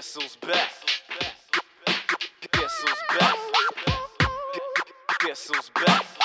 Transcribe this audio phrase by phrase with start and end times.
[0.00, 0.70] Guess who's back?
[2.52, 3.36] Guess who's back?
[5.20, 6.19] Guess back?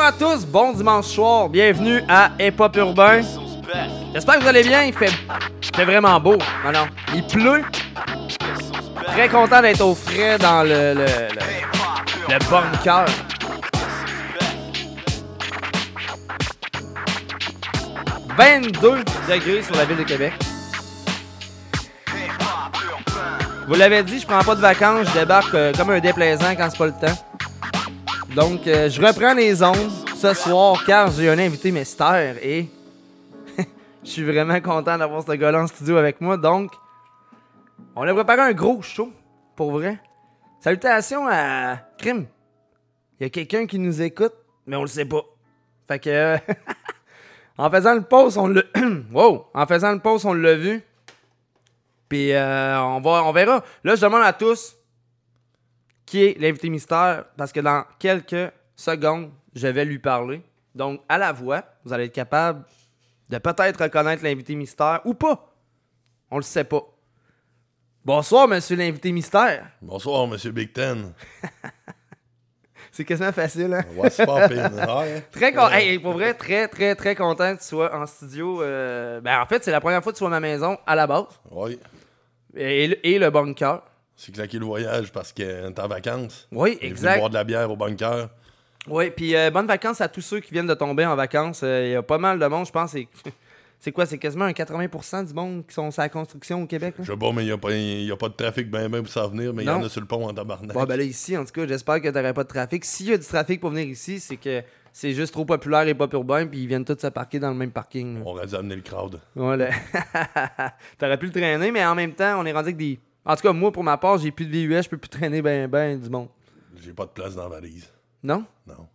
[0.00, 3.20] Bonsoir à tous, bon dimanche soir, bienvenue à Hip Hop Urbain.
[4.14, 5.10] J'espère que vous allez bien, il fait,
[5.84, 6.38] vraiment beau.
[6.64, 7.62] Non, non, il pleut.
[9.08, 11.42] Très content d'être au frais dans le, le, le,
[12.30, 12.80] Hip hop le urbain.
[12.82, 13.04] bunker.
[13.58, 13.92] Guess
[18.38, 18.62] who's back?
[18.72, 20.32] 22 degrés sur la ville de Québec.
[23.68, 26.70] Vous l'avez dit, je prends pas de vacances, je débarque euh, comme un déplaisant quand
[26.70, 27.29] c'est pas le temps.
[28.34, 32.68] Donc, euh, je reprends les ondes ce soir car j'ai un invité mystère et
[34.04, 36.36] je suis vraiment content d'avoir ce gars-là en studio avec moi.
[36.36, 36.70] Donc,
[37.96, 39.12] on a préparé un gros show,
[39.56, 39.98] pour vrai.
[40.60, 42.26] Salutations à Crime.
[43.18, 45.24] Il y a quelqu'un qui nous écoute, mais on le sait pas.
[45.88, 46.38] Fait que, euh,
[47.58, 48.62] en faisant le post, on l'a.
[49.54, 50.82] En faisant le post, on l'a vu.
[52.08, 53.64] Puis euh, on, va, on verra.
[53.82, 54.76] Là, je demande à tous
[56.10, 60.42] qui est l'invité mystère parce que dans quelques secondes, je vais lui parler.
[60.74, 62.64] Donc, à la voix, vous allez être capable
[63.28, 65.54] de peut-être reconnaître l'invité mystère ou pas.
[66.32, 66.82] On le sait pas.
[68.04, 69.68] Bonsoir, monsieur l'invité mystère.
[69.80, 71.12] Bonsoir, Monsieur Big Ten.
[72.92, 73.84] C'est quasiment facile, hein?
[73.94, 74.98] What's poppin'?
[74.98, 75.20] Ouais.
[75.30, 75.70] Très content.
[75.70, 78.62] Hey, pour vrai, très, très, très content que tu sois en studio.
[78.62, 80.96] euh, Ben, en fait, c'est la première fois que tu sois à ma maison à
[80.96, 81.26] la base.
[81.52, 81.78] Ouais.
[82.56, 83.82] Et, le- et le bunker.
[84.22, 86.46] C'est claqué le voyage parce que t'es en vacances.
[86.52, 87.16] Oui, exact.
[87.18, 88.28] boire de la bière au bunker.
[88.86, 91.62] Oui, puis euh, bonnes vacances à tous ceux qui viennent de tomber en vacances.
[91.64, 92.94] Euh, Il y a pas mal de monde, je pense.
[93.78, 94.04] C'est, quoi?
[94.04, 96.96] C'est quasiment un 80% du monde qui sont sur la construction au Québec.
[96.98, 97.04] là?
[97.06, 99.28] Je sais pas, mais il n'y a, a pas de trafic ben ben pour s'en
[99.30, 100.74] venir, mais il y en a sur le pont en tabarnak.
[100.74, 102.84] Bon, ben là, ici, en tout cas, j'espère que t'aurais pas de trafic.
[102.84, 105.94] S'il y a du trafic pour venir ici, c'est que c'est juste trop populaire et
[105.94, 108.16] pas urbain, puis ils viennent tous se parquer dans le même parking.
[108.18, 108.22] là.
[108.26, 109.18] On aurait dû amener le crowd.
[109.34, 109.70] Voilà.
[110.98, 112.98] T'aurais pu le traîner, mais en même temps, on est rendu avec des.
[113.24, 115.42] En tout cas, moi, pour ma part, j'ai plus de VUS, je peux plus traîner
[115.42, 116.28] ben, ben du monde.
[116.76, 117.88] J'ai pas de place dans la valise.
[118.22, 118.44] Non?
[118.66, 118.88] Non.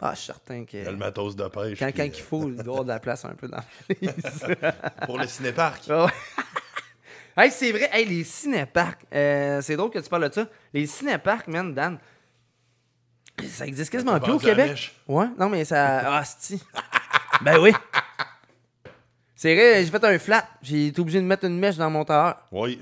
[0.00, 0.76] Ah, je suis certain que.
[0.76, 1.78] Il y a le matos de pêche.
[1.78, 3.56] Quand, puis, quand euh, il faut, il doit avoir de la place un peu dans
[3.56, 4.46] la valise.
[5.06, 5.84] Pour le cinéparc.
[5.88, 6.06] Ouais.
[7.42, 9.06] hey, c'est vrai, hey, les cinéparcs.
[9.14, 10.46] euh, c'est drôle que tu parles de ça.
[10.74, 11.98] Les cinéparcs, man, Dan.
[13.48, 14.94] Ça existe quasiment plus au Québec.
[15.08, 16.18] Ouais, non, mais ça.
[16.18, 16.62] Ah, si.
[17.40, 17.72] ben oui.
[19.34, 20.46] C'est vrai, j'ai fait un flat.
[20.60, 22.36] J'ai été obligé de mettre une mèche dans mon tailleur.
[22.52, 22.78] Oui.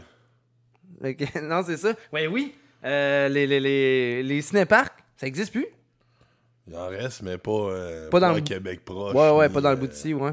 [1.43, 1.93] Non, c'est ça.
[2.13, 2.55] Ouais, oui.
[2.85, 5.67] Euh, les, les, les, les cinéparcs, ça existe plus?
[6.67, 9.15] Il en reste, mais pas, euh, Pas dans le- à Québec proche.
[9.15, 10.33] Ouais, ouais, ni, pas dans le euh, bout d'ici, ouais.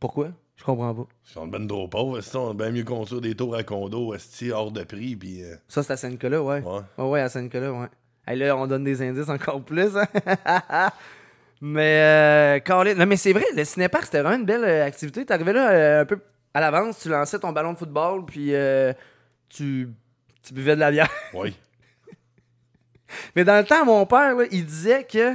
[0.00, 0.28] Pourquoi?
[0.56, 1.06] Je comprends pas.
[1.28, 2.20] Ils sont ben trop pauvres.
[2.34, 5.14] On a bien mieux construire des tours à condo, esti, hors de prix.
[5.16, 6.62] Puis, euh, Ça, c'est à Saint-Nicolas, ouais.
[6.62, 6.80] ouais.
[6.98, 7.86] Ouais, ouais, à Saint-Nicolas, ouais.
[8.26, 9.96] Hey, là, on donne des indices encore plus.
[9.96, 10.06] hein.
[11.60, 15.24] mais, euh, Colin- non, mais c'est vrai, le cinépark, c'était vraiment une belle euh, activité.
[15.24, 16.18] T'arrivais là euh, un peu
[16.54, 18.92] à l'avance, tu lançais ton ballon de football, puis euh,
[19.48, 19.88] tu,
[20.42, 21.10] tu buvais de la bière.
[21.34, 21.56] Oui.
[23.36, 25.34] mais dans le temps, mon père, là, il disait que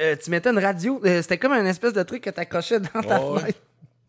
[0.00, 1.00] euh, tu mettais une radio.
[1.04, 3.40] euh, c'était comme un espèce de truc que t'accrochais dans ta Ouais.
[3.40, 3.60] fenêtre.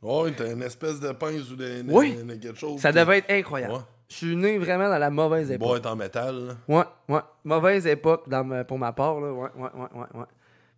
[0.02, 2.16] Ouais, t'as une espèce de pince ou de, Oui.
[2.16, 2.80] de quelque chose.
[2.81, 3.74] Ça puis- devait être incroyable.
[3.74, 3.80] Ouais.
[4.09, 5.68] Je suis né vraiment dans la mauvaise époque.
[5.68, 6.35] boîte en métal.
[6.47, 6.53] là.
[6.68, 6.84] Ouais,
[7.16, 7.22] ouais.
[7.46, 9.31] Mauvaise époque dans ma- pour ma part, là.
[9.31, 10.25] Ouais, ouais, ouais, ouais, ouais.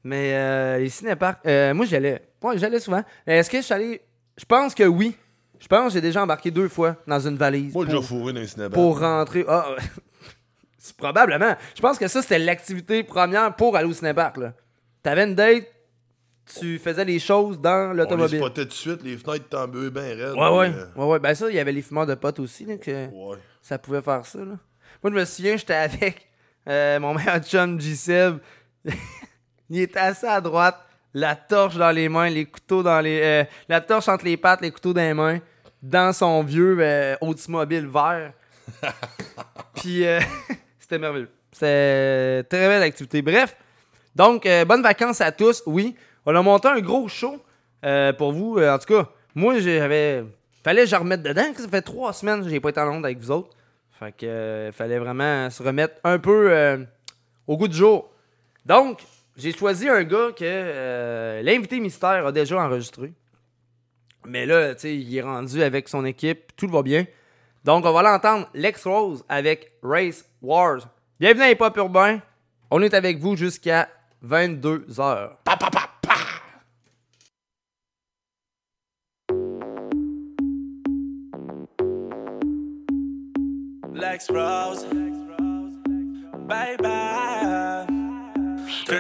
[0.03, 0.90] Mais euh, les
[1.47, 2.22] euh, moi, j'allais.
[2.42, 3.03] Ouais, j'allais souvent.
[3.25, 4.02] Est-ce que je suis allé.
[4.38, 5.18] Je pense que oui.
[5.59, 7.73] Je pense que j'ai déjà embarqué deux fois dans une valise.
[7.73, 8.69] Moi, pour, déjà fourré dans un cinéma.
[8.69, 9.45] pour rentrer.
[9.47, 9.67] Ah,
[10.77, 11.55] c'est probablement.
[11.75, 14.53] Je pense que ça, c'était l'activité première pour aller au cinépark, là.
[15.01, 15.65] T'avais une date,
[16.59, 18.41] tu faisais les choses dans On les l'automobile.
[18.53, 20.33] tout de suite, les fenêtres tambuées bien raides.
[20.35, 20.71] Ouais, ouais.
[20.73, 21.19] euh, Ouais, ouais.
[21.19, 23.38] Ben, ça, il y avait les fumeurs de potes aussi, là, que ouais.
[23.61, 24.39] ça pouvait faire ça.
[24.39, 24.57] Là.
[25.03, 26.27] Moi, je me souviens, j'étais avec
[26.67, 28.38] euh, mon meilleur chum, G-Seb.
[29.69, 30.80] il était assis à droite,
[31.15, 33.21] la torche dans les mains, les couteaux dans les.
[33.23, 35.39] euh, la torche entre les pattes, les couteaux dans les mains,
[35.81, 38.33] dans son vieux euh, Oldsmobile vert.
[39.75, 40.19] Puis, euh,
[40.79, 41.29] c'était merveilleux.
[41.53, 43.21] C'était très belle activité.
[43.21, 43.56] Bref,
[44.13, 45.63] donc, euh, bonnes vacances à tous.
[45.65, 45.95] Oui,
[46.25, 47.41] on a monté un gros show
[48.18, 48.59] pour vous.
[48.59, 50.25] En tout cas, moi, j'avais.
[50.63, 51.45] Fallait que je remette dedans.
[51.56, 53.56] Ça fait trois semaines que j'ai pas été en Londres avec vous autres.
[54.00, 56.85] Fait que fallait vraiment se remettre un peu
[57.47, 58.11] au goût du jour.
[58.65, 59.00] Donc,
[59.35, 63.13] j'ai choisi un gars que euh, l'invité mystère a déjà enregistré.
[64.25, 67.05] Mais là, tu sais, il est rendu avec son équipe, tout va bien.
[67.63, 70.87] Donc, on va l'entendre, Lex Rose avec Race Wars.
[71.19, 72.19] Bienvenue à Hip Hop Urbain.
[72.71, 73.89] On est avec vous jusqu'à
[74.21, 75.37] 22 heures.
[75.43, 76.15] Pa, pa, pa, pa.
[83.93, 84.85] Lex Rose.
[86.47, 86.94] Bye bye.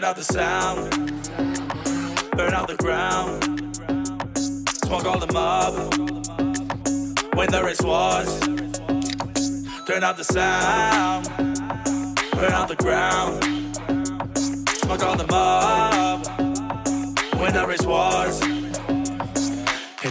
[0.05, 0.91] Turn out the sound.
[2.37, 3.43] Burn out the ground.
[4.85, 5.73] Smoke all the mob.
[7.33, 8.39] When there is wars.
[9.87, 11.25] Turn out the sound.
[12.33, 13.43] Burn out the ground.
[14.67, 16.27] Smoke all the mob.
[17.41, 18.54] When there is wars.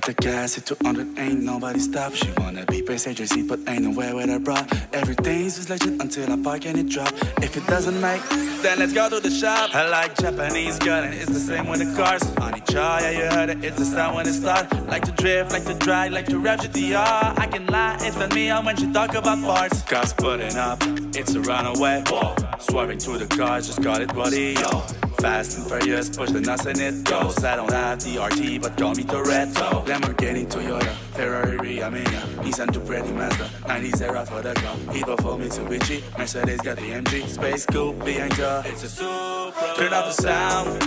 [0.06, 2.12] The gas, hit 200, ain't nobody stop.
[2.12, 4.62] She wanna be passenger seat, but ain't nowhere with her bra.
[4.92, 7.10] Everything's just legit until I park and it drop.
[7.40, 8.20] If it doesn't make,
[8.60, 9.74] then let's go to the shop.
[9.74, 12.22] I like Japanese girl, and it's the same with the cars.
[12.36, 14.70] On each yeah, you heard it, it's the sound when it start.
[14.88, 17.38] Like to drift, like to drive, like to rap GTR.
[17.38, 19.80] I can lie, it's been me on when she talk about parts.
[19.84, 20.82] Cars putting up,
[21.16, 22.04] it's a runaway.
[22.08, 22.36] Whoa.
[22.58, 25.03] Swerving through the cars, just got it buddy, yo.
[25.24, 27.42] Fast and furious, push the nuts and it goes.
[27.42, 29.82] I don't have the RT, but call me Toretto.
[29.86, 32.20] Lamborghini, Toyota, Ferrari, I mean, yeah.
[32.44, 34.76] Nissan to pretty Mazda, 90s era for the car.
[34.92, 37.26] Evo for Mitsubishi, Mercedes got the MG.
[37.26, 38.06] Space coupe
[38.36, 39.74] ya, it's a Supra.
[39.78, 40.80] Turn out the sound,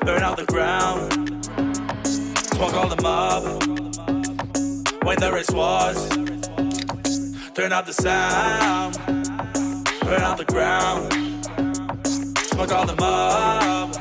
[0.00, 1.12] burn out the ground.
[2.54, 3.44] Smoke all the mob,
[5.04, 6.08] when there is was,
[7.52, 8.96] Turn out the sound,
[10.00, 11.23] burn out the ground.
[12.54, 13.96] Smoke all the mob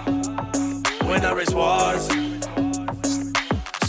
[1.09, 2.05] when there is wars.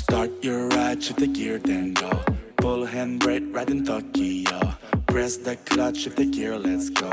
[0.01, 2.09] Start your ride, shift the gear, then go.
[2.57, 4.74] Pull handbrake, right in Tokyo.
[5.15, 7.09] Press the clutch, shift the gear, let's go.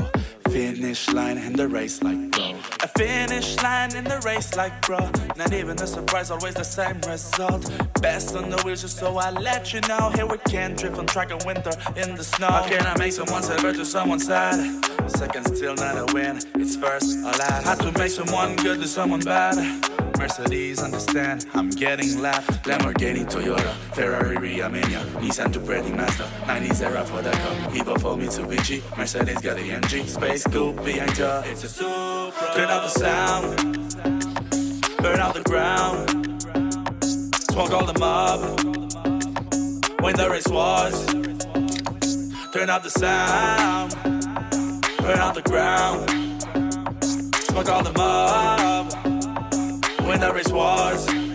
[0.50, 2.56] Finish line and the race like bro.
[2.81, 4.98] A finish line in the race like bro.
[5.38, 7.71] Not even a surprise, always the same result.
[8.01, 10.09] Best on the wheels, just so I let you know.
[10.15, 12.48] Here we can drift on track in winter in the snow.
[12.48, 14.83] How can I make someone silver to someone sad?
[15.07, 17.68] Second still not a win, it's first or last.
[17.68, 20.00] How to make someone good to someone bad.
[20.22, 22.66] Mercedes, understand, I'm getting laughed.
[22.66, 27.56] Lamborghini, Toyota, Ferrari, Armenia, Nissan to pretty Mazda, 90s era for the car.
[27.74, 32.54] Evo for Mitsubishi, Mercedes got the MG, Space Coupe ya, it's a Supra.
[32.54, 33.58] Turn out the sound,
[35.00, 36.08] burn out the ground,
[37.50, 38.42] smoke all the mob.
[40.02, 41.04] When there is wars,
[42.54, 43.96] turn out the sound,
[45.00, 46.08] burn out the ground,
[47.50, 49.00] smoke all the mob
[50.12, 51.31] when there is wars.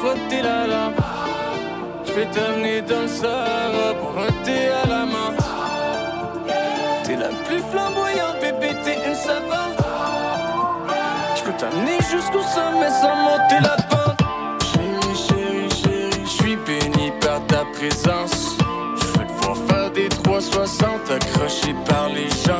[0.00, 1.00] Frotter la lampe.
[2.06, 5.44] Je vais t'amener dans le Sahara pour thé à la menthe.
[7.04, 9.78] T'es la plus flamboyante, bébé, t'es une savante.
[11.36, 14.20] Je peux t'amener jusqu'au sommet sans monter la pente.
[14.70, 18.56] Chérie, chérie, chérie, je suis béni par ta présence.
[19.00, 22.55] Je veux te voir faire des 360 accroché par les gens.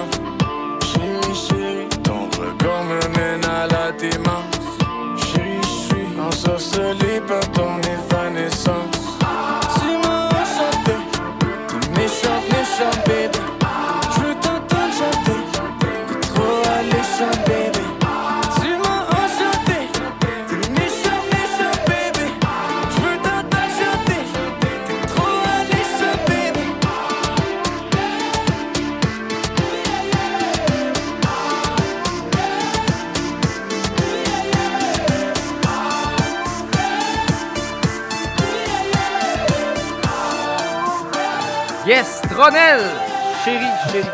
[42.48, 44.08] Chérie, chérie.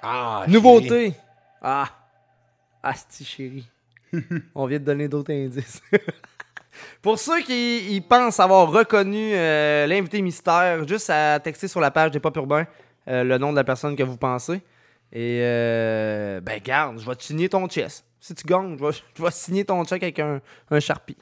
[0.00, 0.52] Ah, chérie.
[0.52, 1.14] Nouveauté.
[1.60, 1.88] Ah.
[2.80, 3.68] Asti, chérie?
[4.54, 5.82] On vient de donner d'autres indices.
[7.02, 11.90] Pour ceux qui ils pensent avoir reconnu euh, l'invité mystère, juste à texter sur la
[11.90, 12.68] page des Pop Urbains
[13.08, 14.62] euh, le nom de la personne que vous pensez.
[15.12, 18.04] Et euh, ben garde, je vais te signer ton chest.
[18.20, 20.40] Si tu gagnes, je vais, je vais signer ton check avec un,
[20.70, 21.18] un Sharpie.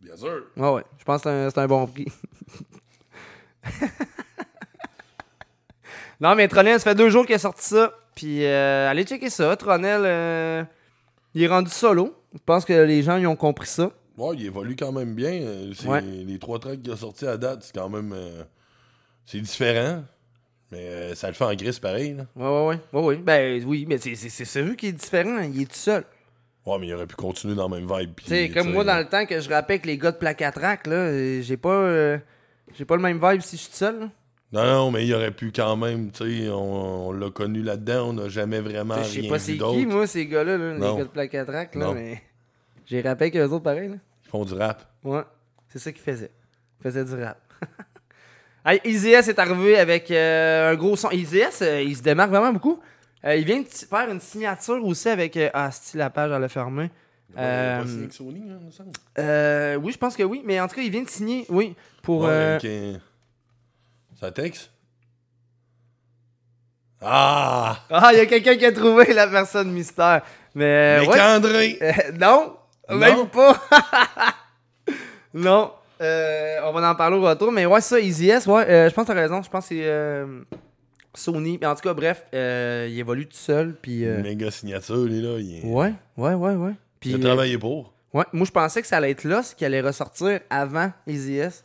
[0.00, 0.44] Bien sûr.
[0.56, 0.84] Ouais, ouais.
[0.98, 2.06] Je pense que c'est un, c'est un bon prix.
[6.20, 7.92] non, mais Tronel, ça fait deux jours qu'il a sorti ça.
[8.14, 9.56] Puis euh, allez checker ça.
[9.56, 10.62] Tronel, euh,
[11.34, 12.14] il est rendu solo.
[12.32, 13.90] Je pense que les gens ils ont compris ça.
[14.16, 15.32] Ouais, il évolue quand même bien.
[15.32, 16.00] Euh, Ouais.
[16.00, 18.12] Les trois tracks qu'il a sortis à date, c'est quand même.
[18.14, 18.42] euh,
[19.24, 20.04] c'est différent.
[20.70, 22.14] Mais ça le fait en gris pareil.
[22.14, 22.24] Là.
[22.36, 23.00] Ouais, ouais, ouais.
[23.00, 23.16] ouais, ouais.
[23.16, 25.38] Ben oui, mais c'est- celui qui est différent.
[25.40, 26.04] Il est tout seul.
[26.66, 28.12] Ouais, mais il aurait pu continuer dans la même vibe.
[28.16, 30.86] Tu sais, comme moi, dans le temps que je rappais avec les gars de Placatrac,
[30.86, 32.18] là, j'ai pas, euh,
[32.76, 34.00] j'ai pas le même vibe si je suis tout seul.
[34.00, 34.08] là.
[34.54, 36.10] Non, non, mais il aurait pu quand même.
[36.12, 38.08] Tu sais, on, on l'a connu là-dedans.
[38.10, 39.78] On n'a jamais vraiment Je sais rien pas c'est qui, d'autre.
[39.86, 41.94] moi, ces gars-là, là, les gars de Placatrac, là, Non.
[41.94, 42.22] mais
[42.86, 43.88] j'ai rappé avec eux autres pareil.
[43.88, 43.96] Là.
[44.24, 44.82] Ils font du rap.
[45.02, 45.22] Ouais,
[45.68, 46.30] c'est ça qu'il faisait.
[46.80, 47.38] Il faisait du rap.
[48.64, 51.10] hey, Easy S est arrivé avec euh, un gros son.
[51.10, 52.80] Easy S, euh, il se démarque vraiment beaucoup.
[53.24, 55.36] Euh, il vient de faire une signature aussi avec.
[55.36, 56.90] euh, ah, si la page, elle a fermé.
[57.32, 58.90] Il a Euh, pas signé avec Sony, hein, il me semble.
[59.18, 61.74] Euh, oui, je pense que oui, mais en tout cas, il vient de signer, oui,
[62.02, 62.22] pour.
[62.22, 62.96] Ouais, euh,
[67.00, 67.78] Ah!
[67.90, 70.22] Ah, il y a quelqu'un qui a trouvé la personne mystère.
[70.54, 71.00] Mais.
[71.06, 71.20] Ouais.
[71.20, 71.78] André!
[71.82, 72.56] Euh, non,
[72.90, 72.96] Non?
[72.96, 73.60] même pas.
[75.34, 75.72] non.
[76.00, 77.52] Euh, on va en parler au retour.
[77.52, 79.42] Mais ouais, ça, Easy S, ouais, euh, je pense que t'as raison.
[79.42, 80.46] Je pense que
[81.14, 81.58] c'est Sony.
[81.60, 83.76] Mais en tout cas, bref, euh, il évolue tout seul.
[83.80, 84.04] Puis.
[84.04, 85.38] Méga signature, lui, là.
[85.38, 86.72] Il, ouais, ouais, ouais, ouais.
[87.00, 87.92] Puis, il a travaillé pour.
[88.14, 91.36] ouais, moi, je pensais que ça allait être là, ce qui allait ressortir avant Easy
[91.36, 91.64] S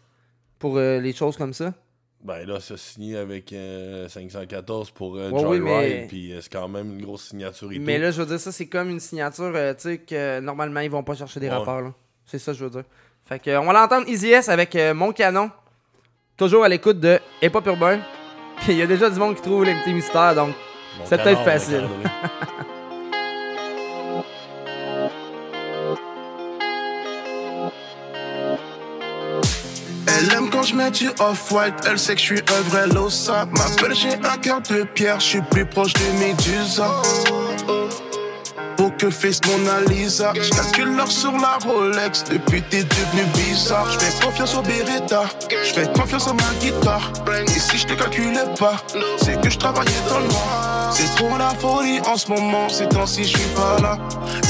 [0.57, 1.73] pour les choses comme ça.
[2.21, 6.41] Ben là, ça signé avec euh, 514 pour euh, Ouais, oui, Joyride, mais- puis euh,
[6.41, 8.01] c'est quand même une grosse signature et Mais tout.
[8.01, 10.91] là, je veux dire, ça, c'est comme une signature, euh, tu sais, que normalement, ils
[10.91, 11.65] vont pas chercher des Ouais.
[11.65, 11.93] là.
[12.25, 12.83] C'est ça, je veux dire.
[13.25, 15.49] Fait que, on va l'entendre Easy S avec euh, Mon Canon.
[16.35, 17.99] Toujours à l'écoute de Hip Hop Urbain.
[18.61, 20.49] Puis il y a déjà du monde qui trouve l'invité mystère, donc
[20.99, 21.87] Mon c'est peut-être facile.
[30.59, 33.45] quand je mets du off-white, elle sait que je suis un vrai losa.
[33.45, 36.87] M'appelle, j'ai un cœur de pierre, je suis plus proche de Médusa.
[38.75, 43.89] Pour que face Mona Lisa, je calcule l'heure sur la Rolex, depuis t'es devenu bizarre.
[43.89, 47.11] Je fais confiance au Beretta, je fais confiance à ma guitare.
[47.47, 48.83] Et si je te calculais pas,
[49.17, 50.27] c'est que je travaillais dans le.
[50.91, 53.97] C'est trop la folie en ce moment, ces temps-ci je suis pas là.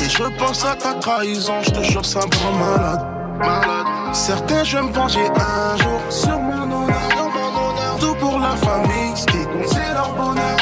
[0.03, 3.18] Et je repense à ta trahison, je te jure ça me rend malade.
[4.13, 7.97] Certains je me venger un jour sur mon honneur.
[7.99, 10.57] Tout pour la famille, ce qui c'est leur bonheur.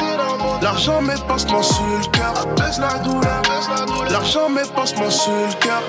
[0.62, 3.42] L'argent met passe-moi sur le cœur, baisse la douleur.
[4.10, 5.82] L'argent met passe-moi sur le cœur.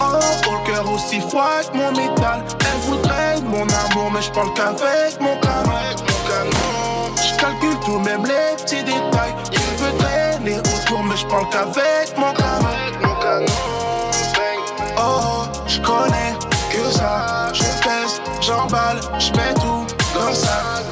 [0.00, 2.42] Oh, oh, le cœur aussi froid que mon métal.
[2.60, 5.78] Elle voudrait mon amour, mais je parle qu'avec mon canon.
[7.16, 9.34] Je calcule tout, même les petits détails.
[9.52, 12.66] Il veut traîner autour, mais je parle qu'avec mon canon.
[15.00, 15.37] Oh,
[18.48, 20.84] j'emballe, je mets tout dans le sac.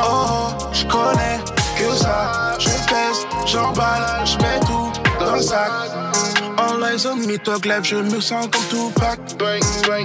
[0.00, 1.38] Oh, je connais
[1.78, 2.56] que ça.
[2.58, 5.70] Je pèse, j'emballe, je mets tout dans le sac.
[6.58, 9.20] All eyes on me, glaive, je me sens comme tout pack.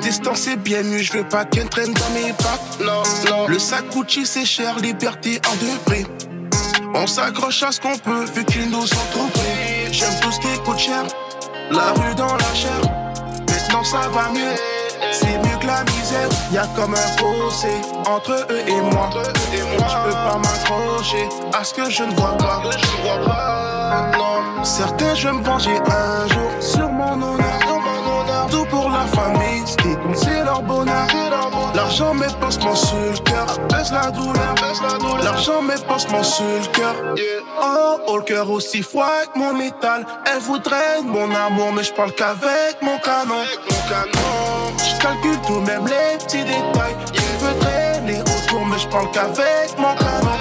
[0.02, 2.80] Distance c'est bien mieux, je veux pas qu'elle traîne dans mes pattes.
[2.80, 3.48] Non, non.
[3.48, 6.06] Le sac Gucci c'est cher, liberté en deux prix.
[6.94, 9.92] On s'accroche à ce qu'on peut, vu qu'ils nous ont trompés.
[9.92, 11.04] J'aime tout ce qui coûte cher,
[11.72, 12.82] la rue dans la chair.
[13.50, 14.56] Maintenant ça va mieux,
[15.12, 16.30] c'est mieux que la misère.
[16.52, 17.74] Y a comme un fossé
[18.08, 19.10] entre eux et moi.
[19.14, 22.62] Je peux pas m'accrocher à ce que je ne vois pas.
[24.64, 27.53] Certains je vais me venger un jour sur mon honneur.
[31.94, 34.56] L'argent met passe-moi sur le cœur, baisse la douleur.
[35.24, 36.96] L'argent met passe-moi sur le cœur.
[37.62, 40.04] Oh, oh, le cœur aussi froid que mon métal.
[40.26, 43.44] Elle voudrait mon amour, mais je parle qu'avec mon canon.
[44.80, 46.96] Je calcule tout, même les petits détails.
[47.14, 50.32] Il veut traîner autour, mais je parle qu'avec mon canon.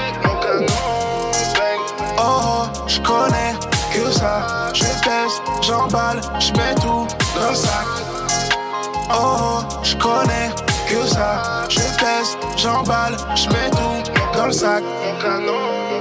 [2.18, 3.52] Oh, je connais
[3.92, 4.72] que ça.
[4.72, 7.06] Je pèse, j'emballe, je mets tout
[7.36, 7.86] dans le sac.
[9.14, 10.50] Oh, je connais
[10.92, 11.64] que ça.
[11.68, 14.82] Je pèse, j'emballe, je mets tout dans le sac.
[14.82, 15.91] Mon canon,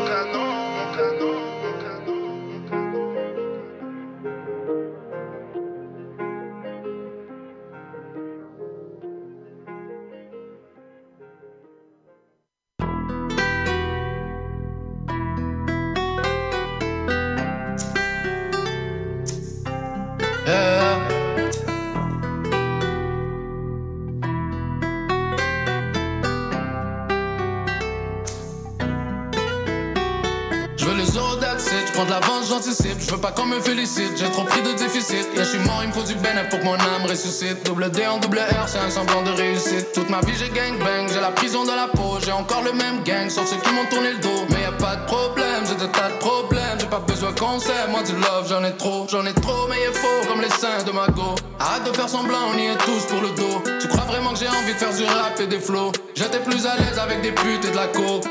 [33.22, 34.18] pas qu'on me félicite.
[34.18, 35.28] J'ai trop pris de déficit.
[35.36, 37.64] Et je suis mort, il me faut du bénéfice pour que mon âme ressuscite.
[37.66, 39.92] Double D en double R, c'est un semblant de réussite.
[39.94, 41.08] Toute ma vie, j'ai gangbang.
[41.14, 42.18] J'ai la prison dans la peau.
[42.26, 44.46] J'ai encore le même gang, sauf ceux qui m'ont tourné le dos.
[44.50, 46.80] Mais y a pas de problème, j'ai des tas de problèmes.
[46.80, 47.92] J'ai pas besoin qu'on s'aime.
[47.92, 49.06] Moi, du love, j'en ai trop.
[49.10, 51.36] J'en ai trop, mais il est faux comme les seins de ma go.
[51.60, 53.62] Arrête de faire semblant, on y est tous pour le dos.
[53.80, 55.92] Tu crois vraiment que j'ai envie de faire du rap et des flows?
[56.16, 58.26] J'étais plus à l'aise avec des putes et de la coke.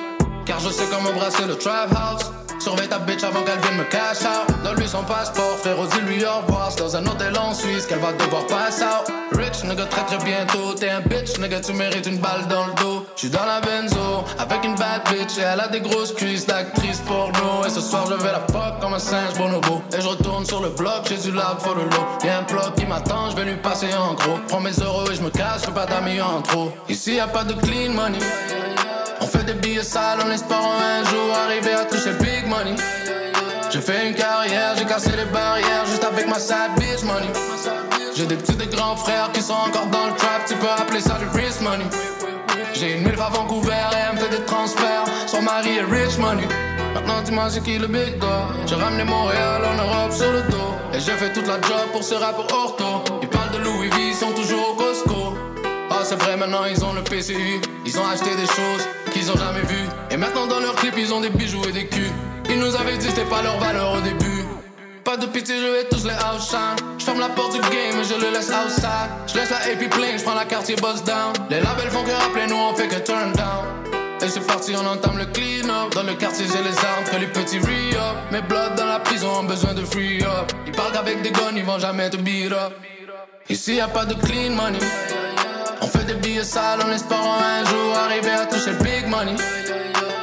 [0.46, 2.32] Car je sais comment brasser le trap house.
[2.60, 4.54] Surveille ta bitch avant qu'elle vienne me cash out.
[4.62, 6.70] Donne-lui son passeport, frérot, dis-lui au revoir.
[6.70, 9.10] C'est dans un hôtel en Suisse qu'elle va devoir pass out.
[9.32, 10.74] Rich, nigga, très très bientôt.
[10.78, 13.06] T'es un bitch, nigga, tu mérites une balle dans le dos.
[13.16, 15.38] J'suis dans la benzo, avec une bad bitch.
[15.38, 17.64] Et elle a des grosses cuisses d'actrice porno.
[17.66, 19.80] Et ce soir, je vais la fuck comme un singe bonobo.
[19.96, 22.06] Et je retourne sur le bloc, j'ai du lab for le lot.
[22.24, 24.38] Y'a un bloc qui m'attend, je vais lui passer en gros.
[24.48, 26.70] Prends mes euros et je me cache, fais pas d'amis en trop.
[26.90, 28.18] Ici, y a pas de clean money.
[29.20, 32.74] On fait des billets sales en espérant un jour arriver à toucher big money.
[33.70, 37.30] J'ai fait une carrière, j'ai cassé les barrières juste avec ma sad bitch money.
[38.16, 41.00] J'ai des petits et grands frères qui sont encore dans le trap, tu peux appeler
[41.00, 41.84] ça du wrist money.
[42.74, 45.04] J'ai une milf à Vancouver et elle me fait des transferts.
[45.26, 46.46] Son mari est rich money.
[46.94, 48.28] Maintenant dis-moi c'est qui le big dog?
[48.66, 52.02] J'ai ramené Montréal en Europe sur le dos Et j'ai fait toute la job pour
[52.02, 54.89] ce rappeur ortho Ils parlent de Louis V, ils sont toujours au Ah
[56.10, 59.60] c'est vrai maintenant ils ont le PCU Ils ont acheté des choses qu'ils ont jamais
[59.60, 62.10] vues Et maintenant dans leurs clips ils ont des bijoux et des culs
[62.48, 64.44] Ils nous avaient dit c'était pas leur valeur au début
[65.04, 66.76] pas de pitié, je vais tous les outshine.
[66.98, 69.10] Je ferme la porte du game et je le laisse outside.
[69.26, 71.32] Je laisse la AP plein, je prends la quartier buzz down.
[71.48, 73.64] Les labels font que rappeler, nous on fait que turn down.
[74.22, 75.94] Et c'est parti, on entame le clean up.
[75.94, 78.16] Dans le quartier, j'ai les armes que les petits re-up.
[78.30, 80.52] Mes bloods dans la prison ont besoin de free up.
[80.66, 82.74] Ils parlent qu'avec des guns, ils vont jamais te beat up.
[83.48, 84.78] Ici, y a pas de clean money.
[85.90, 89.34] Fait des billets sales en espérant un jour arriver à toucher le big money.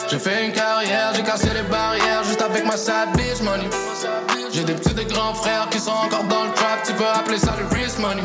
[0.10, 3.68] J'ai fait une carrière, j'ai cassé les barrières juste avec ma sad bitch money.
[4.54, 7.38] J'ai des petits et grands frères qui sont encore dans le trap, tu peux appeler
[7.38, 8.24] ça le wrist money.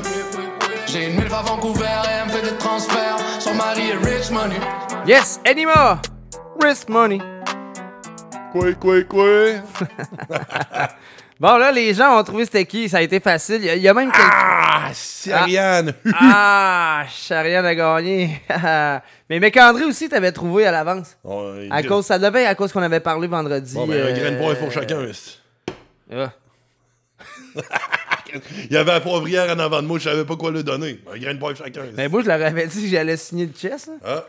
[0.86, 3.18] J'ai une milf à Vancouver et elle me fait des transferts.
[3.40, 4.60] Son mari est rich money.
[5.06, 6.00] Yes, Anima!
[6.62, 7.18] Risk money.
[8.52, 9.26] Quoi, quoi, quoi?
[11.42, 12.88] Bon, là, les gens ont trouvé c'était qui.
[12.88, 13.56] Ça a été facile.
[13.56, 14.30] Il y a, il y a même quelqu'un.
[14.32, 14.90] Ah,
[15.32, 15.92] Ariane!
[16.14, 18.40] Ah, Chariane a gagné.
[19.28, 21.16] Mais Mécandré aussi, t'avais trouvé à l'avance.
[21.24, 23.74] Oh, il- À cause, ça devait être à cause qu'on avait parlé vendredi.
[23.74, 25.04] Bon, ben, un euh, grain de poivre pour chacun.
[25.12, 25.38] c'est-
[26.14, 26.30] ah.
[28.68, 31.00] Il y avait la poivrière en avant de moi, je savais pas quoi lui donner.
[31.12, 31.82] Un grain de poivre chacun.
[31.96, 33.88] Mais moi, je leur avais dit que j'allais signer le chess.
[33.88, 33.94] là.
[34.04, 34.24] Ah,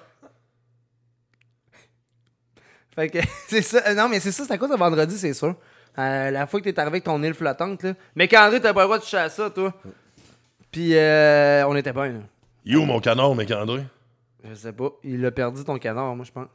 [2.96, 3.84] Fait que c'est ça.
[3.86, 5.56] Euh, Non, mais c'est ça, c'est à cause de vendredi, c'est sûr.
[6.00, 7.94] Euh, la fois que t'es arrivé avec ton île flottante, là.
[8.16, 9.74] Mais Candré, t'as pas le droit de toucher à ça, toi.
[10.72, 12.20] Puis, euh, on était bien, là.
[12.66, 13.84] il où mon canard, mec André?
[14.44, 14.90] Je sais pas.
[15.04, 16.48] Il a perdu ton canard, moi, je pense.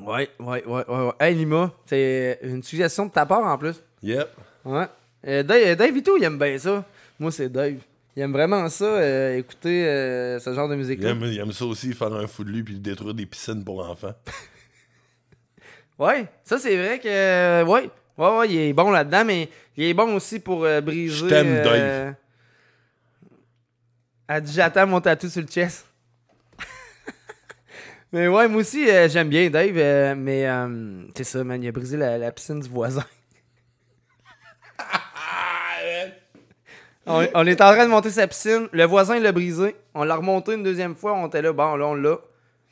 [0.00, 0.84] Ouais, ouais, ouais, ouais.
[0.88, 1.12] ouais.
[1.20, 3.76] Hey, Lima, c'est une suggestion de ta part en plus.
[4.02, 4.28] Yep.
[4.64, 4.86] Ouais.
[5.26, 6.84] Euh, Dave, Dave Vito, il aime bien ça.
[7.20, 7.76] Moi, c'est Dave.
[8.16, 11.10] Il aime vraiment ça, euh, écouter euh, ce genre de Il musique-là.
[11.10, 13.88] aime, il aime ça aussi, faire un fou de lui puis détruire des piscines pour
[13.88, 14.14] enfants.
[15.98, 17.08] Ouais, ça, c'est vrai que.
[17.08, 17.88] euh, ouais.
[18.16, 21.16] Ouais, ouais, il est bon là-dedans, mais il est bon aussi pour euh, briser.
[21.16, 22.12] Je t'aime, euh,
[24.28, 25.86] Elle dit J'attends mon tatou sur le chest.
[28.12, 31.72] mais ouais, moi aussi, euh, j'aime bien Dave, mais euh, c'est ça, man, il a
[31.72, 33.04] brisé la, la piscine du voisin.
[37.06, 40.16] on, on est en train de monter sa piscine, le voisin l'a brisé, on l'a
[40.16, 42.16] remonté une deuxième fois, on était là, bon, là, on l'a.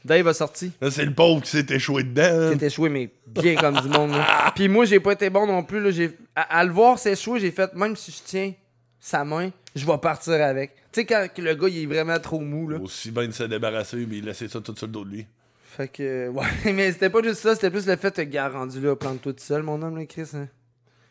[0.05, 0.73] Dave a sorti.
[0.91, 2.23] C'est le pauvre qui s'est échoué dedans.
[2.25, 2.49] hein.
[2.51, 4.11] Qui était échoué, mais bien comme du monde.
[4.12, 4.53] là.
[4.55, 5.81] Puis moi, j'ai pas été bon non plus.
[5.81, 5.91] Là.
[5.91, 8.53] J'ai- À, à le voir s'échouer, j'ai fait, même si je tiens
[8.99, 10.75] sa main, je vais partir avec.
[10.93, 12.69] Tu sais, quand que le gars, il est vraiment trop mou.
[12.69, 12.79] Là.
[12.79, 15.27] Aussi bien de se débarrasser, mais il laissait ça tout sur le dos de lui.
[15.65, 18.79] Fait que, ouais, mais c'était pas juste ça, c'était plus le fait de gars rendu
[18.81, 20.29] là, plante-toi tout seul, mon homme, là, Chris.
[20.35, 20.49] hein.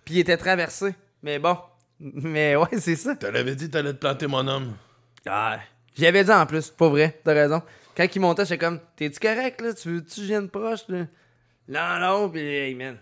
[0.06, 0.94] Puis il était traversé.
[1.24, 1.58] Mais bon.
[2.00, 3.16] Mais ouais, c'est ça.
[3.16, 4.74] Tu l'avais dit, t'allais te planter, mon homme.
[5.28, 5.60] Ah,
[5.96, 7.62] j'y avais dit en plus, pas vrai, t'as raison.
[7.96, 9.74] Quand il montait, j'étais comme, t'es-tu correct, là?
[9.74, 11.08] Tu veux-tu que je vienne proche, là?
[11.68, 12.98] Non, non, pis hey, man,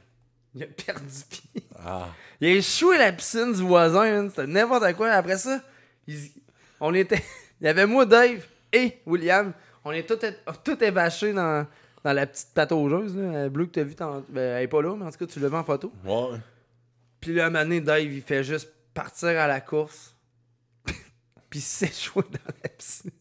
[0.55, 1.63] il a perdu pied.
[1.77, 2.07] Ah.
[2.41, 4.29] Il a échoué la piscine du voisin, man.
[4.29, 5.09] C'était n'importe quoi.
[5.11, 5.61] Après ça,
[6.07, 6.31] il-
[6.79, 7.23] on était.
[7.61, 9.51] Il y avait moi, Dave et William.
[9.83, 10.17] On est tout,
[10.63, 11.67] tout évachés dans,
[12.05, 13.95] dans la petite pataugeuse, là, bleue que t'as vue.
[14.29, 15.91] Ben, elle est pas là, mais en tout cas, tu l'as vu en photo.
[16.05, 16.37] Ouais.
[17.19, 20.15] Puis là, à un moment donné, Dave, il fait juste partir à la course.
[21.49, 23.11] puis s'échouer dans la piscine.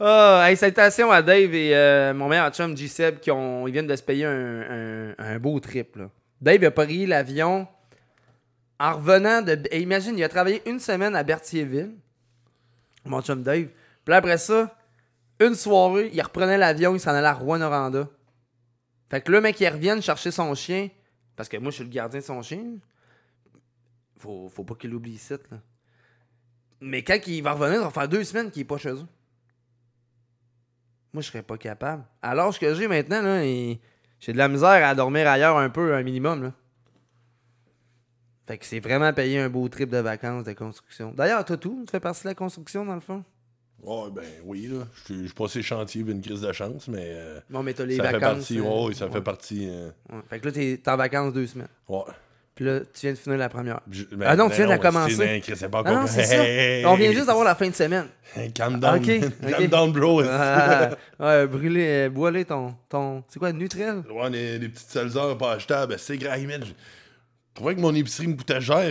[0.00, 3.86] Ah, hey, salutations à Dave et euh, mon meilleur chum G-Seb qui ont, ils viennent
[3.88, 5.96] de se payer un, un- beau trip.
[5.96, 6.08] Là.
[6.40, 7.66] Dave a pris l'avion
[8.78, 9.58] en revenant de.
[9.74, 11.94] imagine, il a travaillé une semaine à Berthierville.
[13.04, 13.68] Mon chum Dave.
[14.04, 14.76] Puis après ça,
[15.40, 18.08] une soirée, il reprenait l'avion, il s'en allait à Rouen-Noranda.
[19.10, 20.90] Fait que là, mec, il revienne chercher son chien.
[21.34, 22.62] Parce que moi, je suis le gardien de son chien.
[24.18, 25.58] Faut, faut pas qu'il oublie ici, là.
[26.80, 29.06] Mais quand il va revenir, ça va faire deux semaines qu'il est pas chez eux.
[31.18, 32.04] Moi, je serais pas capable.
[32.22, 33.80] À l'âge que j'ai maintenant, là, il-
[34.20, 36.52] j'ai de la misère à dormir ailleurs un peu, un minimum, là.
[38.46, 41.10] Fait que c'est vraiment payer un beau trip de vacances de construction.
[41.16, 43.24] D'ailleurs, toi, tout, tu fais partie de la construction, dans le fond?
[43.82, 44.84] Ouais, ben oui, là.
[45.08, 47.02] Je suis- passé chantier une crise de chance, mais.
[47.04, 48.38] euh, Bon, mais t'as les ça fait vacances.
[48.38, 48.60] partie.
[48.60, 49.12] euh, ouais, ça ouais.
[49.12, 49.68] fait partie.
[49.68, 50.20] euh, Ouais.
[50.30, 51.66] Fait que là, t'es en vacances deux semaines.
[51.88, 51.98] ouais.
[52.58, 53.78] Puis là, tu viens de finir la première.
[53.88, 55.14] Je- Ah non, tu viens de la commencer.
[55.44, 56.88] c'est- pas Ah non, c'est ça.
[56.90, 58.06] On vient juste d'avoir la fin de semaine.
[58.54, 58.96] Calm down.
[58.98, 59.06] Ok,
[59.48, 59.68] Calm ok.
[59.70, 60.22] down, bro.
[60.28, 60.90] Ah,
[61.20, 63.22] ouais, brûler, euh, boiler ton, ton.
[63.28, 64.02] C'est quoi, Nutrel?
[64.12, 66.40] Ouais, les, les petites sales heures pas achetables, c'est grave.
[66.50, 66.72] Je
[67.54, 68.90] trouvais que mon épicerie me coûtait cher.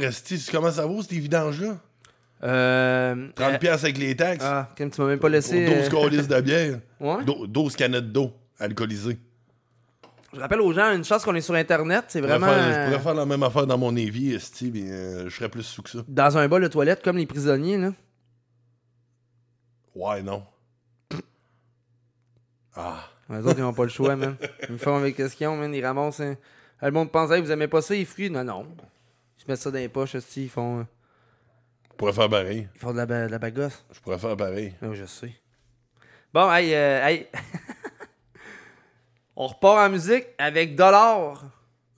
[0.49, 1.75] Comment ça vaut, ces vidanges-là?
[2.43, 3.15] Euh.
[3.35, 4.45] 30$ euh, avec les taxes.
[4.47, 5.65] Ah, comme tu m'as même pas laissé.
[5.89, 6.79] Pour 12 euh, de bière.
[7.01, 7.25] Ouais.
[7.25, 9.17] Do- 12 canettes d'eau alcoolisées.
[10.33, 12.53] Je rappelle aux gens, une chance qu'on est sur Internet, c'est Je pourrais vraiment.
[12.53, 15.49] faire- Je pourrais faire la même affaire dans mon évier, Esti, mais euh, je serais
[15.49, 15.99] plus sous que ça.
[16.07, 17.93] Dans un bol de toilette, comme les prisonniers, là.
[19.95, 20.43] Ouais, non.
[22.75, 23.07] Ah.
[23.29, 24.37] Les autres, ils ont pas le choix, man.
[24.69, 25.73] Ils font avec ce qu'ils ont, man.
[25.73, 26.19] Ils ramassent.
[26.21, 26.35] hein.
[26.81, 28.29] Le monde pense, hey, vous aimez pas ça, les fruits?
[28.29, 28.67] Non, non.
[29.37, 30.83] Ils se mettent ça dans les poches, hostie, ils font, euh,
[31.91, 32.67] Je pourrais faire pareil.
[32.75, 33.83] ils font de la, ba- de la bagosse.
[33.91, 34.75] Je pourrais faire pareil.
[34.83, 35.33] Oh, je sais.
[36.33, 37.27] Bon, hey, euh, hey.
[39.39, 41.43] On repart en musique avec Dollar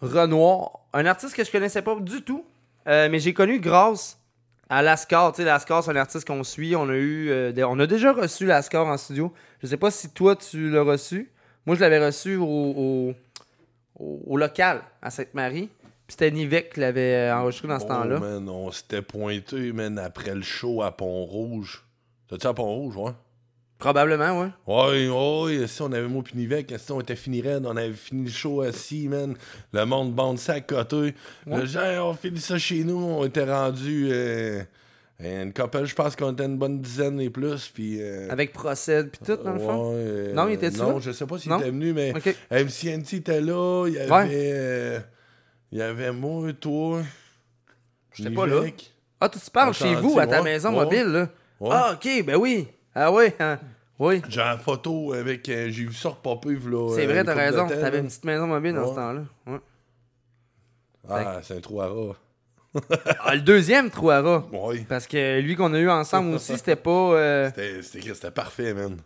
[0.02, 0.80] Renoir.
[0.94, 2.44] Un artiste que je connaissais pas du tout,
[2.88, 4.20] euh, mais j'ai connu grâce
[4.70, 5.32] à Lascar.
[5.32, 6.76] Tu sais, Lascar, c'est un artiste qu'on suit.
[6.76, 9.32] On a eu, euh, des- on a déjà reçu Lascar en studio.
[9.62, 11.32] Je sais pas si toi, tu l'as reçu.
[11.66, 13.14] Moi, je l'avais reçu au, au,
[14.00, 15.70] au- au local à Sainte-Marie.
[16.08, 18.20] Puis c'était Nivek qui l'avait euh, enregistré dans ce Oh, temps-là.
[18.20, 21.86] man, on s'était pointé, man, après le show à Pont-Rouge.
[22.28, 23.12] T'as-tu à Pont-Rouge, ouais?
[23.80, 24.50] Probablement, ouais.
[24.68, 25.08] Ouais,
[25.62, 28.26] ouais, si on avait moi puis Nivek, si on était fini raide, on avait fini
[28.26, 29.36] le show assis, man.
[29.72, 31.16] Le monde bande ça à côté.
[31.48, 34.62] Le genre, on finit ça chez nous, on était rendu euh,
[35.22, 38.02] une couple, je pense qu'on était une bonne dizaine et plus, puis...
[38.02, 39.92] euh, Avec Procède, puis tout, dans le fond?
[39.92, 41.00] ouais, euh, Non, il était-tu Non, là?
[41.00, 41.60] je sais pas s'il Non?
[41.60, 42.12] était venu, mais.
[42.52, 45.02] MCNT était là, il y avait...
[45.72, 47.02] Il y avait moi, toi...
[48.14, 48.62] J'étais pas là.
[49.22, 51.30] Ah, tu te parles chez vous, à ta maison mobile, là?
[51.70, 52.68] Ah, ok, ben oui.
[53.02, 53.58] Ah oui, hein?
[53.98, 54.22] oui.
[54.28, 55.48] J'ai la photo avec...
[55.48, 56.94] euh, J'ai vu ça repopper, là.
[56.96, 57.68] C'est vrai, une t'as raison.
[57.68, 59.22] T'avais une petite maison mobile dans ce temps-là.
[59.48, 59.60] Ouais.
[61.10, 62.16] Ah, c'est un trou à rat.
[63.26, 64.46] Ah, le deuxième trou à rat.
[64.52, 64.86] Ouais.
[64.88, 66.92] Parce que lui qu'on a eu ensemble aussi, c'était pas.
[66.92, 67.50] euh,
[67.82, 68.98] C'était- parfait, man.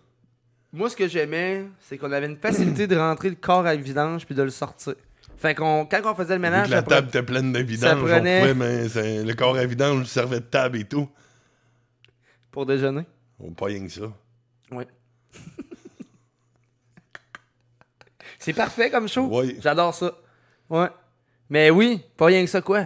[0.73, 4.25] Moi, ce que j'aimais, c'est qu'on avait une facilité de rentrer le corps à vidange
[4.25, 4.95] puis de le sortir.
[5.37, 8.37] Fait qu'on, quand on faisait le ménage, la table était pleine de vidange, ça prenait-
[8.37, 11.07] on pouvait, mais c'est- le corps à vidange servait de table et tout.
[12.51, 13.05] pour déjeuner.
[13.45, 14.11] On pas rien que ça.
[14.71, 14.87] Ouais.
[18.39, 19.25] c'est parfait comme show.
[19.27, 19.57] Ouais.
[19.59, 20.17] J'adore ça.
[20.69, 20.87] Ouais.
[21.49, 22.85] Mais oui, pas rien que ça, quoi?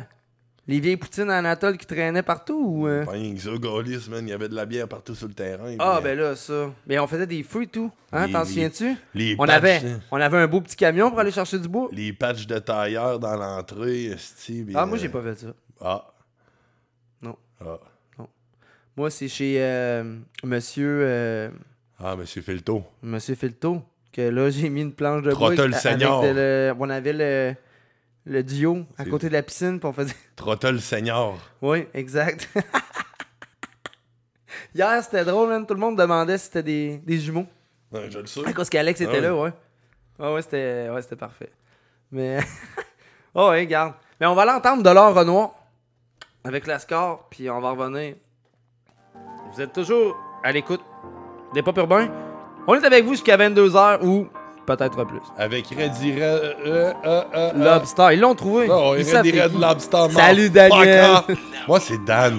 [0.69, 2.87] Les vieilles poutines en Anatole qui traînaient partout ou.
[2.87, 3.05] euh?
[3.05, 4.27] Pas rien que ça, Gaulis, man.
[4.27, 5.73] Il y avait de la bière partout sur le terrain.
[5.79, 6.71] Ah, ben là, ça.
[6.85, 7.89] Mais on faisait des feux et tout.
[8.11, 8.95] Hein, t'en souviens-tu?
[9.13, 9.99] Les On patchs, avait, hein.
[10.11, 11.87] on avait un beau petit camion pour aller chercher du bois.
[11.93, 14.15] Les patchs de tailleur dans l'entrée,
[14.45, 15.47] puis, Ah, moi, euh, j'ai pas fait ça.
[15.79, 16.13] Ah.
[17.21, 17.37] Non.
[17.61, 17.79] Ah.
[18.97, 21.49] Moi, c'est chez euh, Monsieur, euh,
[21.99, 22.83] Ah, monsieur Filto.
[23.03, 23.81] Monsieur Filto
[24.11, 25.51] que là, j'ai mis une planche de bois.
[25.55, 27.53] De le- on avait le,
[28.25, 30.15] le duo à côté de la piscine, puis on faisait.
[30.35, 31.37] Trottel Senior.
[31.61, 32.49] Oui, exact.
[34.73, 35.65] Hier, c'était drôle, man.
[35.65, 37.45] Tout le monde demandait si c'était des, des jumeaux.
[37.91, 38.45] Ouais, je le sais.
[38.47, 39.51] À cause qu'Alex était Ah là, ouais.
[40.19, 41.51] Ouais, ouais, c'était ouais, c'était parfait.
[42.11, 42.39] Mais.
[43.35, 43.93] oh, ouais, garde.
[44.19, 45.51] Mais on va l'entendre de l'or Renoir
[46.43, 48.15] avec la score, puis on va revenir.
[49.53, 50.81] Vous êtes toujours à l'écoute
[51.53, 52.09] des Pop Urbains.
[52.67, 54.27] On est avec vous jusqu'à 22h ou
[54.65, 55.21] peut-être plus.
[55.37, 56.21] Avec Reddy Red.
[56.21, 58.67] Euh, euh, euh, Lobster, ils l'ont trouvé.
[58.69, 59.59] Oh, Ils Reddy Red.
[59.59, 60.07] Lobster.
[60.11, 60.49] Salut.
[60.49, 61.21] Daniel.
[61.67, 62.37] Moi, c'est Dan.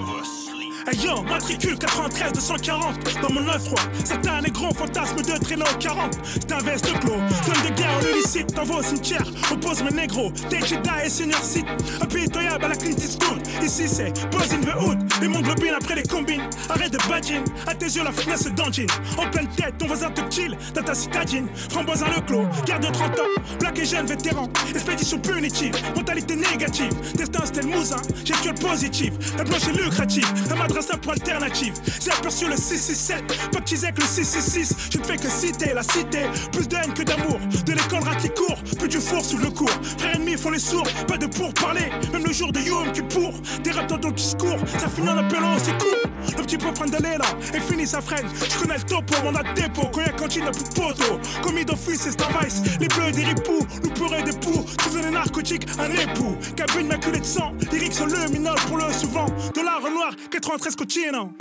[0.93, 3.75] Yo, matricule 93 240 dans mon 9-3.
[4.05, 6.19] Certains négros fantasmes de traîneau 40.
[6.25, 7.19] C'est un veste clos.
[7.45, 8.55] Zone de guerre, le licite.
[8.55, 10.33] T'envoies au cimetière, oppose mes négros.
[10.49, 11.67] T'es Jedi et senior site.
[12.01, 13.47] Impitoyable à la Clint Eastwood.
[13.63, 14.99] Ici c'est Buzz in the Hood.
[15.43, 16.49] Globines après les combines.
[16.69, 17.45] Arrête de badging.
[17.67, 18.89] À tes yeux, la finesse d'engine.
[19.17, 20.57] En pleine tête, ton voisin te chill.
[20.75, 21.49] Dans ta citadine.
[21.71, 22.47] Framboise à le clos.
[22.67, 23.43] Garde de 30 ans.
[23.61, 24.49] Black et jeune vétéran.
[24.71, 25.75] Expédition punitive.
[25.97, 26.93] Mentalité négative.
[27.15, 28.01] Destin, c'était le mousin.
[28.25, 29.19] Gestion positive.
[29.37, 30.27] La planche est lucrative.
[30.51, 31.75] La m'adresse pour alternative.
[32.01, 33.53] J'ai aperçu le 667.
[33.53, 34.77] Baptisé avec le 666.
[34.93, 36.23] Je ne fais que citer la cité.
[36.53, 37.39] Plus de haine que d'amour.
[37.67, 38.59] De l'école rat qui court.
[38.79, 39.71] Plus du four sous le cours.
[39.99, 40.89] Frères ennemis font les sourds.
[41.07, 41.91] Pas de pourparler.
[42.13, 43.35] Même le jour de Yom Kippour.
[43.63, 44.59] Des raptors dans le discours.
[44.79, 46.09] Ça finit en appelant au secours.
[46.37, 48.27] Le petit peu prendre de l'élan et finit sa freine.
[48.49, 49.89] Je connais le topo, mon a dépôt.
[49.93, 51.21] Quand y'a cantine, y'a plus de poteau.
[51.43, 52.63] Commis d'office, c'est Starvice.
[52.81, 54.65] Les bleus et des ripoux, nous pleurer des poux.
[54.79, 56.37] Tous des narcotiques, un époux.
[56.57, 57.53] Cabine maculée de sang.
[57.73, 59.27] Lyrics sur le minol pour le souvent.
[59.55, 61.33] Dollar noir, 93 cochino.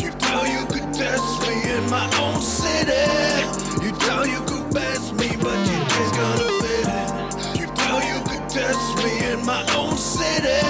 [0.00, 3.04] You thought you could test me in my own city.
[3.84, 7.60] You thought you could best me, but you just gonna fit it.
[7.60, 10.60] You thought you could test me in my own city.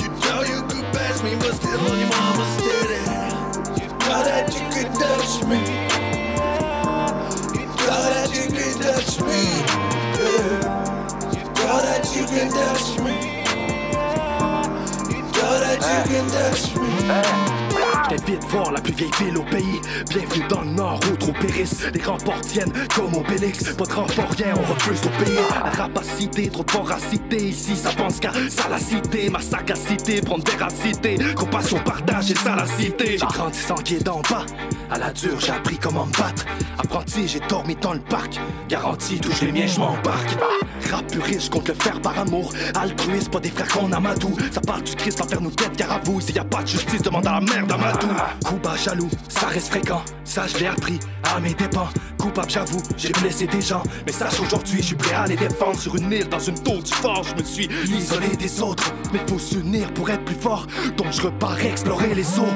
[0.00, 3.02] You thought you could best me, but still on your mama's titty.
[3.82, 5.58] You thought that you could touch me.
[7.60, 9.42] You thought that you could touch me.
[10.18, 11.34] Yeah.
[11.36, 13.31] You thought that you could touch me.
[15.52, 17.61] You thought that you could touch me.
[18.12, 19.80] J'invite voir la plus vieille ville au pays.
[20.10, 21.86] Bienvenue dans le nord où trop périssent.
[21.94, 23.72] Les grands tiennent comme Obélix.
[23.72, 25.38] Pas de renfort, rien, on refuse au pays.
[25.64, 27.36] La rapacité, trop de voracité.
[27.36, 29.30] Ici, ça pense qu'à salacité.
[29.30, 31.16] Ma sagacité, prendre véracité.
[31.34, 33.16] Compassion, partage et salacité.
[33.16, 34.44] J'ai grandi sans guide en bas.
[34.90, 36.44] À la dure, j'ai appris comment me battre.
[36.78, 38.38] Apprenti, j'ai dormi dans le parc.
[38.68, 40.36] Garantie, touche les miens, je m'embarque.
[40.90, 42.52] Rap puriste, compte le faire par amour.
[42.74, 44.36] Altruiste, pas des frères qu'on amadou.
[44.50, 46.68] Ça parle du Christ, l'enfer nous tête, car à vous, s'il y a pas de
[46.68, 47.66] justice, demande à la mère
[48.06, 48.22] d'Amadou.
[48.44, 50.02] Coup bas, jaloux, ça reste fréquent.
[50.24, 50.98] Ça, je l'ai appris
[51.34, 51.88] à mes dépens.
[52.18, 53.82] Coupable, j'avoue, j'ai blessé des gens.
[54.06, 55.78] Mais sache aujourd'hui, je suis prêt à les défendre.
[55.78, 58.94] Sur une île, dans une tour du fort, je me suis isolé des autres.
[59.12, 60.66] Mais faut s'unir pour être plus fort.
[60.96, 62.54] Donc je repars explorer les eaux.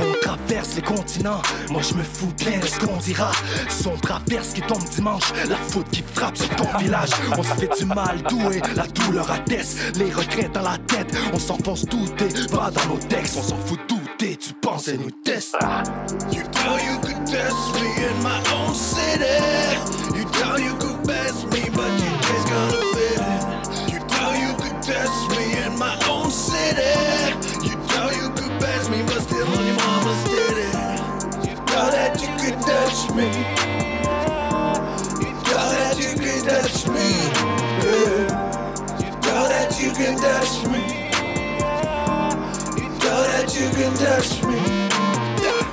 [0.00, 1.42] On traverse les continents.
[1.70, 3.32] Moi, je me fous bien de ce qu'on dira.
[3.68, 5.32] Son traverse qui tombe dimanche.
[5.48, 7.10] La faute qui frappe sur ton village.
[7.36, 9.96] On se fait du mal doué, la douleur atteste.
[9.98, 13.36] Les regrets dans la tête, on s'enfonce tout et pas dans nos textes.
[13.38, 15.56] On s'en fout tout et tu penses nous teste.
[16.32, 19.24] You thought you could test me in my own city.
[20.16, 23.92] You thought you could best me, but you just gonna fit it.
[23.92, 26.82] You thought you could test me in my own city.
[27.62, 30.70] You thought you could best me, but still on your mama's titty.
[31.48, 33.26] You thought that you could touch me.
[35.22, 37.08] You thought that you could touch me.
[37.84, 38.26] Yeah.
[38.98, 40.87] You thought that you could touch me.
[43.58, 44.60] You you could touch me.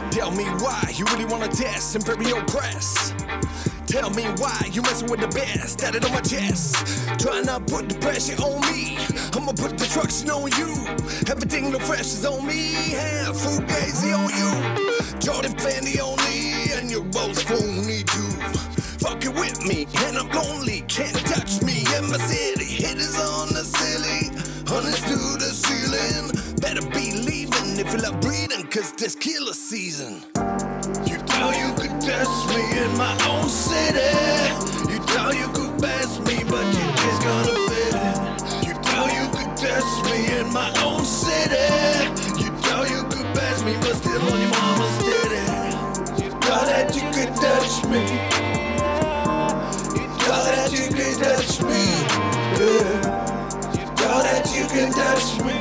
[0.09, 3.13] Tell me why you really wanna test and Imperial Press.
[3.85, 6.75] Tell me why you messing with the best, that it on my chest.
[7.19, 8.97] Trying to put the pressure on me.
[9.35, 10.73] I'ma put destruction on you.
[11.29, 12.91] Everything the fresh is on me.
[12.91, 15.19] Yeah, Fugazi on you.
[15.19, 18.31] Jordan Fanny on me, and your rose phony too.
[19.05, 20.81] Fucking with me, and I'm lonely.
[20.87, 22.65] Can't touch me in my city.
[22.65, 24.31] Hitters on the silly,
[24.65, 25.44] hunters to
[27.75, 30.21] leaving if you love breathing, cause this killer season.
[31.05, 33.99] You thought you could test me in my own city.
[34.91, 38.67] You thought you could best me, but you just gonna fit it.
[38.67, 41.67] You thought you could test me in my own city.
[42.41, 46.23] You thought you could best me, but still on your mama's titty.
[46.23, 48.03] You thought that you could touch me.
[49.99, 51.83] You thought that you could touch me.
[52.59, 53.23] Yeah.
[53.77, 55.54] You thought that you could touch me.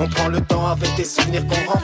[0.00, 1.79] On prend le temps avec des souvenirs qu'on remplace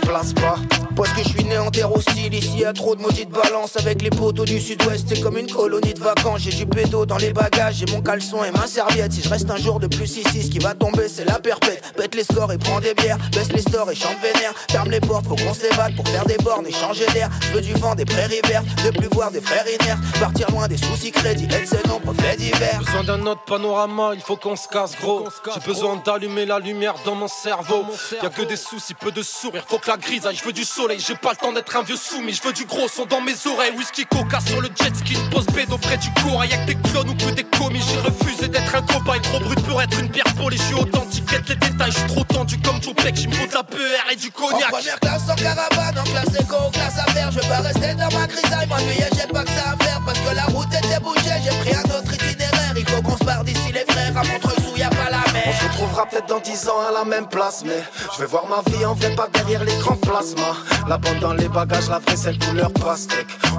[2.67, 5.95] y a trop de maudites balances Avec les poteaux du sud-ouest, c'est comme une colonie
[5.95, 6.41] de vacances.
[6.41, 9.13] J'ai du pédo dans les bagages, j'ai mon caleçon et ma serviette.
[9.13, 11.81] Si je reste un jour de plus ici, ce qui va tomber c'est la perpète.
[11.97, 14.53] Pète les scores et prends des bières, baisse les stores et chante vénère.
[14.69, 17.31] Ferme les portes, faut qu'on s'évade pour faire des bornes et changer d'air.
[17.41, 20.01] Je veux du vent, des prairies vertes, de plus voir des frères inertes.
[20.19, 22.81] Partir loin des soucis crédits, être c'est non, fait divers.
[22.81, 25.29] Besoin d'un autre panorama, il faut qu'on se casse gros.
[25.55, 27.85] J'ai besoin d'allumer la lumière dans mon cerveau.
[28.21, 29.65] Y'a que des soucis, peu de sourire.
[29.69, 30.99] Faut que la grisaille, je veux du soleil.
[30.99, 33.35] J'ai pas le temps d'être un vieux soumis, je veux du gros son dans mes
[33.47, 33.73] oreilles.
[33.77, 36.45] Whisky coca sur le jet ski, une pose bed auprès du cours.
[36.45, 37.83] Y'a que des clones ou que des commis.
[37.87, 41.25] J'ai refusé d'être un copain, trop brut pour être une pierre pour les jeux authentique.
[41.49, 43.15] Les détails, je suis trop tendu comme Joe Black.
[43.15, 44.71] J'me faut de la PR et du En cognac.
[44.71, 48.19] première classe en caravane, en classe éco, en classe affaires Je veux pas rester dans
[48.19, 51.39] ma grisaille, m'ennuyer, j'ai pas que ça à faire Parce que la route était bouchée,
[51.45, 54.57] j'ai pris un autre itinéraire Il faut qu'on se barre d'ici les frères, à Montreuil
[54.73, 57.05] où y a pas la On mer se retrouvera peut-être dans 10 ans à la
[57.05, 60.57] même place Mais je vais voir ma vie en vrai pas derrière l'écran plasma
[60.89, 62.39] La bande dans les bagages, la vraie celle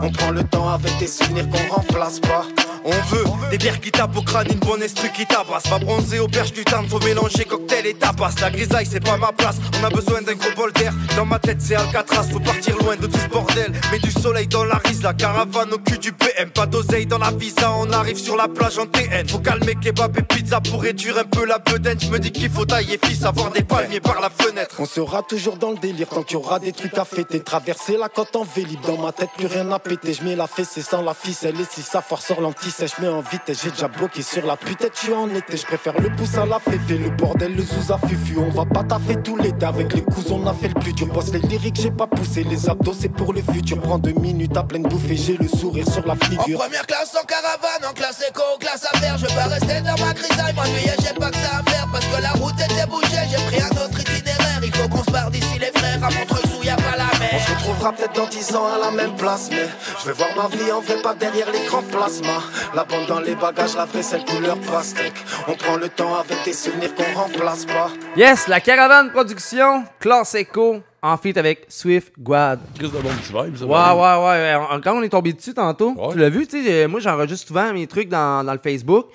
[0.02, 2.46] On prend le temps avec des souvenirs qu'on remplace pas
[2.88, 5.64] On veut des bières qui tapent au crâne, une bonne esprit qui tabasse.
[5.64, 8.32] Pas bronzer au perche du temps, faut mélanger cocktail et tapas.
[8.40, 9.58] La grisaille, c'est pas ma place.
[9.82, 10.94] On a besoin d'un gros bol d'air.
[11.18, 12.24] Dans ma tête, c'est Alcatraz.
[12.32, 13.74] Faut partir loin de tout ce bordel.
[13.92, 16.50] Mais du soleil dans la rise, la caravane au cul du PM.
[16.52, 19.28] Pas d'oseille dans la visa, on arrive sur la plage en TN.
[19.28, 22.00] Faut calmer kebab et pizza pour réduire un peu la bedaine.
[22.00, 24.76] Je me dis qu'il faut tailler fils, avoir des palmiers par la fenêtre.
[24.80, 27.42] On sera toujours dans le délire tant qu'il y aura des trucs à fêter.
[27.42, 30.14] Traverser la côte en vélib, dans ma tête plus rien à péter.
[30.14, 32.40] Je mets la fessée sans la ficelle et si ça force sur
[32.86, 33.64] je mets en vitesse.
[33.64, 35.58] J'ai déjà bloqué sur la putette, je suis en été.
[35.58, 38.38] Je préfère le pouce à la féfé, le bordel, le zouza fufu.
[38.38, 41.08] On va pas taffer tout l'été avec les coups, on a fait le plus dur.
[41.08, 43.80] Bosse les lyriques, j'ai pas poussé les abdos, c'est pour le futur.
[43.82, 46.60] Prends deux minutes à pleine bouffée, j'ai le sourire sur la En figure.
[46.60, 50.06] première classe en caravane, en classe éco, en classe affaires Je veux pas rester dans
[50.06, 53.26] ma grisaille, m'ennuyer, j'ai pas que ça à faire Parce que la route était bouchée,
[53.30, 54.27] j'ai pris un autre itinéraire
[54.64, 57.06] Il faut qu'on se barre d'ici les frères, à Montreuil où y a pas la
[57.16, 59.68] On mer se retrouvera peut-être dans 10 ans à la même place Mais
[60.02, 62.42] je vais voir ma vie en vrai pas derrière l'écran plasma
[62.76, 65.14] La bande dans les bagages, la vraie celle couleur pastèque
[65.48, 70.36] On prend le temps avec des souvenirs qu'on remplace pas Yes, la caravane production, classe
[70.36, 72.60] éco, en feat avec Swift Guad.
[72.78, 73.66] Chris de bon petit vibe, ça.
[73.66, 74.56] Ouais, ouais, ouais.
[74.56, 74.82] ouais.
[74.84, 76.14] Quand on est tombé dessus tantôt, Ouais.
[76.14, 79.06] tu l'as vu, tu sais, euh, moi j'enregistre souvent mes trucs dans, dans le Facebook,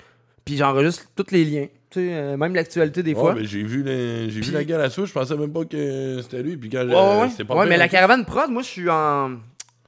[0.45, 1.67] puis j'enregistre tous les liens,
[2.01, 3.35] euh, même l'actualité des Ouais, fois.
[3.35, 6.19] mais j'ai vu, les- j'ai vu la gueule à souche, je pensais même pas que
[6.21, 6.57] c'était lui.
[6.57, 9.37] Puis quand Ouais, pas Ouais, mais la caravane prod, moi je suis en,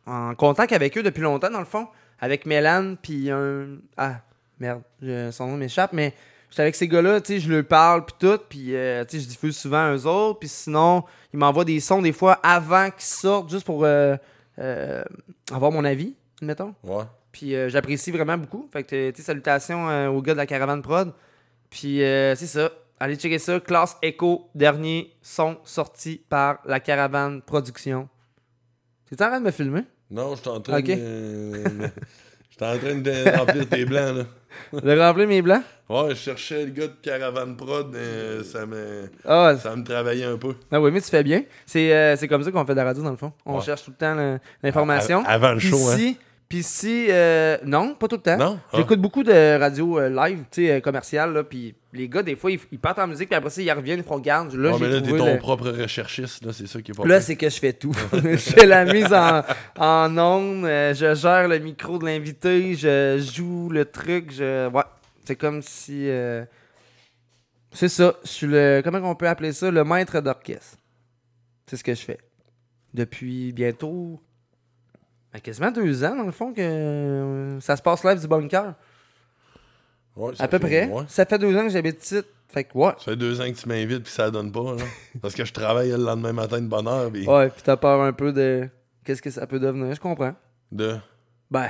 [0.06, 1.88] en contact avec eux depuis longtemps, dans le fond.
[2.20, 3.66] Avec Mélan, puis un.
[3.98, 4.22] Ah,
[4.60, 4.82] merde,
[5.32, 6.14] son nom m'échappe, mais
[6.50, 9.24] j'étais avec ces gars-là, tu sais, je leur parle, puis tout, puis euh, tu sais,
[9.24, 13.02] je diffuse souvent eux autres, puis sinon, ils m'envoient des sons des fois avant qu'ils
[13.04, 14.16] sortent, juste pour euh,
[15.52, 16.74] avoir mon avis, admettons.
[16.84, 17.04] Ouais.
[17.32, 18.70] Puis euh, j'apprécie vraiment beaucoup.
[18.72, 21.12] Fait que, tu sais, salutations euh, aux gars de la caravane prod.
[21.76, 22.72] Puis euh, c'est ça.
[23.02, 23.60] Allez checker ça.
[23.60, 28.08] Classe Echo, dernier son sorti par la caravane production.
[29.10, 29.82] T'es en train de me filmer?
[30.10, 30.88] Non, je suis en train de.
[32.50, 34.80] J'étais en train de remplir tes blancs, là.
[34.82, 35.64] De remplir mes blancs?
[35.90, 39.10] Ouais, je cherchais le gars de Caravane Prod, mais ça me.
[39.26, 40.56] Ah, ça me travaillait un peu.
[40.72, 41.44] Ah oui, mais tu fais bien.
[41.66, 43.34] C'est euh, comme ça qu'on fait de la radio, dans le fond.
[43.46, 43.62] On Ouais.
[43.62, 45.24] cherche tout le temps l'information.
[45.26, 46.14] Avant le show, hein.
[46.48, 47.08] Puis si...
[47.10, 48.38] euh, non, pas tout le temps.
[48.38, 48.60] Non?
[48.72, 48.78] Ah.
[48.78, 52.36] J'écoute beaucoup de radio euh, live, tu sais, euh, commerciale, là, puis les gars, des
[52.36, 54.54] fois, ils, ils partent en musique, puis après ça, ils reviennent, ils font regarde.
[54.54, 57.06] Là, Ouais, mais là, t'es ton le- propre recherchiste, là, c'est ça qui est pas
[57.08, 57.94] Là, c'est que je fais tout.
[58.14, 59.42] je fais la mise en,
[59.80, 64.70] en onde, euh, je gère le micro de l'invité, je joue le truc, je...
[64.70, 64.84] Ouais,
[65.26, 66.08] c'est comme si...
[67.72, 68.82] C'est ça, je suis le...
[68.84, 69.70] Comment on peut appeler ça?
[69.72, 70.78] Le maître d'orchestre.
[71.68, 72.20] C'est ce que je fais.
[72.94, 74.22] Depuis bientôt...
[75.36, 78.74] ben, quasiment deux ans, dans le fond, que euh, ça se passe live du bunker.
[80.16, 80.88] Ouais, À peu près.
[80.88, 81.04] ouais.
[81.10, 82.22] Ça fait deux ans que j'habite ici.
[82.48, 82.92] Fait que, ouais.
[83.00, 84.84] Ça fait deux ans que tu m'invites, puis ça donne pas, là.
[85.22, 88.02] Parce que je travaille le lendemain matin de bonne heure, puis Ouais, puis t'as peur
[88.02, 88.70] un peu de...
[89.04, 89.94] Qu'est-ce que ça peut devenir?
[89.94, 90.36] Je comprends.
[90.72, 90.96] de?
[91.52, 91.70] Ben...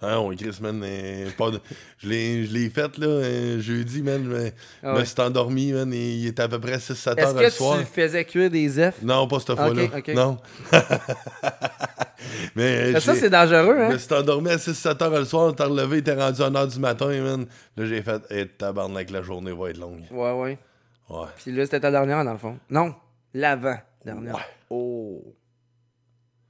[0.00, 0.80] Ah, on écrit man.
[0.84, 1.60] euh, pas de-
[1.98, 4.22] Je l'ai fait, là, euh, jeudi, man.
[4.24, 4.50] Je me-
[4.82, 5.04] Ah ouais.
[5.04, 7.78] suis endormi, man, et il était à peu près 6-7 Est-ce heures que le soir.
[7.80, 8.94] tu faisais cuire des œufs?
[9.02, 9.82] Non, pas cette fois-là.
[10.14, 10.36] Non.
[12.54, 13.88] Mais Mais ça, c'est dangereux, hein?
[13.88, 16.50] Je me suis endormi à 6-7 heures le soir, t'es relevé, il était rendu à
[16.50, 17.46] 1h du matin, man.
[17.76, 20.02] Là, j'ai fait, hey, tabarnak, la journée va être longue.
[20.10, 20.58] Ouais, ouais.
[21.08, 21.26] Ouais.
[21.36, 22.58] Puis là, c'était ta dernière, dans le fond.
[22.70, 22.94] Non,
[23.34, 24.38] l'avant-dernière.
[24.70, 25.22] Oh.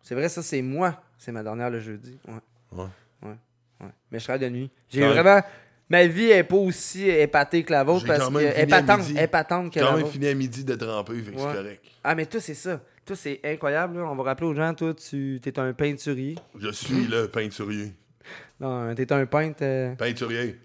[0.03, 1.01] C'est vrai, ça, c'est moi.
[1.19, 2.19] C'est ma dernière le jeudi.
[2.27, 2.79] Ouais.
[2.83, 2.89] Ouais.
[4.11, 4.71] Mais je travaille de nuit.
[4.89, 5.41] J'ai vraiment.
[5.91, 8.39] Ma vie est pas aussi épatée que la vôtre parce quand que.
[8.39, 9.19] même à Épatante, midi.
[9.21, 10.13] épatante que quand la même vôtre.
[10.13, 11.43] fini à midi de tremper, fait que Ouais.
[11.51, 11.85] c'est correct.
[12.05, 12.81] Ah, mais toi, c'est ça.
[13.07, 13.97] Toi, c'est incroyable.
[13.99, 14.05] là.
[14.05, 16.35] On va rappeler aux gens, toi, tu es un peinturier.
[16.61, 17.95] Je suis le peinturier.
[18.61, 19.59] Non, t'es un peintre.
[19.63, 20.57] euh, Peinturier.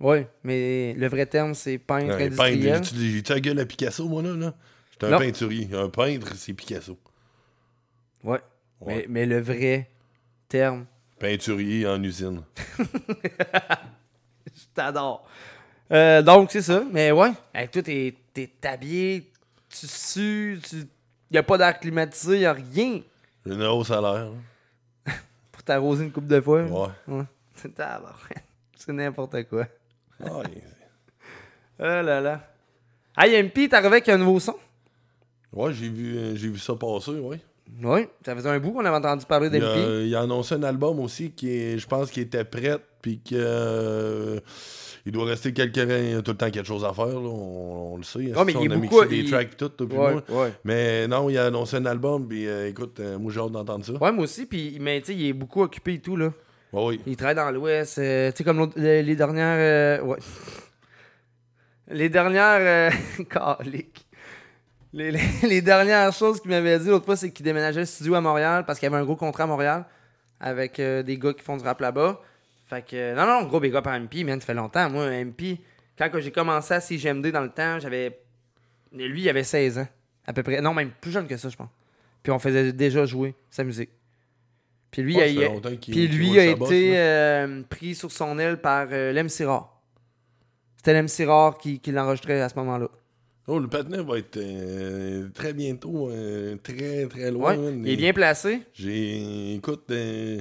[0.00, 2.72] Ouais, mais le vrai terme, c'est peintre Ouais, industriel.
[2.72, 4.34] peintre, j'ai- j'ai-tu la gueule à Picasso, moi, là?
[4.34, 4.54] là?
[4.92, 5.18] J'étais un Non.
[5.18, 5.68] peinturier.
[5.74, 6.98] Un peintre, c'est Picasso.
[8.22, 8.40] Ouais.
[8.80, 8.96] Ouais.
[8.96, 9.90] Mais, mais le vrai
[10.48, 10.86] terme,
[11.24, 12.42] Peinturier en usine.
[12.78, 12.84] je
[14.74, 15.26] t'adore.
[15.90, 16.82] Euh, donc, c'est ça.
[16.92, 19.32] Mais ouais, hey, toi, t'es, t'es habillé,
[19.70, 20.84] tu sues, tu...
[21.30, 23.00] y a pas d'air climatisé, y a rien
[23.46, 24.32] J'ai une hausse salaire.
[25.50, 26.62] pour t'arroser une coupe de fois.
[26.62, 26.88] Ouais.
[27.08, 27.24] Ouais.
[28.76, 29.66] C'est n'importe quoi.
[30.22, 30.42] Ah.
[31.78, 32.54] Oh là là.
[33.16, 34.56] Hey, MP, t'es arrivé avec un nouveau son?
[35.54, 37.40] Ouais, j'ai vu, euh, j'ai vu ça passer, ouais.
[37.82, 40.04] Oui, ça faisait un bout qu'on avait entendu parler d'MP.
[40.06, 43.34] il a annoncé un album aussi qui est, je pense qu'il était prêt, puis que
[43.34, 44.38] euh,
[45.04, 45.74] il doit rester quelques
[46.24, 48.18] tout le temps quelque chose à faire, là, on, on le sait.
[48.20, 50.22] Mais on il est a beaucoup- mixé des tracks tout, toi, puis Ouais, moi?
[50.44, 50.52] ouais.
[50.64, 53.84] Mais non, il a annoncé un album, puis euh, écoute, euh, moi j'ai hâte d'entendre
[53.84, 53.92] ça.
[53.94, 56.32] Ouais, moi aussi, puis, mais tu sais, il est beaucoup occupé et tout, là.
[56.72, 57.00] Oui.
[57.06, 60.04] Il travaille dans l'Ouest, tu sais, comme les, dernières.
[60.06, 60.18] ouais.
[61.88, 62.90] Les dernières.
[62.92, 64.03] euh, calique.
[64.94, 68.14] Les, les- les dernières choses qu'il m'avait dit l'autre fois, c'est qu'il déménageait le studio
[68.14, 69.84] à Montréal parce qu'il y avait un gros contrat à Montréal
[70.40, 72.20] avec euh, des gars qui font du rap là-bas.
[72.66, 73.14] Fait que.
[73.14, 74.88] non, non, gros big up à MP, man, ça fait longtemps.
[74.90, 75.58] Moi, MP,
[75.98, 78.18] quand j'ai commencé à CGMD dans le temps, j'avais.
[78.92, 79.88] Lui, il avait 16 ans,
[80.26, 80.60] à peu près.
[80.60, 81.68] Non, même plus jeune que ça, je pense.
[82.22, 83.90] Puis on faisait déjà jouer sa musique.
[84.90, 85.48] Puis lui, il a-
[85.92, 89.80] puis lui été euh, pris sur son aile par euh, l'MC Rare.
[90.76, 92.88] C'était l'MC Rare qui, qui l'enregistrait à ce moment-là.
[93.46, 97.56] Oh, le patinet va être euh, très bientôt, euh, très très loin.
[97.56, 98.62] Ouais, il est bien placé.
[98.72, 99.54] J'ai.
[99.54, 100.40] Écoute, euh,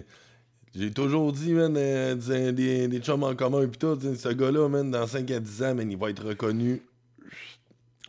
[0.73, 4.89] j'ai toujours dit, man, des, des, des chums en commun, pis tout, ce gars-là, man,
[4.89, 6.81] dans 5 à 10 ans, man, il va être reconnu.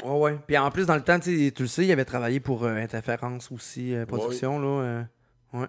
[0.05, 0.39] Ouais, ouais.
[0.47, 3.95] Puis en plus, dans le temps, tu le sais, il avait travaillé pour Interférence aussi,
[4.07, 5.07] production, là.
[5.53, 5.67] ouais.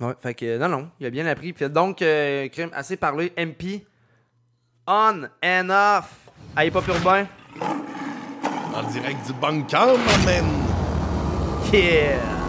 [0.00, 1.52] Ouais, fait que, non, non, il a bien appris.
[1.52, 3.32] Puis donc, euh, crime, assez parlé.
[3.36, 3.84] MP,
[4.86, 6.30] on and off.
[6.56, 7.26] Hip Hop Urbain.
[8.74, 10.44] En direct du bunker, my man!
[11.72, 12.39] Yeah!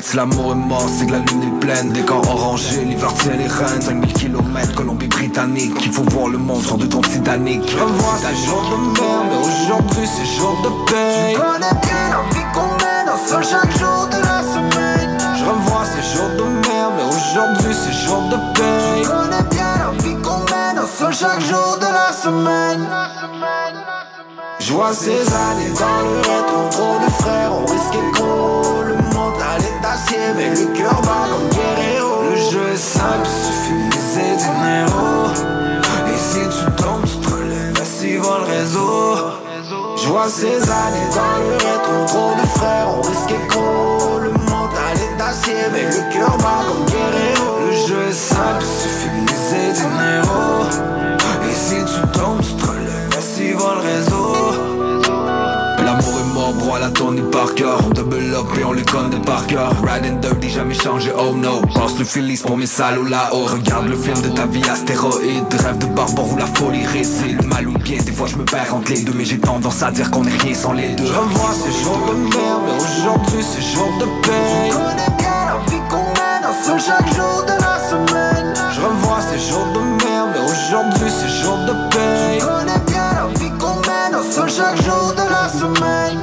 [0.00, 3.32] Si l'amour est mort c'est que la lune est pleine Des camps orangés, l'hiver tient
[3.32, 7.76] les rênes 5000 km, Colombie-Britannique Il faut voir le monde sur de ton Titanic Je
[7.76, 11.34] revois ces jours de merde, mais aujourd'hui c'est jour de paix.
[11.34, 15.18] Tu connais bien la vie qu'on mène, un seul chaque jour de la semaine.
[15.36, 19.02] Je revois ces jours de merde, mais aujourd'hui c'est jour de paix.
[19.02, 22.86] Tu connais bien la vie qu'on mène, un seul chaque jour de la semaine.
[24.60, 28.67] Je vois ces années dans le rétro, trop de frères ont risqué gros.
[29.38, 32.22] Le mental est acier, mais le cœur bat comme Guerrero.
[32.30, 35.30] Le jeu est simple, suffit de dinero.
[36.08, 37.74] Et si tu tombes, tu te relèves,
[38.20, 39.16] va le réseau.
[39.96, 44.18] Je vois ces années dans le rétro, trop de frères ont risqué gros.
[44.18, 47.66] Le mental est acier, mais le cœur bat comme Guerrero.
[47.66, 50.66] Le jeu est simple, suffit de dinero.
[51.48, 52.54] Et si tu tombes, tu
[56.78, 59.72] à la Tony Parker On double up et on les connaît par cœur.
[59.82, 61.60] Riding dirty, jamais changé, oh no.
[61.74, 63.44] Pense le Phillies pour mes salauds là-haut.
[63.44, 65.44] Regarde le film de ta vie astéroïde.
[65.52, 67.44] Rêve de barbare où la folie réside.
[67.46, 69.90] Mal ou bien, des fois je me perds entre les deux Mais j'ai tendance à
[69.90, 71.06] dire qu'on est rien sans les deux.
[71.06, 74.68] Je revois ces jours de merde, mais aujourd'hui c'est jour de paix.
[74.68, 78.54] Tu connais bien la vie qu'on mène, un seul chaque jour de la semaine.
[78.72, 82.87] Je revois ces jours de merde, mais aujourd'hui c'est jour de paix.
[84.46, 86.20] Chaque jour de la semaine.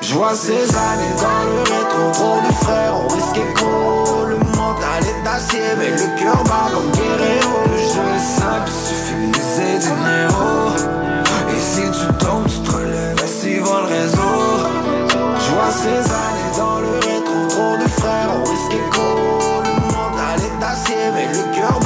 [0.00, 4.26] Je ces années dans le rétro, trop de frères ont risqué gros.
[4.26, 7.60] Le mental est acier, mais le cœur bat comme Guerrero.
[7.70, 10.72] Le jeu est simple, suffit de dinero.
[11.50, 14.34] Et si tu tombes, tu te relèves, va le réseau.
[15.38, 19.62] Je ces années dans le rétro, trop de frères ont risqué gros.
[19.64, 21.78] Le mental est acier, mais le cœur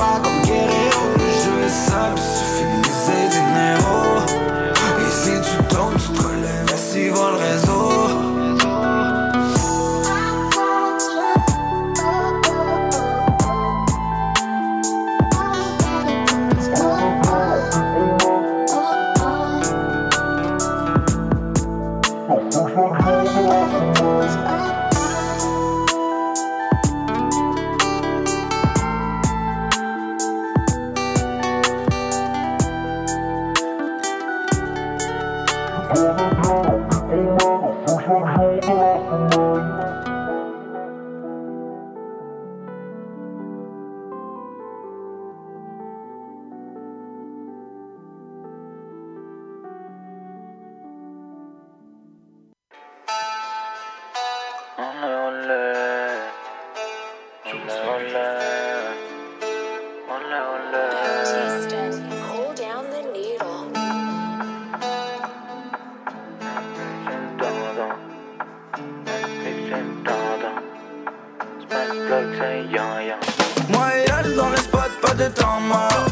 [73.70, 76.06] Moi et elle dans les spots, pas de temps mort.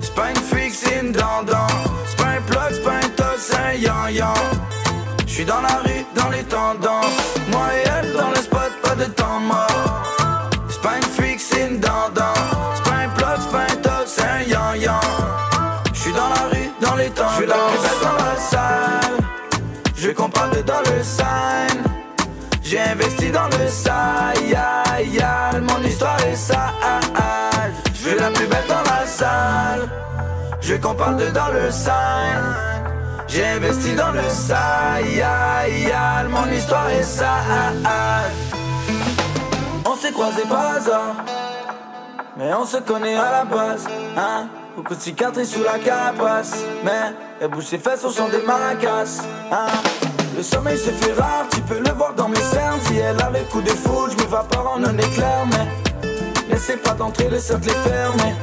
[0.00, 0.36] C'est pas une
[0.70, 1.66] c'est une dandan.
[2.06, 3.80] C'est pas un plug, c'est pas un toss, c'est.
[5.26, 7.36] J'suis dans la rue, dans les tendances.
[7.50, 7.89] Moi
[9.00, 10.02] de temps mort.
[10.68, 12.34] C'est pas une freak, c'est une dandan.
[12.74, 13.08] C'est pas un
[13.40, 15.00] c'est pas un tox, c'est un yan-yan.
[15.94, 17.36] J'suis dans la rue, dans les tendances.
[17.36, 19.16] J'suis la plus belle dans la salle.
[19.96, 21.84] Je veux qu'on parle de dans le sign.
[22.62, 27.72] J'ai investi dans le sale, mon histoire est sale.
[27.94, 29.88] Je veux la plus belle dans la salle.
[30.60, 32.42] Je veux qu'on parle de dans le sign.
[33.28, 38.49] J'ai investi dans le sale, mon histoire est sale.
[40.10, 41.14] S'est croisés par hasard,
[42.36, 43.86] mais on se connaît à la base.
[44.16, 44.48] Hein?
[44.74, 49.22] Beaucoup de cicatrices sous la carapace, mais elle bouge ses fesses au son des maracas.
[49.52, 49.66] Hein?
[50.36, 52.80] Le sommeil se fait rare, tu peux le voir dans mes cernes.
[52.86, 56.10] Si elle a le coup de foudre, je m'évapore en un éclair, mais
[56.50, 58.34] laissez pas d'entrer, le cercle est fermé.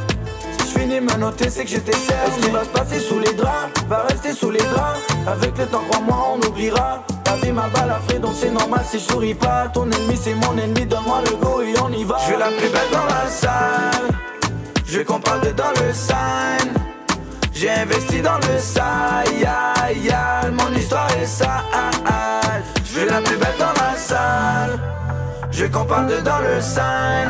[0.59, 2.31] Si je finis me noter, c'est que j'étais certes.
[2.39, 5.01] Ce qui va se passer sous les draps, va rester sous les draps.
[5.27, 7.03] Avec le temps, crois-moi, on oubliera.
[7.27, 9.67] La vie m'a balafré, donc c'est normal si je souris pas.
[9.73, 12.17] Ton ennemi, c'est mon ennemi, donne-moi le go et on y va.
[12.25, 14.07] Je veux la plus belle dans la salle.
[14.85, 16.73] Je veux qu'on parle de dans le sign.
[17.51, 22.63] J'ai investi dans le sale, mon histoire est sale.
[22.85, 24.79] Je veux la plus belle dans la salle.
[25.51, 27.29] Je veux qu'on parle de dans le sign.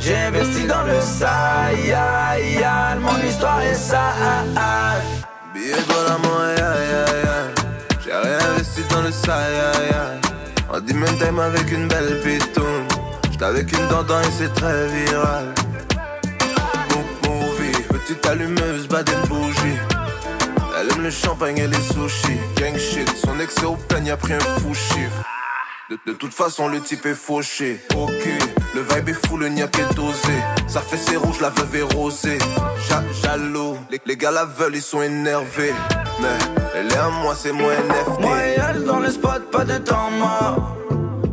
[0.00, 4.02] J'ai investi dans le sale, mon histoire est sale.
[5.54, 7.57] Billet dans la main, aïe aïe aïe.
[8.08, 9.10] J'ai réinvesti dans le.
[10.72, 12.86] On dit même time avec une belle pitoune.
[13.30, 15.52] J'étais avec une dent et c'est très viral.
[16.90, 19.76] Mo- Movie, petite allumeuse, bad and bougie.
[20.80, 22.38] Elle aime le champagne et les sushis.
[22.56, 25.22] Gang shit, son ex au peigne a pris un fou chiffre.
[25.90, 27.80] De, toute façon, le type est fauché.
[27.96, 28.28] Ok,
[28.74, 30.34] le vibe est fou, le niaque est dosé.
[30.66, 32.38] Ça fait ses rouges, la veuve est rosée.
[32.88, 35.72] Ja- jaloux, les, les gars la veulent, ils sont énervés.
[36.20, 36.28] Mais
[36.74, 38.20] elle est à moi, c'est moi NFT.
[38.20, 40.76] Moi et elle dans le spot, pas de temps mort.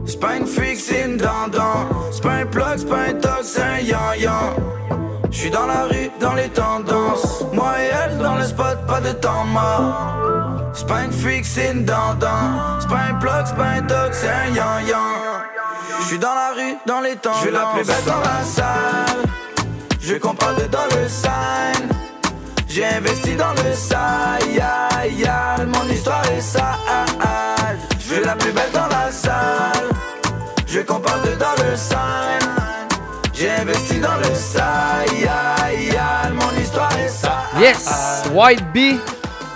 [0.05, 1.89] C'est pas une freak, c'est une dandan.
[2.13, 4.55] C'est pas un plug, c'est pas un tox, c'est un yan-yan.
[5.35, 7.43] J'suis dans la rue, dans les tendances.
[7.51, 10.71] Moi et elle dans le spot, pas de temps mort.
[10.73, 12.79] C'est pas une freak, c'est une dandan.
[12.79, 14.95] C'est pas un plug, c'est pas un c'est un yan-yan.
[16.03, 17.43] J'suis dans la rue, dans les tendances.
[17.43, 19.23] Je la plus belle dans la salle.
[19.99, 21.89] Je qu'on parle de dans le sign.
[22.69, 26.63] J'ai investi dans le sale, mon histoire est sale.
[27.99, 29.89] Je la plus belle dans la salle.
[30.65, 32.64] Je qu'on parle de dans le sign.
[33.37, 35.07] J'ai investi dans le sale,
[36.33, 37.31] mon histoire est sale.
[37.59, 38.23] Yes!
[38.33, 38.97] White Bee,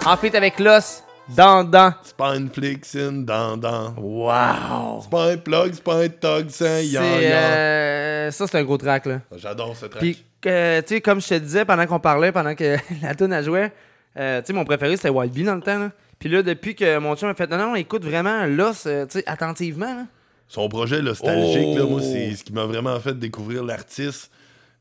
[0.05, 1.93] en fait avec l'os, dandan.
[2.03, 3.93] C'est pas une flic, c'est une dandan.
[3.97, 4.99] Wow!
[5.01, 7.31] C'est pas un plug, c'est pas un tug, c'est un yan C'est, yan.
[7.33, 9.19] euh, ça, c'est un gros track, là.
[9.37, 10.01] J'adore ce track.
[10.01, 13.31] Puis, euh, tu sais, comme je te disais pendant qu'on parlait, pendant que la tune
[13.31, 13.71] a joué,
[14.17, 15.89] euh, tu sais, mon préféré, c'était Wild Bee dans le temps, là.
[16.19, 19.19] Puis là, depuis que mon chum a fait, non, non, écoute vraiment l'os, euh, tu
[19.19, 20.03] sais, attentivement, là.
[20.49, 22.05] Son projet nostalgique, là, moi, Oh.
[22.05, 24.29] c'est ce qui m'a vraiment fait découvrir l'artiste.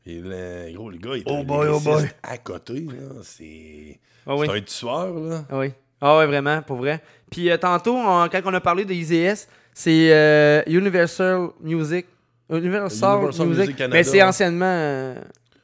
[0.05, 2.03] Et le, gros, le gars, il est Oh boy, oh boy.
[2.23, 3.21] à côté, là.
[3.21, 4.47] C'est oui.
[4.47, 5.45] c'est un tueur, là.
[5.49, 5.71] Ah oui.
[6.01, 7.01] Ah ouais, vraiment, pour vrai.
[7.29, 12.07] Puis euh, tantôt, on- quand on a parlé de IZS, c'est euh, Universal Music.
[12.49, 13.59] Universal, Universal Music.
[13.61, 13.95] Music Canada.
[13.97, 15.15] Mais c'est anciennement, euh,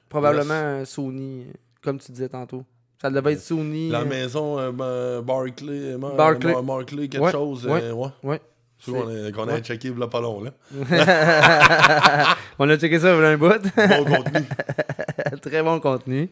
[0.08, 1.48] probablement Sony,
[1.82, 2.64] comme tu disais tantôt.
[3.02, 3.90] Ça devait être Sony.
[3.90, 6.54] La maison ben, Barclay, Barclay.
[6.64, 7.66] Barclay, quelque Ouais, chose.
[7.66, 8.40] ouais, euh, ouais.
[8.86, 10.52] C'est sûr qu'on a- checké il pas long, là.
[12.60, 13.62] on a checké ça il y a un bout.
[13.76, 14.46] Bon contenu.
[15.42, 16.30] très bon contenu.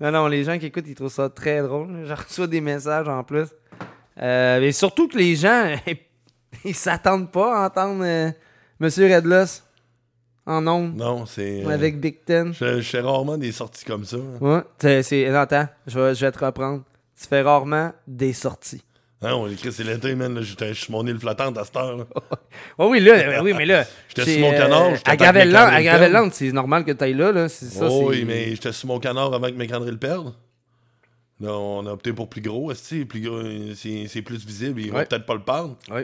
[0.00, 2.04] Non, non, les gens qui écoutent, ils trouvent ça très drôle.
[2.06, 3.46] Je reçois des messages en plus.
[4.20, 5.74] Euh, mais surtout que les gens,
[6.64, 8.30] ils s'attendent pas à entendre euh,
[8.80, 9.62] Monsieur Redloss
[10.44, 10.96] en ondes.
[10.96, 11.64] Non, c'est.
[11.64, 12.52] euh, Avec Big Ten.
[12.52, 14.16] Je, je fais rarement des sorties comme ça.
[14.40, 14.62] Ouais,
[15.02, 15.26] c'est.
[15.28, 16.82] attends, je vais, je vais te reprendre.
[17.20, 18.82] Tu fais rarement des sorties.
[19.24, 20.40] Hein, on écrit, c'est l'été, man.
[20.42, 21.96] J'étais je suis mon île flottante à cette heure.
[21.98, 22.04] là.
[22.78, 23.84] Oh oui, là, ben oui, mais là.
[24.08, 24.88] J'étais sur mon canard.
[24.92, 27.30] euh, à Gravelland, c'est normal que tu ailles là.
[27.32, 27.48] là.
[27.48, 30.34] Ça, Oh oui, mais j'étais sur mon canard avant que mes le perdent.
[31.40, 33.40] Là, on a opté pour plus gros, esti, plus gros,
[33.74, 35.06] c'est plus visible, ils vont Ouais.
[35.06, 35.76] peut-être pas le perdre.
[35.90, 36.02] Oui.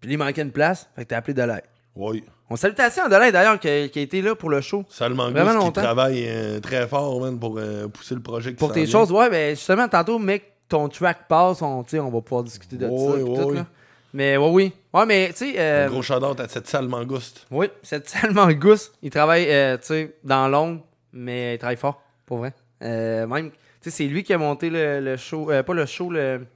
[0.00, 1.62] Puis il manquait une place, fait que t'as appelé Delay.
[1.94, 2.24] Oui.
[2.48, 4.84] On salutation à Delay d'ailleurs qui, a- été là pour le show.
[4.88, 5.82] Salman Vraiment Gus qui longtemps.
[5.82, 8.92] travaille euh, très fort man, pour euh, pousser le projet qui Pour tes vient.
[9.00, 12.86] choses, ouais, mais justement, tantôt, mec, ton track passe, on, on va pouvoir discuter de
[12.88, 13.16] ça.
[13.16, 13.66] pis tout, là.
[14.12, 14.72] Mais ouais, oui.
[14.94, 15.54] Ouais, mais tu sais.
[15.58, 17.46] euh, gros shout-out à cette salle mangouste.
[17.50, 18.92] Oui, c'est tellement Gus.
[19.02, 22.54] Il travaille, euh, tu sais, dans l'ombre, mais il travaille fort, pour vrai.
[22.82, 25.84] Euh, même, tu sais, c'est lui qui a monté le, le show, euh, pas le
[25.84, 26.46] show, le,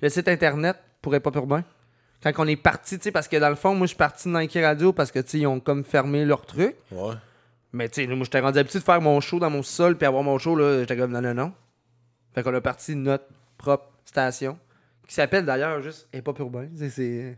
[0.00, 1.62] le site internet pour pas urbain.
[2.22, 4.28] Quand on est parti, tu sais, parce que dans le fond, moi, je suis parti
[4.28, 6.76] de Nike Radio parce que, tu sais, ils ont comme fermé leur truc.
[6.92, 7.14] Ouais.
[7.72, 10.06] Mais tu sais, moi, j'étais rendu habitué de faire mon show dans mon sol, puis
[10.06, 11.52] avoir mon show, là, j'étais comme non, non, non.
[12.34, 13.24] Fait qu'on a parti notre
[13.60, 14.58] propre station,
[15.06, 16.68] qui s'appelle d'ailleurs juste Hip Hop Urbain.
[16.76, 17.36] C'est- C'est.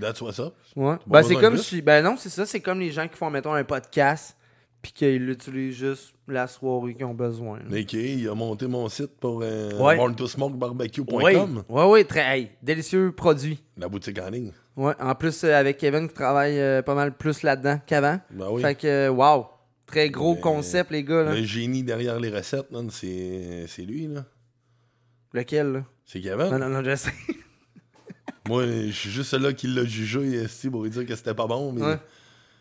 [0.00, 0.54] That's What's Up.
[0.74, 0.96] Ouais.
[1.06, 1.80] Ben, c'est comme si.
[1.82, 2.44] Ben non, c'est ça.
[2.46, 4.36] C'est comme les gens qui font, mettons, un podcast,
[4.82, 7.58] puis qu'ils l'utilisent juste la soirée qu'ils ont besoin.
[7.60, 7.78] là.
[7.80, 9.96] Ok, il a monté mon site pour euh, Ouais.
[9.96, 11.64] borntosmokebarbecue.com.
[11.68, 12.20] Oui, ouais, ouais, très.
[12.38, 13.62] Hey, délicieux produit.
[13.76, 14.50] La boutique en ligne.
[14.76, 18.18] Ouais, en plus, euh, avec Kevin qui travaille euh, pas mal plus là-dedans qu'avant.
[18.30, 18.62] Ben oui.
[18.62, 19.46] Fait que, wow.
[19.86, 21.22] Très gros Mais- concept, les gars.
[21.22, 21.34] Là.
[21.34, 24.24] Le génie derrière les recettes, c'est lui, là.
[25.36, 25.82] Lequel, là?
[26.06, 26.48] C'est Kevin.
[26.50, 27.12] Non, non, non, je sais.
[28.48, 31.72] Moi, je suis juste celui-là qui l'a jugé pour lui dire que c'était pas bon,
[31.72, 31.98] mais Ouais.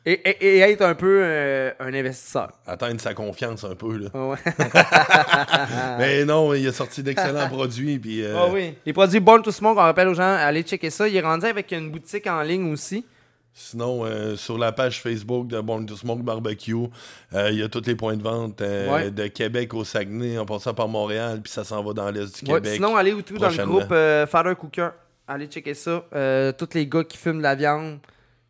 [0.07, 2.51] Et, et, et être un peu euh, un investisseur.
[2.67, 4.09] atteindre sa confiance un peu, là.
[4.13, 4.37] Ouais.
[5.97, 8.23] mais non, il a sorti d'excellents produits, puis...
[8.23, 8.75] euh, Ah oui.
[8.85, 11.07] Les produits Born to Smoke, on rappelle aux gens, allez checker ça.
[11.07, 13.03] Il est rendu avec une boutique en ligne aussi.
[13.57, 16.75] Sinon, euh, sur la page Facebook de Born to Smoke Barbecue,
[17.33, 19.11] euh, il y a tous les points de vente euh, Ouais.
[19.11, 22.51] de Québec au Saguenay, en passant par Montréal, puis ça s'en va dans l'Est du
[22.51, 22.73] Ouais, Québec.
[22.75, 23.93] sinon, allez où tout dans le groupe
[24.29, 24.89] Father Cooker.
[25.25, 26.03] Allez checker ça.
[26.57, 27.99] Tous les gars qui fument de la viande,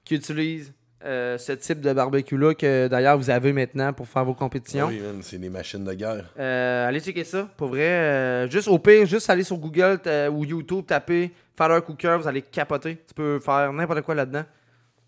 [0.03, 4.87] qui utilisent ce type de barbecue-là, que d'ailleurs vous avez maintenant pour faire vos compétitions.
[4.87, 6.25] Oui, c'est des machines de guerre.
[6.35, 8.49] Allez checker ça, pour vrai.
[8.49, 9.99] juste au pire, juste aller sur Google
[10.31, 12.97] ou YouTube, taper Father Cooker, vous allez capoter.
[13.07, 14.43] Tu peux faire n'importe quoi là-dedans.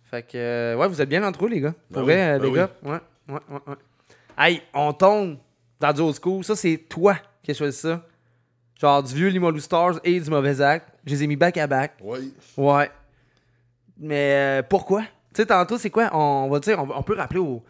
[0.10, 1.74] Fait que, euh, ouais, vous êtes bien entre eux, les gars.
[1.92, 2.56] Pour Ben vrai, oui, euh, ben les oui.
[2.56, 2.70] gars.
[2.84, 3.00] Ouais,
[3.30, 3.76] ouais, ouais, ouais.
[4.38, 5.38] Hey, on tombe
[5.80, 6.44] dans du old school.
[6.44, 8.04] Ça, c'est toi qui as choisi ça.
[8.80, 10.88] Genre du vieux Limolou Stars et du Mauvais Acte.
[11.06, 11.94] Je les ai mis back à back.
[12.02, 12.34] Oui.
[12.56, 12.90] Ouais.
[13.98, 15.02] Mais euh, pourquoi?
[15.34, 16.10] Tu sais, tantôt, c'est quoi?
[16.14, 17.64] On va dire, on, on peut rappeler aux,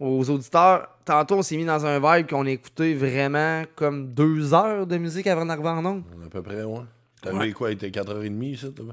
[0.00, 0.88] aux auditeurs.
[1.04, 4.96] Tantôt, on s'est mis dans un vibe qu'on a écouté vraiment comme deux heures de
[4.98, 6.02] musique avant d'arriver en ondes.
[6.26, 6.80] À peu près, ouais.
[7.22, 7.46] T'as Ouais.
[7.46, 8.86] vu quoi, il était 4h30 ici, toi?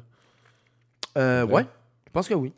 [1.17, 1.63] Euh, ouais.
[2.07, 2.53] Je pense que oui.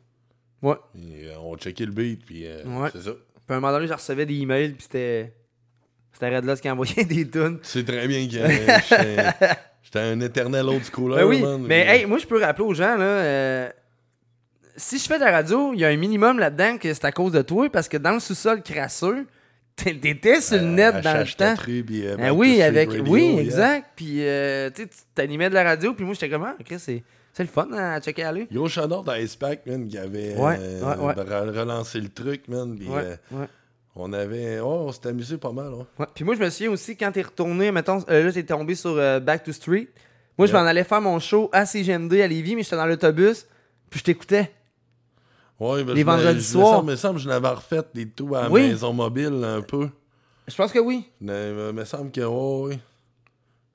[0.62, 0.76] Ouais.
[0.96, 2.90] Et, euh, on checkait le beat, puis euh, Ouais.
[2.94, 3.12] c'est ça.
[3.12, 5.34] Puis à un moment donné, je recevais des emails, puis c'était.
[6.14, 7.60] C'était Red Lost qui envoyait des tunes.
[7.62, 9.30] Tu sais très bien que euh,
[9.84, 11.62] j'étais- un éternel old schooler, Ben oui, man.
[11.62, 13.70] mais Puis, hey, moi je peux rappeler aux gens là,
[14.76, 17.12] si je fais de la radio, il y a un minimum là-dedans que c'est à
[17.12, 19.26] cause de toi parce que dans le sous-sol crasseux,
[19.76, 21.56] t'étais sur le net euh, dans le temps.
[21.64, 23.42] Puis, euh, Ben oui, avec Radio, oui, yeah.
[23.42, 23.88] exact.
[23.96, 27.04] Puis euh, tu t'animais de la radio, puis moi j'étais comme ah, Chris, c'est
[27.38, 28.48] c'est le fun hein, à checker aller.
[28.52, 31.14] Gros shout-out à Icepack, man, qui avait Ouais, euh, ouais, ouais.
[31.14, 32.78] re- relancé le truc, man.
[32.82, 33.46] Ouais, euh,
[33.96, 34.60] on avait.
[34.60, 35.72] Oh, on s'était amusé pas mal.
[36.00, 36.06] Ouais.
[36.16, 38.96] Puis moi, je me souviens aussi, quand t'es retourné, mettons, euh, là, t'es tombé sur
[39.22, 39.88] Back to Street.
[40.38, 43.48] Moi, je m'en allais faire mon show à CGMD à Lévis, mais j'étais dans l'autobus,
[43.90, 44.52] puis je t'écoutais.
[45.60, 46.76] Ouais, ben, Les vendredis soirs.
[46.78, 48.68] semble- me semble que je n'avais refait des tours à la Oui.
[48.68, 49.90] maison mobile un peu.
[50.48, 51.10] Je pense que oui.
[51.22, 52.80] Mais il me semble que, oui.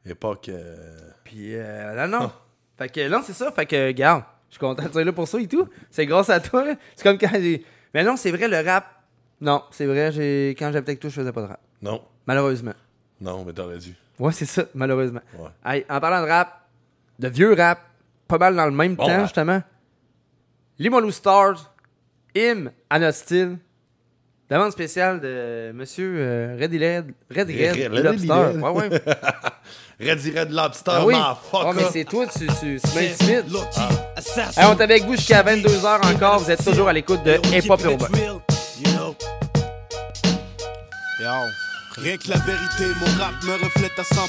[0.07, 0.51] Époque.
[1.25, 2.31] Puis, euh, non, non.
[2.79, 3.51] fait que, non, c'est ça.
[3.53, 5.69] Fait que, regarde, je suis content de là pour ça et tout.
[5.91, 6.65] C'est grâce à toi.
[6.97, 7.65] C'est comme quand j'ai.
[7.95, 8.87] Mais non, c'est vrai, le rap.
[9.41, 11.61] Non, c'est vrai, j'ai quand j'étais avec toi, je faisais pas de rap.
[11.83, 12.03] Non.
[12.27, 12.75] Malheureusement.
[13.21, 13.95] Non, mais t'aurais dû.
[14.19, 15.21] Ouais, c'est ça, malheureusement.
[15.39, 15.49] Ouais.
[15.65, 16.67] Hey, en parlant de rap,
[17.19, 17.81] de vieux rap,
[18.29, 19.23] pas mal dans le même Bon temps, rap.
[19.23, 19.63] justement.
[20.79, 21.73] Limolou Stars,
[22.35, 23.59] notre style.
[24.51, 26.61] Demande spéciale de Monsieur euh, Red.
[26.61, 27.15] Reddy Red.
[27.31, 28.33] Red- Red- Lobster.
[28.33, 29.01] Red- Ouais, ouais.
[30.01, 31.15] Reddy Red Lobster, Ah oui.
[31.15, 31.67] motherfucker.
[31.69, 33.45] Ouais, mais c'est toi, tu, tu, tu m'intimides.
[33.77, 33.89] Ah.
[34.57, 36.39] Hey, on est avec vous jusqu'à 22h encore.
[36.41, 38.09] Vous êtes toujours à l'écoute de Hip Hop Urbain.
[41.99, 44.29] Rien que la vérité, mon rap me reflète à 100%.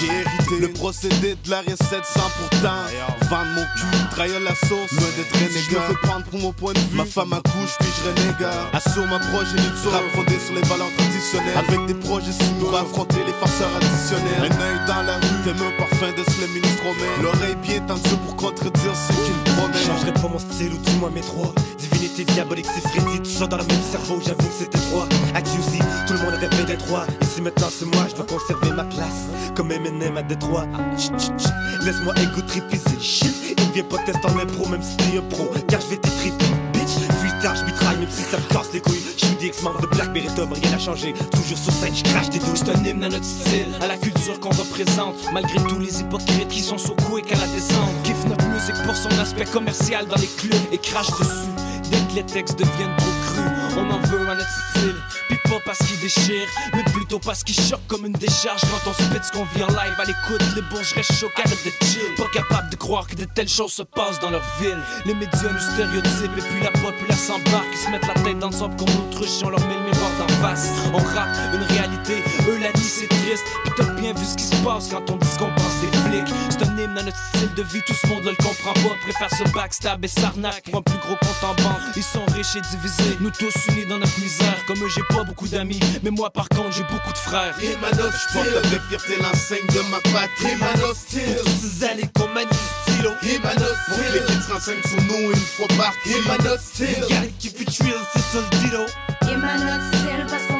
[0.00, 2.82] J'ai hérité le procédé de la recette sans pourtant.
[3.30, 5.62] Vendre mon cul, trahir la sauce, loin d'être renégat.
[5.70, 6.96] Je me fais prendre pour mon point de vue.
[6.96, 8.70] Ma femme accouche, puis je renégat.
[8.72, 11.56] Assure ma progéniture, rap fondé sur les valeurs traditionnelles.
[11.56, 14.50] Avec des projets si pour affronter les farceurs additionnels.
[14.50, 17.22] Un œil dans la rue, t'aimes un parfum de ce le ministre romain.
[17.22, 19.74] L'oreille bien tendue pour contredire ce qu'il promet.
[19.74, 21.54] Je changerai pas mon style ou du moins mes droits.
[21.94, 25.06] Divinité diabolique, Freddy, tout ça dans le même cerveau, j'avoue que c'était droit.
[25.32, 27.06] À QC, tout le monde rêvait d'être roi.
[27.22, 29.28] Ici maintenant c'est moi, je dois conserver ma place.
[29.54, 30.66] Comme Eminem à Détroit.
[31.84, 33.34] Laisse-moi c'est le shit.
[33.50, 35.48] Et viens pas tester en impro, même si t'es un pro.
[35.68, 36.98] Car je vais t'étriper, bitch.
[37.20, 39.02] Freestyle, je mitraille, même si ça me casse les couilles.
[39.16, 41.14] Je suis ex-membre de Black Meritum, rien n'a changé.
[41.30, 42.56] Toujours sur scène, je crache des douilles.
[42.56, 45.14] C'est un hymne à notre style, à la culture qu'on représente.
[45.32, 47.90] Malgré tous les hypocrites qui sont sur quick à la descente.
[48.02, 51.54] Kiffe notre musique pour son aspect commercial dans les clubs et crache dessus.
[52.14, 54.94] Les textes deviennent trop crus, on en veut à notre style.
[55.28, 58.60] Puis pas parce qu'il déchire, mais plutôt parce qu'il choque comme une décharge.
[58.60, 61.64] Quand on spit ce qu'on vit en live à l'écoute, les bourges restent choqués, arrête
[61.64, 62.14] de chill.
[62.16, 64.78] Pas capable de croire que de telles choses se passent dans leur ville.
[65.06, 67.66] Les médias nous stéréotypent et puis la populace s'embarque.
[67.72, 70.70] Ils se mettent la tête dans comme l'autruche on leur met le miroir d'en face.
[70.92, 73.44] On rappe une réalité, eux la nuit c'est triste.
[73.64, 75.93] Puis t'as bien vu ce qui se passe quand on dit qu'on pense des
[76.50, 78.94] C'est un hymne à notre style de vie, tout ce monde ne le comprend pas.
[79.02, 81.80] Préfère se backstab et s'arnaque pour un plus gros compte en banque.
[81.96, 84.56] Ils sont riches et divisés, nous tous unis dans notre misère.
[84.66, 87.54] Comme eux, j'ai pas beaucoup d'amis, mais moi par contre, j'ai beaucoup de frères.
[87.62, 90.52] Et ma note, je porte avec fierté l'enseigne de ma patrie.
[90.52, 90.96] Et ma note.
[90.96, 93.10] Ces années qu'on manie le stylo.
[93.22, 93.76] Et ma note.
[94.12, 96.60] Les kids se renseignent sur nous une fois par Et ma note,
[97.38, 98.84] qui fait tuer, c'est ça le dilo.
[99.30, 100.53] Et ma note style parce qu'on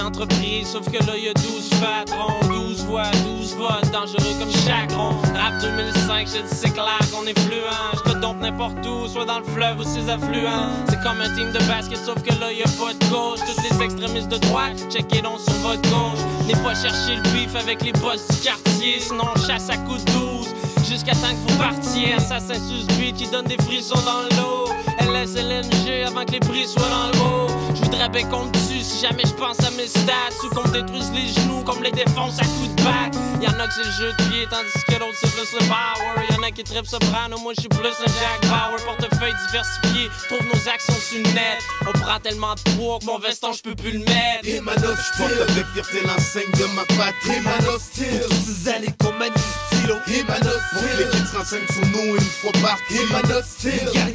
[0.00, 5.10] entreprise, sauf que là y a 12 patrons, 12 voix, 12 votes, dangereux comme chacron.
[5.34, 7.62] Rap 2005, je dis c'est clair qu'on est fluent.
[7.94, 10.70] Je te dompe n'importe où, soit dans le fleuve ou ses affluents.
[10.88, 13.40] C'est comme un team de basket, sauf que là y a pas de gauche.
[13.40, 16.20] Tous les extrémistes de droite, checkez donc sur votre gauche.
[16.46, 20.04] N'est pas chercher le beef avec les boss du quartier, sinon on chasse à coups
[20.04, 20.46] de 12.
[20.88, 24.68] Jusqu'à temps que vous partiez, assassin sus beat qui donne des frissons dans l'eau.
[25.00, 27.61] LSLNG avant que les prix soient dans le haut.
[27.92, 30.32] Je voudrais bien qu'on me tue si jamais je pense à mes stats.
[30.42, 33.12] Ou qu'on me détruise les genoux comme les défonce à coups de bac.
[33.42, 36.26] Y'en a que c'est le jeu de pied, tandis que l'autre c'est plus le power.
[36.30, 38.82] Y'en a qui trippent soprano, moi je suis plus un Jack Bauer.
[38.86, 41.60] Portefeuille diversifié, trouve nos actions sur le net.
[41.86, 44.44] On prend tellement de poids que mon veston je peux plus le mettre.
[44.44, 47.36] Et ma note, je porte avec fierté l'enseigne de ma patrie.
[47.36, 48.24] Et ma note, style.
[48.30, 49.36] Ces années qu'on manie
[49.70, 49.96] stylo.
[50.08, 50.96] Et ma note, style.
[50.98, 53.44] Les kids se renseignent sur nous une fois par Et ma note,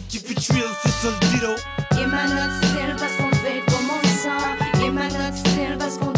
[0.10, 1.54] qui tuer, c'est ça le dilo.
[2.00, 4.86] Et ma note style parce qu'on fait comme on le sent.
[4.86, 6.17] Et ma note style parce qu'on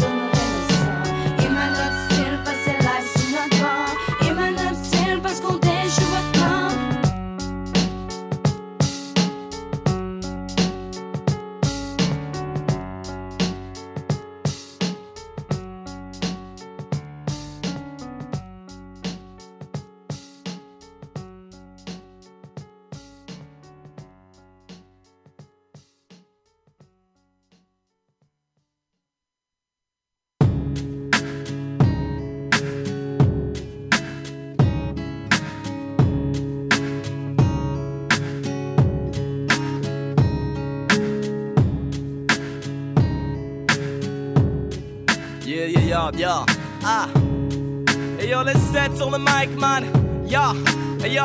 [46.16, 46.44] Yeah.
[46.84, 47.08] Ah.
[48.18, 49.84] Hey yo, les 7 sur le mic, man.
[51.02, 51.22] Hey yo.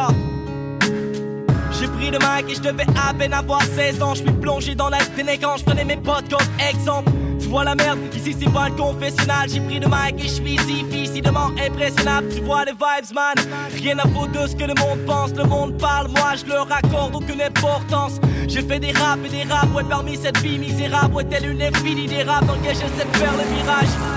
[1.77, 4.13] J'ai pris le mic et je devais à peine avoir 16 ans.
[4.13, 7.11] Je suis plongé dans la délinquance, je prenais mes potes comme exemple.
[7.39, 9.49] Tu vois la merde, ici c'est pas le confessionnal.
[9.49, 12.27] J'ai pris le mic et je suis difficilement impressionnable.
[12.33, 13.35] Tu vois les vibes, man.
[13.75, 15.31] Rien à foutre de ce que le monde pense.
[15.35, 18.19] Le monde parle, moi je leur accorde aucune importance.
[18.47, 21.61] J'ai fait des raps et des raps, ouais, parmi cette vie misérable, ouais, telle une
[21.61, 24.14] infinie des raps dans lesquels j'essaie de faire le virage.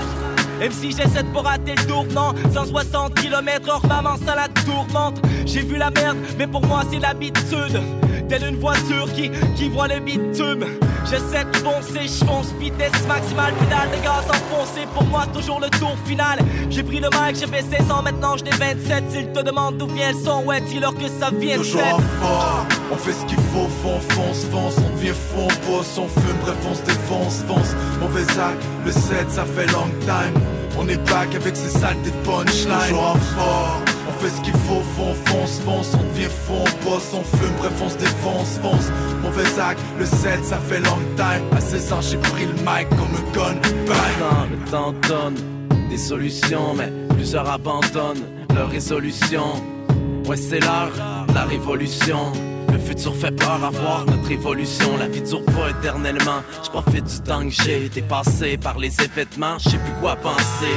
[0.59, 5.21] Même si j'essaie de pas rater le tournant 160 km heure maman ça la tourmente.
[5.45, 7.81] J'ai vu la merde mais pour moi c'est l'habitude
[8.27, 10.65] Telle une voiture qui, qui voit le bitume
[11.09, 14.85] J'essaie de foncer, je fonce vitesse maximale Pédale de gaz enfoncé.
[14.93, 16.39] Pour moi c'est toujours le tour final.
[16.69, 19.77] J'ai pris le mic, j'ai fait 16 ans maintenant je n'ai 27 S'ils te demandent
[19.77, 23.25] d'où vient le son ouais dis-leur que ça vient de Toujours fort, on fait ce
[23.25, 26.81] qu'il faut, fond, fonce, fonce, on devient fond, on bosse, on fume, bref on se
[26.83, 30.33] défonce, fonce, mauvais acte, le 7 ça fait long time,
[30.77, 33.81] on est back avec ces saletés de punchline, toujours en fort,
[34.19, 37.71] fait ce qu'il faut, fond, fonce, fonce, on devient fond, on bosse, on fume, bref
[37.81, 38.91] on se défonce, fonce,
[39.21, 42.89] mauvais acte, le 7 ça fait long time, à 16 ans j'ai pris le mic
[42.89, 43.55] comme un gun,
[43.87, 45.35] bang, Le temps donne
[45.89, 49.45] des solutions, mais plusieurs abandonnent leur résolution.
[50.27, 52.31] Ouais, c'est de la révolution.
[52.71, 54.97] Le futur fait peur à voir notre évolution.
[54.97, 56.43] La vie dure pas éternellement.
[56.63, 59.57] Je profite du temps que j'ai dépassé par les événements.
[59.57, 60.75] Je sais plus quoi penser.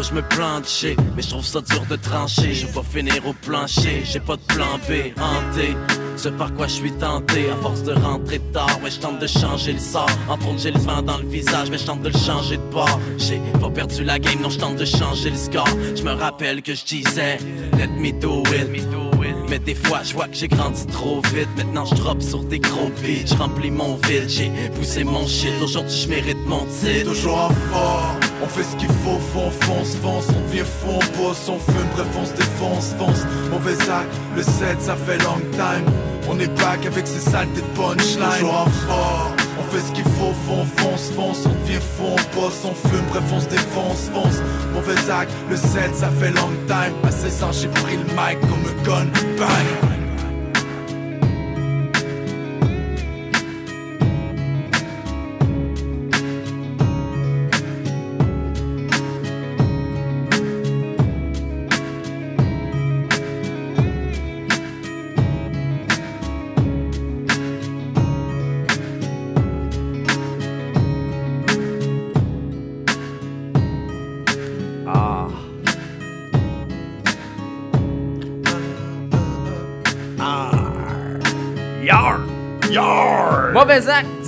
[0.00, 0.22] Je me
[0.66, 2.52] j'ai, mais je trouve ça dur de trancher.
[2.54, 5.76] Je vais finir au plancher, j'ai pas de plan B, hanté.
[6.16, 9.26] Ce par quoi je suis tenté, à force de rentrer tard, ouais, je tente de
[9.26, 10.10] changer le sort.
[10.28, 12.72] Entre autres, j'ai le vent dans le visage, mais je tente de le changer de
[12.72, 13.00] bord.
[13.16, 15.68] J'ai pas perdu la game, non, je tente de changer le score.
[15.94, 17.38] Je me rappelle que je disais,
[17.78, 19.11] let me do it.
[19.52, 21.46] Mais des fois, je vois que j'ai grandi trop vite.
[21.58, 25.52] Maintenant, je drop sur des gros beats, je remplis mon vide, j'ai poussé mon shit.
[25.62, 27.10] Aujourd'hui, je mérite mon titre.
[27.10, 31.22] toujours en fort, on fait ce qu'il faut, fond, fonce, fonce, on devient fond, on
[31.22, 35.38] bosse, on fume, bref on se défonce, fonce, mauvais acte, le 7 ça fait long
[35.52, 35.84] time,
[36.30, 39.32] on est back avec ces saletés de punchline, toujours en fort,
[39.62, 43.04] on fait ce qu'il faut, fond, fonce, fonce, on devient fond, on bosse, on fume,
[43.08, 44.40] bref on se défonce, fonce,
[44.72, 48.40] mauvais acte, le 7 ça fait long time, à 16 ans j'ai pris le mic
[48.40, 49.06] comme un gun,
[49.38, 50.01] bang.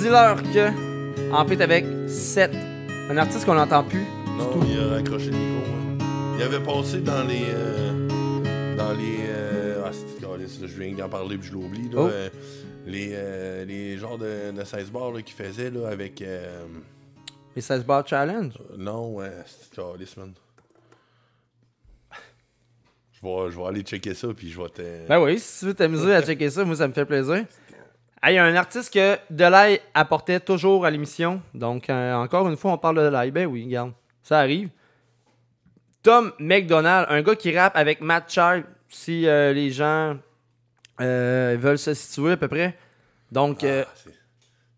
[0.04, 1.32] Dis-leur que.
[1.32, 2.50] En fait, avec 7.
[3.10, 4.04] Un artiste qu'on n'entend plus.
[4.36, 5.72] Non, il a raccroché le micro.
[5.72, 6.34] hein.
[6.36, 7.42] Il avait passé dans les.
[7.48, 9.16] euh, dans les.
[9.28, 11.88] euh, ah, c'est je viens d'en parler puis je l'oublie.
[11.90, 12.08] là, Oh.
[12.08, 12.28] euh,
[12.86, 16.22] les, euh, les genres de, de 16 bars qu'il faisait là, avec.
[17.56, 18.52] Les 16 Bar Challenge?
[18.76, 20.32] non, ouais, c'est man?
[23.12, 25.08] Je vais, je vais aller checker ça puis je vais te.
[25.08, 27.44] Ben oui, si tu veux t'amuser à checker ça, moi ça me fait plaisir.
[28.26, 31.42] Ah, Il y a un artiste que Delay apportait toujours à l'émission.
[31.52, 33.30] Donc, euh, encore une fois, on parle de Delay.
[33.30, 34.70] Ben oui, regarde, ça arrive.
[36.02, 40.16] Tom McDonald, un gars qui rappe avec Matt Child, si euh, les gens
[41.00, 42.76] euh, veulent se situer à peu près.
[43.32, 43.84] Donc, euh,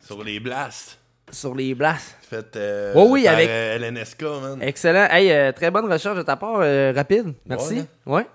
[0.01, 0.99] Sur les blasts.
[1.31, 2.17] sur les blasts.
[2.23, 2.57] Fait.
[2.57, 4.59] Euh, Oh oui, avec- LNSK, man.
[4.63, 5.07] Excellent.
[5.11, 6.59] Hey, très bonne recherche de ta part,
[6.95, 7.35] rapide.
[7.47, 7.85] Merci.
[8.07, 8.15] Ouais.
[8.19, 8.27] Ouais.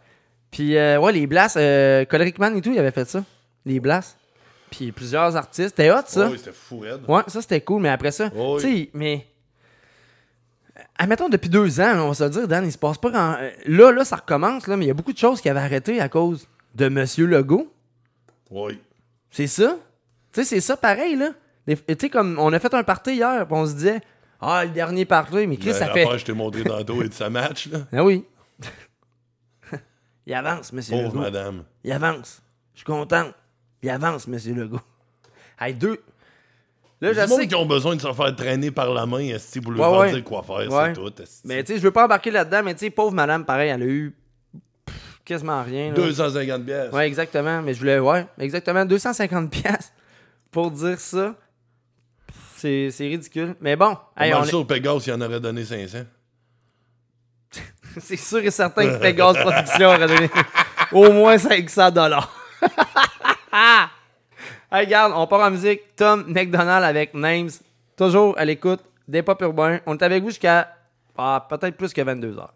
[0.52, 3.24] Puis, euh, ouais, les blasts, euh, Coleric Man et tout, il avait fait ça.
[3.66, 4.18] Les blasts.
[4.72, 5.70] Puis, plusieurs artistes.
[5.76, 6.30] C'était hot, ça.
[6.30, 7.02] Ouais, c'était fou, raide.
[7.08, 7.82] Ouais, ça, c'était cool.
[7.84, 9.28] Mais après ça, Ouais, tu sais, mais.
[10.98, 13.34] Admettons, depuis deux ans, on va se le dire, Dan, il se passe pas grand.
[13.40, 15.60] euh, Là, là, ça recommence, là, mais il y a beaucoup de choses qui avaient
[15.60, 17.72] arrêté à cause de Monsieur Legault.
[18.50, 18.80] Oui.
[19.30, 19.78] C'est ça.
[20.32, 21.32] Tu sais, c'est ça pareil, là.
[21.68, 24.02] Tu sais, comme on a fait un party hier, puis on se disait,
[24.40, 26.06] ah, le dernier party, mais Chris, Le- ça fait.
[26.18, 27.80] je t'ai montré tantôt et de sa match, là.
[27.94, 28.26] Ah oui.
[30.26, 31.20] il avance, monsieur Pauvre Legault.
[31.20, 31.64] madame.
[31.84, 32.42] Il avance.
[32.74, 33.30] Je suis content.
[33.84, 34.80] Il avance, monsieur Legault.
[35.60, 36.02] Hey, deux.
[37.02, 39.72] Là, je sais qui ont besoin de se faire traîner par la main, esti, pour
[39.72, 40.12] lui Ouais, faire ouais.
[40.14, 40.94] dire quoi faire, Ouais.
[40.96, 41.22] c'est tout.
[41.22, 41.42] esti.
[41.46, 43.82] Mais tu sais, je veux pas embarquer là-dedans, mais tu sais, pauvre madame, pareil, elle
[43.82, 44.16] a eu
[44.86, 45.88] pff, quasiment rien.
[45.90, 45.94] là.
[45.96, 46.92] 250 pièces.
[46.94, 47.62] Ouais, exactement.
[47.64, 49.92] Mais je voulais, ouais, exactement, 250 pièces
[50.52, 51.34] pour dire ça.
[52.58, 53.56] C'est ridicule.
[53.60, 56.04] Mais bon, hey, on est- sûr, Pégase, il en aurait donné 500.
[58.00, 60.30] c'est sûr et certain que Pegasus Production aurait donné
[60.92, 62.32] au moins 500 dollars.
[63.54, 63.88] hey,
[64.72, 65.96] regarde, on part en musique.
[65.96, 67.50] Tom McDonald avec Names.
[67.98, 69.80] Toujours à l'écoute des pop urbains.
[69.86, 70.76] On est avec vous jusqu'à
[71.18, 72.54] ah, peut-être plus que 22 heures.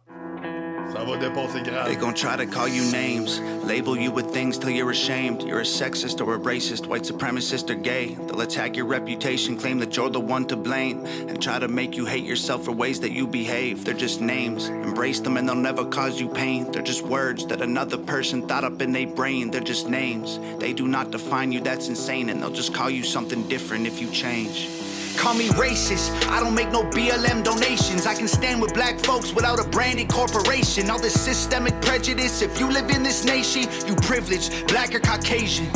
[0.93, 1.85] Ça va dépasser grave.
[1.85, 5.43] They gon' try to call you names, label you with things till you're ashamed.
[5.43, 8.15] You're a sexist or a racist, white supremacist or gay.
[8.15, 11.97] They'll attack your reputation, claim that you're the one to blame, and try to make
[11.97, 13.83] you hate yourself for ways that you behave.
[13.83, 16.71] They're just names, embrace them and they'll never cause you pain.
[16.71, 19.51] They're just words that another person thought up in their brain.
[19.51, 23.03] They're just names, they do not define you, that's insane, and they'll just call you
[23.03, 24.84] something different if you change.
[25.17, 26.11] Call me racist.
[26.29, 28.05] I don't make no BLM donations.
[28.05, 30.89] I can stand with black folks without a branded corporation.
[30.89, 32.41] All this systemic prejudice.
[32.41, 35.69] If you live in this nation, you privileged, black or Caucasian.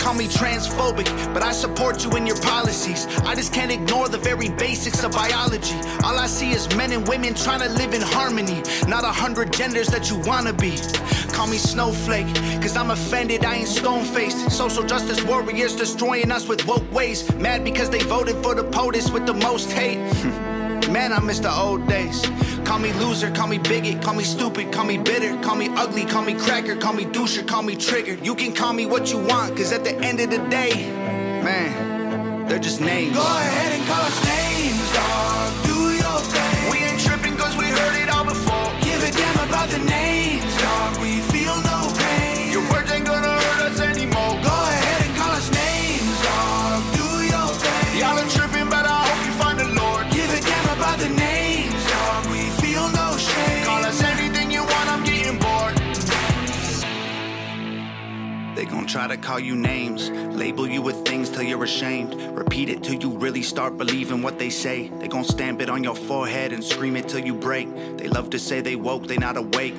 [0.00, 3.06] Call me transphobic, but I support you in your policies.
[3.26, 5.76] I just can't ignore the very basics of biology.
[6.02, 9.52] All I see is men and women trying to live in harmony, not a hundred
[9.52, 10.78] genders that you wanna be.
[11.34, 14.50] Call me snowflake, cause I'm offended, I ain't stone faced.
[14.50, 17.30] Social justice warriors destroying us with woke ways.
[17.34, 19.98] Mad because they voted for the POTUS with the most hate.
[20.90, 22.26] Man, I miss the old days.
[22.70, 26.04] Call me loser, call me bigot, call me stupid, call me bitter, call me ugly,
[26.04, 28.24] call me cracker, call me doucher, call me triggered.
[28.24, 30.70] You can call me what you want, cause at the end of the day,
[31.42, 33.16] man, they're just names.
[33.16, 35.64] Go ahead and call us names, dog.
[35.66, 36.70] Do your thing.
[36.70, 38.70] We ain't tripping cause we heard it all before.
[38.82, 41.02] Give a damn about the names, dog.
[41.02, 41.18] We
[58.90, 62.20] try to call you names, label you with things till you're ashamed.
[62.36, 64.88] Repeat it till you really start believing what they say.
[64.88, 67.72] They gon' stamp it on your forehead and scream it till you break.
[67.98, 69.76] They love to say they woke, they not awake.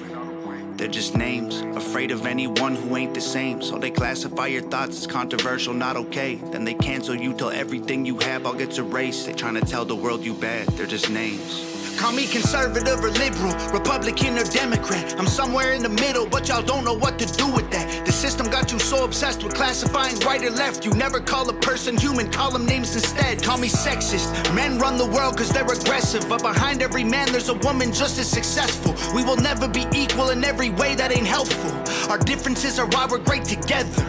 [0.78, 3.62] They're just names, afraid of anyone who ain't the same.
[3.62, 6.36] So they classify your thoughts as controversial, not okay.
[6.36, 9.26] Then they cancel you till everything you have all gets erased.
[9.26, 11.72] They tryna tell the world you bad, they're just names.
[11.98, 15.14] Call me conservative or liberal, Republican or Democrat.
[15.20, 18.06] I'm somewhere in the middle, but y'all don't know what to do with that.
[18.06, 20.84] The system got you so obsessed with classifying right or left.
[20.84, 23.44] You never call a person human, call them names instead.
[23.44, 24.56] Call me sexist.
[24.56, 28.18] Men run the world cause they're aggressive, but behind every man there's a woman just
[28.18, 28.96] as successful.
[29.14, 31.72] We will never be equal in every way that ain't helpful.
[32.12, 34.06] Our differences are why we're great together.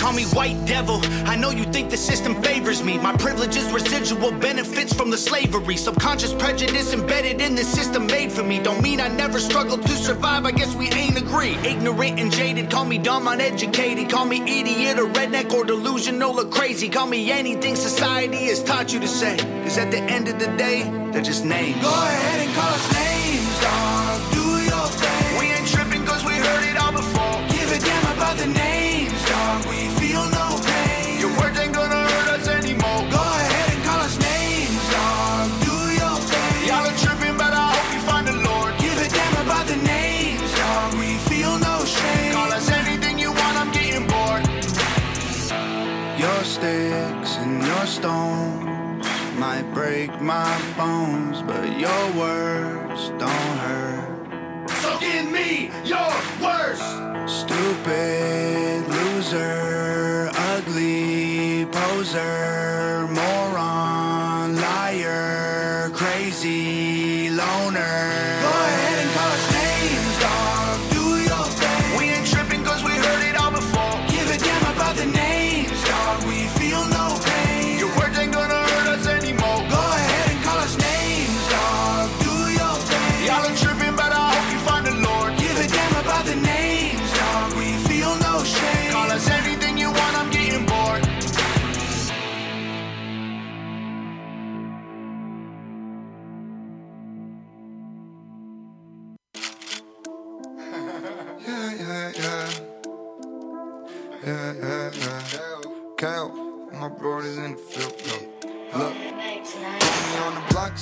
[0.00, 0.98] Call me white devil.
[1.26, 2.96] I know you think the system favors me.
[2.96, 5.76] My privilege is residual benefits from the slavery.
[5.76, 8.62] Subconscious prejudice embedded in the system made for me.
[8.62, 10.46] Don't mean I never struggled to survive.
[10.46, 11.54] I guess we ain't agree.
[11.64, 12.70] Ignorant and jaded.
[12.70, 14.08] Call me dumb, uneducated.
[14.08, 16.88] Call me idiot or redneck or delusional or crazy.
[16.88, 19.36] Call me anything society has taught you to say.
[19.64, 20.82] Cause at the end of the day,
[21.12, 21.76] they're just names.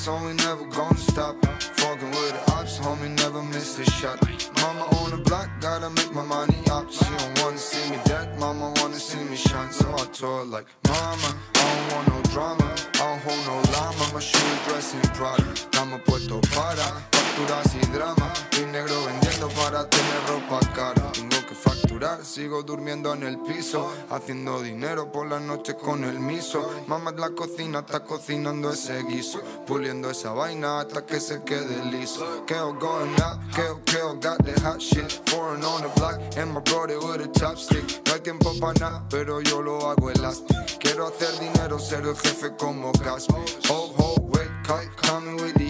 [0.08, 1.34] The we never gonna stop.
[1.80, 4.18] Fucking with the ops, homie, never miss a shot.
[4.62, 6.90] Mama on the block, gotta make my money up.
[6.90, 9.70] She don't wanna see me dead, mama wanna see me shine.
[9.72, 12.66] So I told like, Mama, I don't want no drama.
[12.94, 15.44] I don't hold no llama, my shoes dressing Prada.
[15.54, 16.88] Estamos puestos para
[17.74, 18.32] y drama.
[18.60, 21.12] Y negro vendiendo para tener ropa cara.
[21.12, 23.92] Tengo que facturar, sigo durmiendo en el piso.
[24.10, 26.68] Haciendo dinero por las noches con el miso.
[26.86, 29.40] Mamá en la cocina está cocinando ese guiso.
[29.66, 32.44] Puliendo esa vaina hasta que se quede liso.
[32.46, 35.10] Kale going out, Kale, Kale got the hot shit.
[35.26, 38.06] Foreign on the block, and my brother with a chopstick.
[38.06, 40.54] No hay tiempo para nada, pero yo lo hago elástico.
[40.80, 43.34] Quiero hacer dinero, ser el jefe como Caspi.
[43.70, 45.67] Oh, oh, wait, come, coming with the.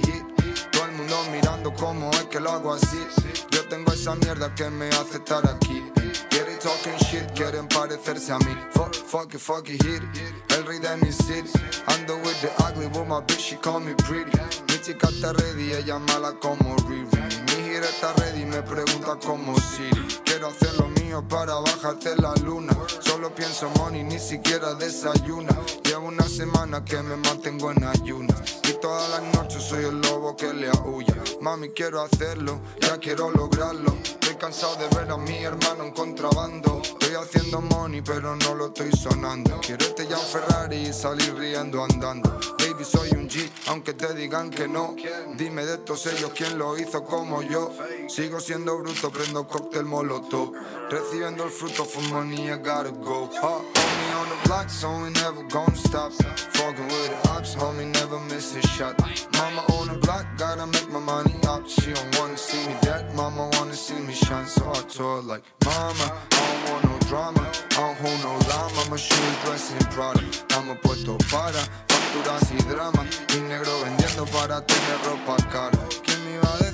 [0.78, 3.04] Todo el mundo mirando cómo es que lo hago así.
[3.50, 5.82] Yo tengo esa mierda que me hace estar aquí.
[6.30, 8.56] Quieren talking shit, quieren parecerse a mí.
[8.70, 10.52] Fuck, fuck it, fuck it, hit it.
[10.56, 11.50] El rey de mi city.
[11.88, 14.30] Ando with the ugly, my bitch, she call me pretty.
[14.68, 17.08] Mi chica está ready, ella mala como Riri.
[17.10, 20.06] Mi gira está ready, me pregunta como Siri.
[20.24, 22.76] Quiero hacer lo mío para bajarte la luna.
[23.00, 25.56] Solo pienso money, ni siquiera desayuna.
[25.84, 28.60] Llevo una semana que me mantengo en ayunas.
[28.68, 31.16] Y todas las noches soy el lobo que le aúlla.
[31.40, 33.96] Mami, quiero hacerlo, ya quiero lograrlo.
[34.02, 36.82] Estoy cansado de ver a mi hermano en contrabando.
[36.82, 39.58] Estoy haciendo money, pero no lo estoy sonando.
[39.62, 42.38] Quiero este ya un Ferrari y salir riendo andando.
[42.58, 44.94] Baby, soy un G, aunque te digan que no.
[45.36, 47.72] Dime de estos ellos quién lo hizo como yo.
[48.08, 50.52] Sigo siendo bruto, prendo cóctel molotov.
[50.98, 53.30] Recibiendo el fruto for money, I gotta go.
[53.40, 56.10] Ah, homie on the block, so we never gonna stop.
[56.12, 58.98] Fucking with the ops, homie, never miss a shot.
[59.34, 61.68] Mama on the block, gotta make my money up.
[61.68, 64.46] She don't wanna see me dead, mama wanna see me shine.
[64.46, 67.46] So I told like, Mama, I don't want no drama.
[67.46, 70.20] I don't hold no llama, my shoes dressing Prada.
[70.32, 73.06] Estamos puestos para facturas y drama.
[73.36, 75.78] Y negro vendiendo para tener ropa cara.
[76.02, 76.67] ¿Quién me a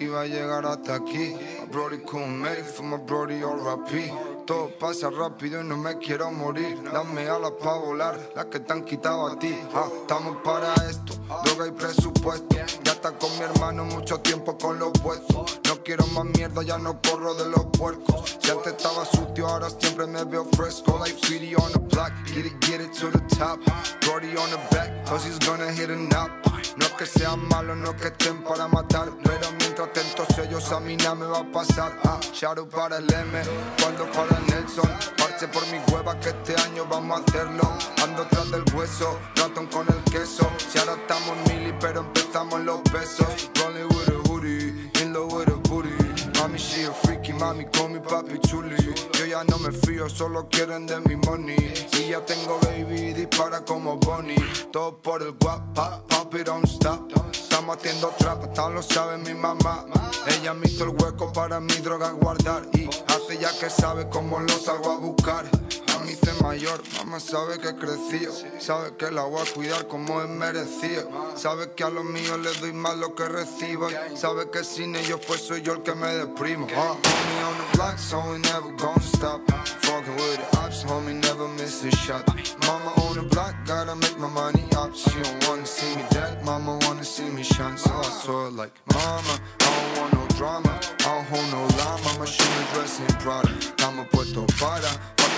[0.00, 1.36] iba a llegar hasta aquí?
[1.60, 4.12] My brody make it for my brody R.I.P.
[4.46, 6.82] Todo pasa rápido y no me quiero morir.
[6.92, 9.56] Dame alas pa' volar, las que te han quitado a ti.
[9.74, 12.56] Ah, estamos para esto, droga y presupuesto.
[12.84, 15.60] Ya está con mi hermano mucho tiempo con los puestos.
[15.66, 18.38] No quiero más mierda, ya no corro de los puercos.
[18.40, 20.98] Si antes estaba sucio, ahora siempre me veo fresco.
[20.98, 23.60] Like Sweetie on the block, get it, get it to the top.
[24.00, 26.30] Brody on the back, cause he's gonna hit a nap.
[26.76, 29.10] No que sean malos, no que estén para matar.
[29.24, 31.98] Pero mientras atentos ellos a mí nada me va a pasar.
[32.04, 33.42] Ah, out para el M,
[33.78, 35.19] cuando para Nelson.
[35.48, 37.62] Por mi hueva que este año vamos a hacerlo.
[38.02, 40.46] Ando tras del hueso, ratón con el queso.
[40.70, 43.50] Si ahora estamos mili, pero empezamos los besos.
[47.40, 48.76] Mami, con mi papi chuli.
[49.18, 51.56] Yo ya no me fío, solo quieren de mi money.
[51.98, 54.36] Y ya tengo baby, dispara como Bonnie.
[54.70, 57.10] Todo por el guap, pop, pop it, don't stop.
[57.32, 59.86] Estamos haciendo trap, hasta lo sabe mi mamá.
[60.26, 62.62] Ella me hizo el hueco para mi droga guardar.
[62.74, 65.46] Y hace ya que sabe cómo lo salgo a buscar.
[66.04, 68.32] Mí hice mayor, mamá sabe que he crecido.
[68.58, 71.08] Sabe que la voy a cuidar como es merecido.
[71.36, 73.88] Sabe que a los míos les doy más lo que recibo.
[73.90, 76.66] Y sabe que sin ellos pues soy yo el que me deprimo.
[76.76, 79.40] Ah, homie on the block, so we never gonna stop.
[79.82, 82.26] Fucking with the ops, homie, never miss a shot.
[82.66, 84.94] Mama on the block, gotta make my money up.
[84.94, 87.76] She don't wanna see me dead, mama wanna see me shine.
[87.76, 90.80] So I saw like, Mama, I don't want no drama.
[91.00, 93.50] I don't hold no llama, my shoes dressing Prada.
[93.58, 94.88] Estamos puestos para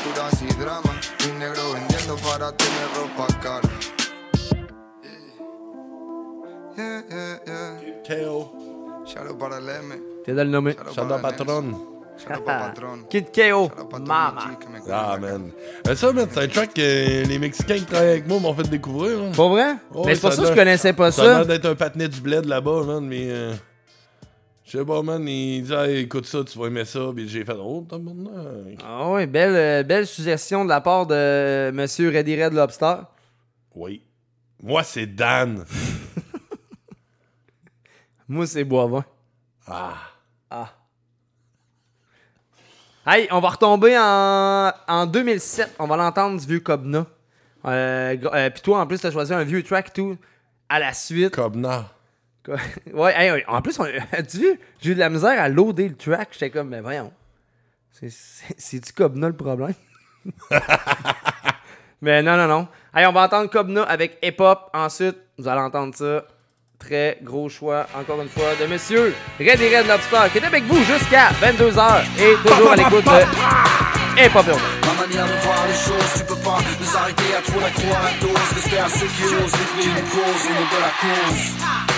[0.02, 1.00] facturas y drama.
[1.24, 3.68] Y negro vendiendo para tener ropa cara.
[6.76, 8.02] Yeah, yeah, yeah.
[8.06, 8.50] Kale.
[9.06, 10.00] Shout out para el M.
[10.24, 10.72] T'es dans le nommé.
[10.72, 13.04] Shout out Shout para out patron.
[13.10, 13.70] Kid KO,
[14.06, 14.56] mama.
[14.90, 15.50] Ah, man.
[15.88, 18.68] Euh, ça, man, c'est un track que les Mexicains qui travaillent avec moi m'ont fait
[18.68, 19.18] découvrir.
[19.18, 19.32] man.
[19.34, 19.74] Pas vrai?
[20.04, 21.32] Mais c'est pour ça que je connaissais pas Ça a ça.
[21.38, 23.26] l'air d'être un patinet du bled là-bas, man, mais.
[23.28, 23.54] euh,
[24.72, 25.28] Je sais pas, man.
[25.28, 27.00] Il dit, Hey, écoute ça, tu vas aimer ça.
[27.14, 28.78] Puis j'ai fait, oh, tabarnak.
[28.82, 32.94] Ah oui, belle, euh, belle suggestion de la part de euh, Monsieur Ready Red Lobster.
[33.74, 34.02] Oui.
[34.62, 35.66] Moi, c'est Dan.
[38.28, 39.04] Moi, c'est Boivin.
[39.66, 39.98] Ah.
[40.48, 40.72] Ah.
[43.06, 45.76] Hey, on va retomber en, en 2007.
[45.80, 47.04] On va l'entendre du vieux Cobna.
[47.66, 50.16] Euh, euh, Puis toi, en plus, t'as choisi un vieux track tout
[50.70, 51.34] à la suite.
[51.34, 51.90] Cobna.
[52.92, 54.60] Ouais, en plus, on, as-tu vu?
[54.80, 56.28] J'ai eu de la misère à loader le track.
[56.32, 57.12] J'étais comme, mais voyons.
[57.92, 59.74] C'est- C'est-tu Cobna le problème?
[62.00, 62.68] mais non, non, non.
[62.94, 64.70] Hey, on va entendre Cobna avec Hip Hop.
[64.74, 66.24] Ensuite, vous allez entendre ça.
[66.78, 70.64] Très gros choix, encore une fois, de monsieur Red et Red Lobster, qui est avec
[70.64, 74.46] vous jusqu'à 22h et toujours à l'écoute de Hip Hop
[75.06, 78.88] manière de voir les choses, tu peux pas nous arrêter à trop la à à
[78.88, 79.52] ceux qui osent
[80.80, 81.91] la cause.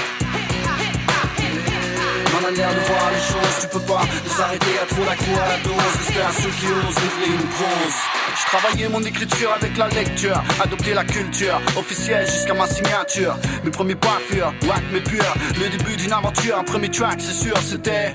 [2.45, 5.97] De voir les choses, tu peux pas nous arrêter à trop croix à la dose.
[5.97, 7.95] Rester à ceux qui osent livrer une prose.
[8.37, 13.39] Je travaillais mon écriture avec la lecture, adopter la culture officielle jusqu'à ma signature.
[13.65, 16.59] Mes premiers pas furent whack mais purs, le début d'une aventure.
[16.59, 18.13] Un premier track, c'est sûr, c'était.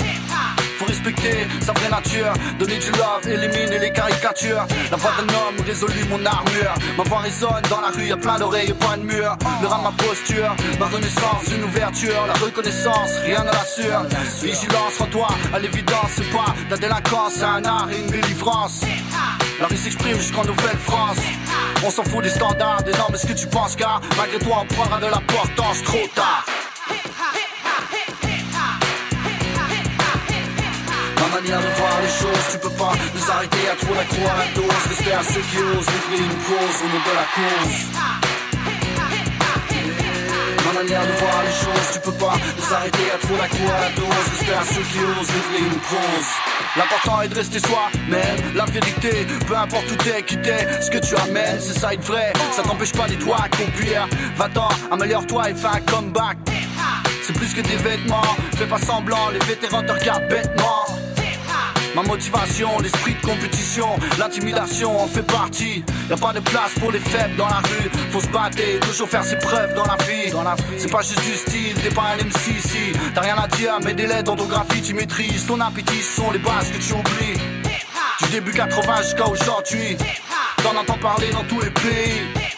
[0.78, 4.66] Faut respecter sa vraie nature, donner du love, éliminer les caricatures.
[4.90, 6.74] La voix d'un homme résolue mon armure.
[6.98, 9.36] Ma voix résonne dans la rue, y a plein d'oreilles et pas de mur.
[9.62, 14.06] Le rat ma posture, ma renaissance, une ouverture, la reconnaissance, rien ne l'assure.
[14.42, 18.82] Vigilance, rends-toi à l'évidence, c'est pas la délinquance, c'est un art et une délivrance.
[19.60, 21.18] La rue s'exprime jusqu'en Nouvelle-France.
[21.86, 24.74] On s'en fout des standards, des normes, est-ce que tu penses car malgré toi on
[24.74, 26.46] prendra de l'importance trop tard.
[31.20, 34.32] Ma manière de voir les choses, tu peux pas nous arrêter à trop la croix
[34.32, 34.70] à la dose.
[35.12, 38.29] À ceux qui osent livrer une cause au nom de la cause.
[40.70, 43.74] Ma manière de voir les choses, tu peux pas nous arrêter à trop la croix
[43.76, 44.06] à la dose.
[44.38, 46.30] Rester à ceux qui osent livrer une cause.
[46.78, 51.00] L'important est de rester soi-même, la vérité, peu importe où t'es, qui t'es, ce que
[51.00, 54.08] tu amènes, c'est ça être vrai, ça t'empêche pas les doigts à accomplir.
[54.36, 56.38] Va-t'en, améliore-toi et fais un comeback.
[57.24, 60.86] C'est plus que des vêtements, fais pas semblant, les vétérans te regardent bêtement.
[62.00, 65.84] Ma motivation, l'esprit de compétition, l'intimidation en fait partie.
[66.10, 67.90] Y a pas de place pour les faibles dans la rue.
[68.12, 70.32] Faut se battre et toujours faire ses preuves dans la vie.
[70.78, 72.94] C'est pas juste du style, t'es pas un MC ici.
[73.14, 75.46] T'as rien à dire, mais des lettres d'orthographie tu maîtrises.
[75.46, 77.42] Ton appétit ce sont les bases que tu oublies.
[78.24, 79.98] Du début 80 jusqu'à aujourd'hui.
[80.64, 82.49] T'en entends parler dans tous les pays.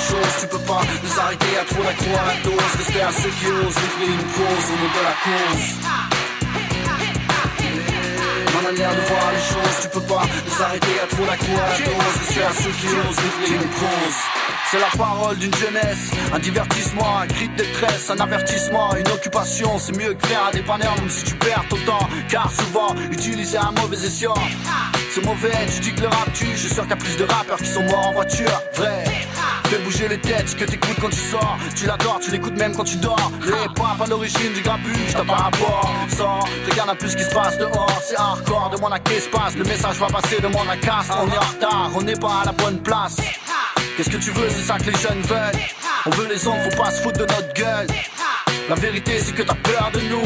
[0.00, 2.72] Choses, tu peux pas nous arrêter à trop la croix à la dose.
[2.78, 5.66] Rester à ceux qui osent livrer une cause au nom de la cause.
[8.54, 11.70] Ma manière de voir les choses, tu peux pas nous arrêter à trop croix à
[11.70, 12.14] la dose.
[12.20, 14.18] Rester à ceux qui osent livrer une cause.
[14.70, 19.78] C'est la parole d'une jeunesse, un divertissement, un cri de détresse, un avertissement, une occupation.
[19.78, 22.08] C'est mieux que faire un dépanneur, même si tu perds ton temps.
[22.28, 24.34] Car souvent, utiliser un mauvais escient.
[25.12, 26.46] C'est mauvais, tu dis que le rap tue.
[26.52, 28.62] Je suis sûr qu'il y a plus de rappeurs qui sont morts en voiture.
[28.74, 29.02] Vrai.
[29.70, 31.56] Fais bouger les têtes, ce que t'écoutes quand tu sors.
[31.76, 33.30] Tu l'adores, tu l'écoutes même quand tu dors.
[33.40, 35.94] Le hip-hop à l'origine du grabuge, t'as pas rapport.
[36.16, 38.02] Sors, regarde un peu ce qui se passe dehors.
[38.04, 39.54] C'est hardcore, demande à qu'est-ce qui se passe.
[39.54, 41.06] Le message va passer, demande à casse.
[41.10, 43.18] On est en retard, on n'est pas à la bonne place.
[43.96, 45.60] Qu'est-ce que tu veux, c'est ça que les jeunes veulent.
[46.04, 47.86] On veut les hommes, faut pas se foutre de notre gueule.
[48.68, 50.22] La vérité, c'est que t'as peur de nous.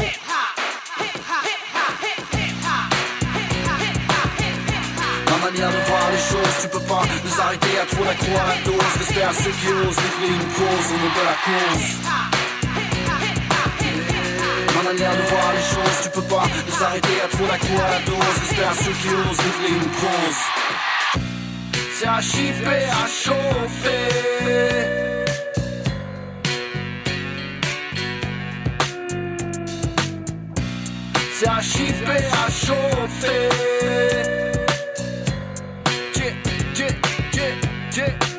[5.31, 5.94] Ma manière de voir
[6.61, 8.93] tu peux pas nous arrêter à trop croix à la dose.
[8.99, 11.89] Rester à ceux qui osent livrer une cause au nom de la cause.
[14.75, 17.91] Ma manière de voir les choses, tu peux pas nous arrêter à trop croix à
[17.91, 18.37] la dose.
[18.41, 20.41] Rester à ceux qui osent livrer une cause.
[21.99, 24.45] C'est à chiffer, à chauffer.
[31.37, 34.44] C'est à chiffer, à chauffer.
[37.95, 38.34] legit.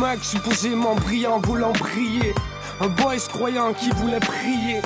[0.00, 2.34] Mec supposément brillant voulant briller.
[2.80, 4.80] Un boy croyant qui voulait prier.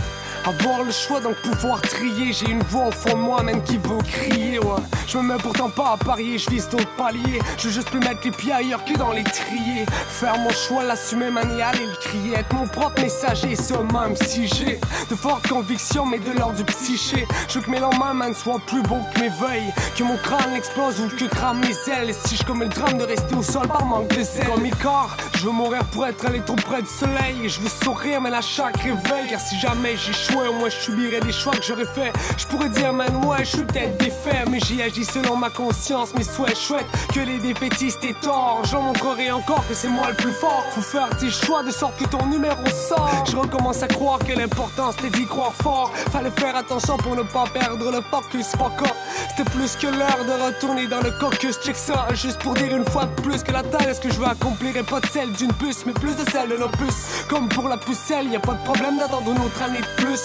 [0.46, 2.32] Avoir le choix donc pouvoir trier.
[2.32, 4.58] J'ai une voix au fond de moi même qui veut crier.
[4.58, 4.82] Ouais.
[5.06, 7.40] Je me mets pourtant pas à parier, je vise d'autres paliers.
[7.56, 9.86] Je veux juste plus mettre les pieds ailleurs que dans les triers.
[9.88, 12.34] Faire mon choix, l'assumer, manial et le crier.
[12.34, 14.80] Être mon propre messager, ce même si j'ai
[15.10, 17.26] de fortes convictions, mais de l'ordre du psyché.
[17.48, 19.72] Je veux que mes lendemains soient plus beaux que mes veilles.
[19.96, 22.10] Que mon crâne explose ou que crame mes ailes.
[22.10, 24.46] Et si je commets le drame de rester au sol par manque de zèle.
[24.46, 27.44] Comme mes corps, je veux mourir pour être allé trop près du soleil.
[27.44, 29.28] Et je veux sourire, mais à chaque réveil.
[29.30, 32.12] Car si jamais j'échoue, au moins je subirais les choix que j'aurais fait.
[32.36, 34.44] Je pourrais dire, man, ouais, je suis peut-être défait.
[34.50, 36.86] Mais j'y agis selon ma conscience, mes souhaits chouettes.
[37.14, 38.62] Que les défaitistes aient tort.
[38.70, 40.64] J'en montrerai encore que c'est moi le plus fort.
[40.74, 43.24] Faut faire tes choix de sorte que ton numéro sort.
[43.30, 45.90] Je recommence à croire que l'important c'était d'y croire fort.
[46.12, 48.48] Fallait faire attention pour ne pas perdre le focus.
[48.58, 48.82] Fuck.
[49.28, 51.58] C'était plus que l'heure de retourner dans le caucus.
[51.60, 54.18] Check ça, juste pour dire une fois de plus que la taille, ce que je
[54.18, 57.24] veux accomplir est pas de celle d'une puce, mais plus de celle de nos puces.
[57.28, 60.23] Comme pour la pucelle, y a pas de problème d'attendre une autre année de plus,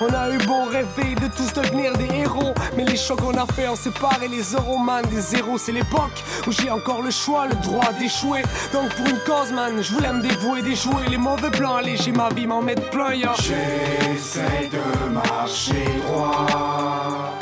[0.00, 3.46] On a eu beau rêver de tous devenir des héros, mais les choix qu'on a
[3.46, 5.04] fait en séparé les euros, man.
[5.10, 8.42] Des zéros, c'est l'époque où j'ai encore le choix, le droit d'échouer.
[8.72, 12.28] Donc pour une cause, man, je voulais me dévouer, déjouer les mauvais plans, alléger ma
[12.28, 13.10] vie, m'en mettre plein.
[13.36, 17.38] J'essaie de marcher droit.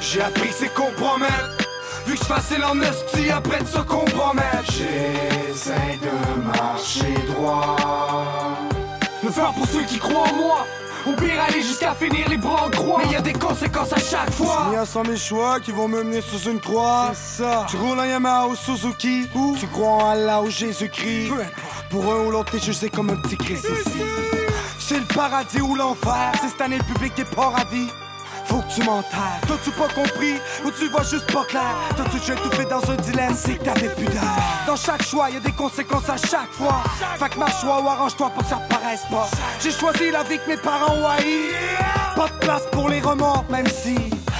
[0.00, 1.62] J'ai appris c'est compromettre.
[2.06, 4.64] Vu que je l'en hostie après de se compromettre.
[4.64, 8.71] J'essaie de marcher droit.
[9.34, 10.66] Pour ceux qui croient en moi.
[11.06, 13.00] Au pire, aller jusqu'à finir les bras en croix.
[13.02, 14.66] Mais y a des conséquences à chaque fois.
[14.70, 17.10] Il y a sans mes choix qui vont me mener sous une croix.
[17.14, 17.66] C'est ça.
[17.68, 21.32] Tu roules en Yamaha ou Suzuki ou tu crois en Allah ou Jésus-Christ.
[21.90, 24.02] Pour un ou l'autre, t'es jugé comme un petit Christ ici.
[24.78, 26.32] C'est le paradis ou l'enfer.
[26.40, 27.88] C'est cette année le public est pas ravi.
[28.44, 29.40] Faut que tu m'enterres.
[29.46, 31.74] T'as-tu pas compris ou tu vois juste pas clair?
[31.96, 33.34] T'as-tu déjà tout fait dans un dilemme?
[33.34, 34.22] C'est que t'avais plus d'air.
[34.66, 36.82] Dans chaque choix, y a des conséquences à chaque fois.
[37.18, 39.28] Fait que marche choix ou arrange-toi pour que ça paraisse pas.
[39.60, 41.08] J'ai choisi la vie que mes parents ont.
[42.16, 43.96] Pas de place pour les remords, même si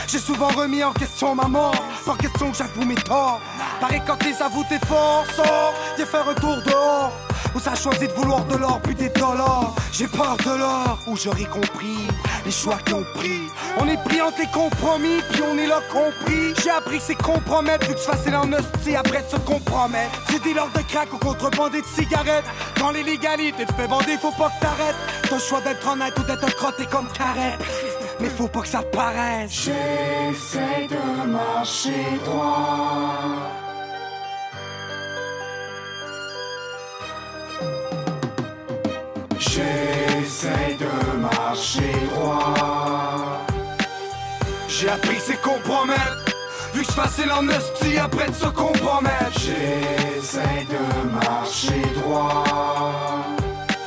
[0.08, 1.74] j'ai souvent remis en question ma mort.
[2.04, 3.40] Pas question que j'avoue mes torts.
[3.80, 7.12] Pareil quand les avoues tes sors, viens faire un tour dehors.
[7.54, 9.74] Où ça choisit de vouloir de l'or puis des dollars.
[9.92, 12.08] J'ai peur de l'or, où j'aurais compris
[12.44, 13.42] les choix qu'ils ont pris.
[13.78, 16.54] On est pris entre les compromis, puis on est là compris.
[16.62, 20.10] J'ai appris que c'est compromettre, vu que facile en hostie après de se compromettre.
[20.30, 22.44] C'est des lords de crack ou contrebandé de cigarettes.
[22.78, 24.96] Quand les légalités te fait bander, faut pas que t'arrêtes.
[25.30, 27.52] Le choix d'être honnête ou d'être crotté comme carré.
[28.20, 29.50] Mais faut pas que ça paraisse.
[29.50, 33.61] J'essaie de marcher droit.
[40.32, 43.44] J'essaie de marcher droit.
[44.66, 46.24] J'ai appris c'est compromettre.
[46.72, 49.32] Vu que en hostie après de se compromettre.
[49.34, 52.44] J'essaie de marcher droit.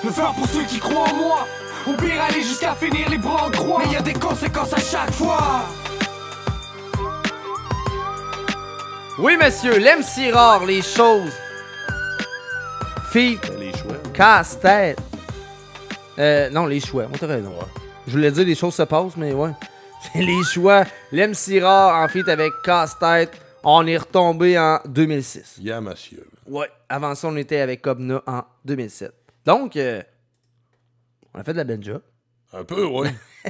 [0.03, 1.47] Le faire pour ceux qui croient en moi.
[1.87, 3.81] Au pire, aller jusqu'à finir les bras en croix.
[3.83, 5.63] Mais y a des conséquences à chaque fois.
[9.17, 11.33] Oui, monsieur, l'MC rare, les choses.
[13.11, 13.97] Choix.
[14.13, 14.99] Casse-tête.
[16.19, 17.07] Euh, non, les choix.
[17.13, 17.53] On t'a raison.
[18.07, 19.51] Je voulais dire les choses se passent, mais ouais.
[20.15, 20.83] Les choix.
[21.11, 23.31] L'MC rare en feat avec Casse-tête.
[23.63, 25.57] On est retombé en 2006.
[25.59, 26.27] Yeah, monsieur.
[26.45, 26.69] Ouais.
[26.87, 29.11] Avant ça, on était avec Cobna en 2007.
[29.45, 30.03] Donc, euh,
[31.33, 32.01] on a fait de la job.
[32.53, 33.13] Un peu, ouais.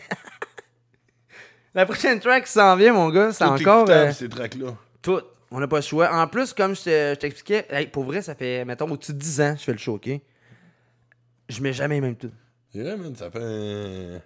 [1.73, 3.89] La prochaine track qui s'en vient, mon gars, c'est Tout encore.
[3.89, 4.75] euh, ces tracks-là.
[5.01, 5.19] tout.
[5.51, 6.09] On n'a pas le choix.
[6.11, 9.19] En plus, comme je te- je t'expliquais, hey, pour vrai, ça fait, mettons, au-dessus de
[9.19, 10.09] 10 ans que je fais le show, OK?
[11.49, 12.15] Je mets jamais les mêmes
[12.84, 14.19] vrai, man, ça fait un...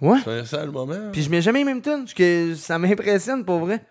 [0.00, 0.18] Ouais.
[0.18, 1.10] Ça fait un sale moment.
[1.12, 2.00] Puis je mets jamais les mêmes tunes.
[2.04, 3.84] parce que Ça m'impressionne, pour vrai.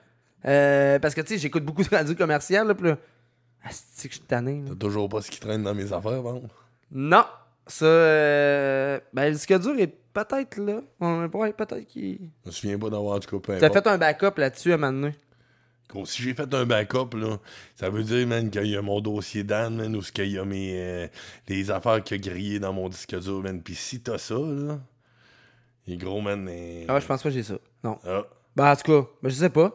[0.46, 2.98] Euh, parce que, tu sais, j'écoute beaucoup de radio commerciale, là, puis là...
[3.64, 4.64] Ah, c'est que je suis tanné.
[4.68, 6.44] T'as toujours pas ce qui traîne dans mes affaires, bon.
[6.92, 7.26] Non.
[7.66, 9.00] Ça, euh...
[9.14, 10.82] Ben, le disque dur est peut-être là.
[11.02, 12.30] On- Ouais, peut-être qu'il...
[12.44, 14.94] Je me souviens pas d'avoir, cas, peu T'as fait un backup là-dessus à un moment
[15.02, 15.16] donné.
[15.90, 17.38] Gros, si j'ai fait un backup, là,
[17.76, 20.38] ça veut dire, man, qu'il y a mon dossier d'Anne, man, ou ce qu'il y
[20.38, 21.08] a mes, euh,
[21.48, 23.62] les affaires qu'il a grillées dans mon disque dur, man.
[23.62, 24.80] Puis si t'as ça, là,
[25.86, 26.50] il est gros, man.
[26.90, 27.56] Ah, je pense pas que j'ai ça.
[27.84, 27.98] Non.
[28.06, 28.24] Ah.
[28.56, 29.74] Ben, en tout cas, ben, je sais pas.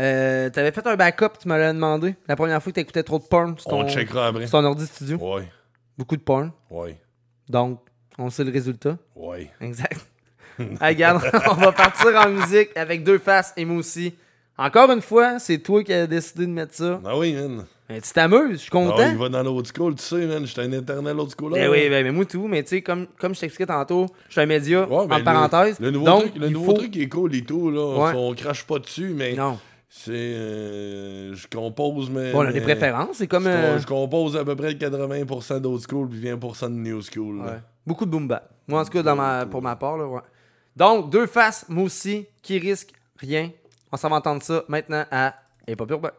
[0.00, 2.16] Euh, T'avais fait un backup, tu me l'as demandé.
[2.26, 4.46] La première fois que t'écoutais trop de porn sur ton, On checkera après.
[4.46, 5.18] sur ton ordi studio.
[5.18, 5.48] Ouais.
[5.98, 6.50] Beaucoup de porn.
[6.70, 6.98] Ouais.
[7.48, 7.80] Donc,
[8.16, 8.96] on sait le résultat.
[9.14, 9.50] Ouais.
[9.60, 10.00] Exact.
[10.58, 14.14] Hey, regarde, on va partir en musique avec deux faces et moi aussi.
[14.64, 17.00] Encore une fois, c'est toi qui as décidé de mettre ça.
[17.04, 17.64] Ah oui, man.
[17.88, 18.94] Ben, tu t'amuses, je suis content.
[18.98, 20.46] Ah, il va dans l'old school, tu sais, man.
[20.46, 21.52] J'étais un éternel old school.
[21.52, 24.32] Ben oui, ben, mais moi tout, mais tu sais, comme, comme je t'expliquais tantôt, je
[24.32, 25.80] suis un média, Ouais, ben, en parenthèse.
[25.80, 27.96] Le, nouveau, donc, truc, le nouveau faut- truc qui est cool et tout, là.
[27.98, 28.12] Ouais.
[28.16, 29.34] On crache pas dessus, mais.
[29.34, 29.58] Non.
[29.88, 30.12] C'est.
[30.12, 32.32] euh, je compose, mais.
[32.32, 35.60] Bon, on a des préférences, c'est comme, Je, euh, je compose à peu près 80%
[35.60, 37.40] d'old school puis 20% de new school.
[37.40, 37.58] Ouais.
[37.86, 38.48] Beaucoup de boom bap.
[38.68, 40.20] Moi, en tout cas, dans ma, pour ma part, là, ouais.
[40.76, 43.50] Donc, deux faces, moi aussi, qui risque rien.
[43.94, 45.34] On s'en va entendre ça maintenant à
[45.68, 46.12] Hip Hop Urbain.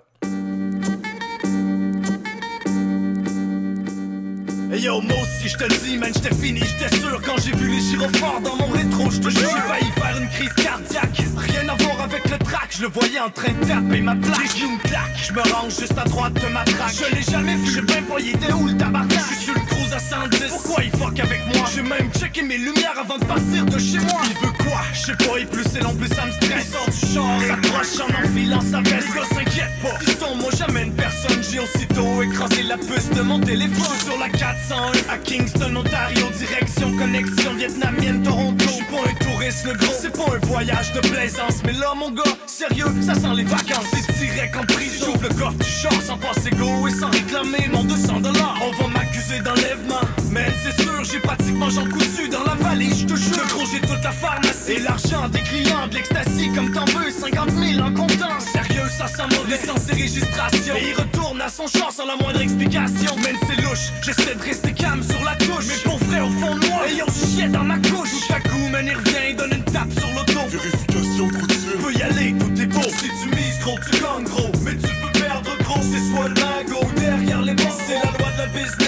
[4.72, 7.52] Hey yo, moi aussi, je te le dis, man, j'étais fini, j'étais sûr quand j'ai
[7.56, 11.24] vu les gyrophares dans mon rétro, je te jure, j'ai failli faire une crise cardiaque.
[11.36, 14.56] Rien à voir avec le track, je le voyais en train de taper ma plaque.
[14.56, 16.94] Genoux me claquent, je me range juste à droite de ma traque.
[16.94, 19.12] Je l'ai jamais vu, j'ai même pas, était où le tabarnak?
[19.12, 21.66] Je suis sur le cruise à 110, pourquoi il fuck avec moi?
[21.74, 24.22] J'ai même checké mes lumières avant de partir de chez moi.
[24.26, 24.82] Il veut quoi?
[24.94, 26.72] Je sais pas, et plus c'est long, plus ça me stresse.
[26.72, 29.08] Sort du char, s'approche en enfilant sa veste.
[29.08, 33.40] Les gars s'inquiète pas, Fiston, moi j'amène personne, j'ai aussitôt écrasé la puce de mon
[33.40, 33.98] téléphone.
[34.00, 38.66] Je sur la 401 à Kingston, Ontario, direction connexion vietnamienne, Toronto.
[38.66, 41.62] Je suis pas un touriste, le gros, c'est pas un voyage de plaisance.
[41.66, 43.86] Mais là, mon gars, sérieux, ça sent les vacances.
[43.92, 45.06] C'est direct en prison.
[45.06, 48.58] J'ouvre le coffre du char sans passer go et sans réclamer mon 200 dollars.
[48.62, 49.83] On va m'accuser d'enlèvement.
[50.32, 53.46] Mais c'est sûr, j'ai pratiquement j'en cousu dans la valise, je te jure.
[53.50, 54.72] Gros, j'ai toute la pharmacie.
[54.72, 58.40] Et l'argent des clients, de l'ecstasy comme t'en veux, 50 000 en comptant.
[58.40, 60.76] Sérieux, ça sent mauvais sans ses régistrations.
[60.76, 63.16] Et il retourne à son champ sans la moindre explication.
[63.18, 65.66] Même c'est louche, j'essaie de rester calme sur la touche.
[65.68, 68.10] Mais pour vrai, au fond de moi, ayant chier dans ma couche.
[68.28, 70.40] Tout à coup, man, il revient et donne une tape sur l'auto.
[70.50, 71.72] Vérification routine.
[71.72, 72.82] Tu peux y aller, tout est beau.
[72.82, 74.52] Si tu mises gros, tu gagnes gros.
[74.64, 77.68] Mais tu peux perdre gros, c'est soit le mago ou derrière les bancs.
[77.86, 78.83] C'est la loi de la business.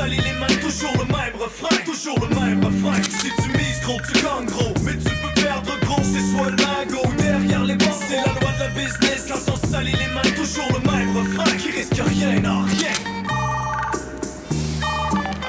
[0.00, 1.76] Salit les mains, toujours le même refrain.
[1.84, 3.02] Toujours le même refrain.
[3.02, 4.72] Si tu mises gros, tu gagnes gros.
[4.82, 8.00] Mais tu peux perdre gros, c'est soit le mago ou derrière les bancs.
[8.08, 9.26] C'est la loi de la business.
[9.28, 11.44] Quand on salit les mains, toujours le même refrain.
[11.58, 12.96] Qui risque rien, non, rien.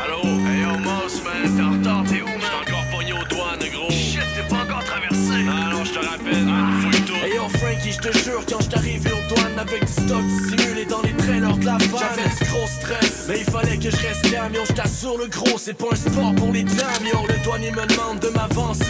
[0.03, 2.37] Allô, hey yo, Moss, man, t'es en retard, t'es où, man?
[2.41, 3.89] J'suis encore pogné aux douanes, gros.
[3.89, 5.47] Shit, t'es pas encore traversé.
[5.47, 7.19] Ah non, je te rappelle, man, que je tourne.
[7.23, 10.83] Hey yo Frankie, je te jure, quand je arrivé aux douanes avec du stock dissimulé
[10.83, 13.00] dans les trailers de la vanne, j'avais du gros stress.
[13.31, 15.95] Mais il fallait que je reste calme, yo, je t'assure, le gros, c'est pas un
[15.95, 17.25] sport pour les dames, yo.
[17.29, 18.83] Le douanier me demande de m'avancer.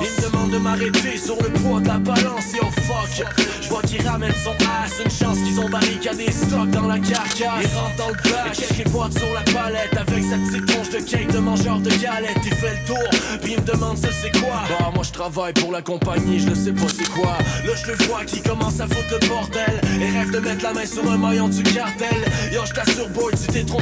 [0.00, 3.26] Il me demande de m'arrêter sur le poids de la balance, yo, fuck.
[3.60, 7.36] Je vois qu'il ramène son ass, une chance qu'ils ont barricadé stock dans la carcasse.
[7.36, 10.88] Il rentre dans le bac, et quelques boîtes sur la palette avec sa petite tronche
[10.88, 12.38] de cake de mangeur de galette.
[12.46, 13.10] Il fait le tour,
[13.42, 14.62] puis il me demande ça c'est quoi.
[14.70, 17.36] Bah, moi je travaille pour la compagnie, je ne sais pas c'est quoi.
[17.66, 20.72] Là je le vois qui commence à foutre le bordel et rêve de mettre la
[20.72, 22.24] main sur un maillon du cartel.
[22.50, 23.81] Yo, je t'assure, boy, tu t'es trompé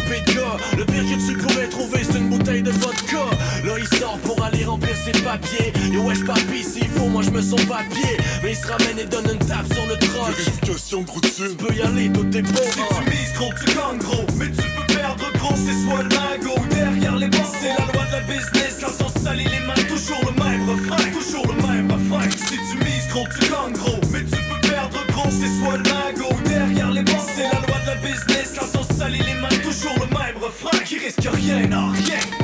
[0.77, 3.25] Le pire que tu pourrais trouver, c'est une bouteille de vodka.
[3.65, 5.73] Là, il sort pour aller remplir ses papiers.
[5.93, 8.17] Yo, wesh, papi, s'il faut, moi je me à pied.
[8.43, 10.29] Mais il se ramène et donne une tape sur le troc.
[10.29, 11.33] Vérification de routine.
[11.51, 12.63] Tu peux y aller, tout est beau.
[12.63, 14.27] Si tu mises gros, tu gagnes gros.
[14.37, 17.53] Mais tu peux perdre gros, c'est soit le mago ou derrière les bancs.
[17.61, 18.79] C'est la loi de la business.
[18.81, 21.11] Quand on salit les mains, toujours le même refrain.
[21.13, 22.29] Toujours le même refrain.
[22.31, 24.01] Si tu mises gros, tu gagnes gros.
[24.13, 27.27] Mais tu peux perdre gros, c'est soit le mago ou derrière les bancs.
[27.35, 28.57] C'est la loi de la business.
[28.59, 29.50] Quand on salit les mains,
[30.51, 30.79] refrain.
[30.85, 32.40] Qui risque rien, non, rien.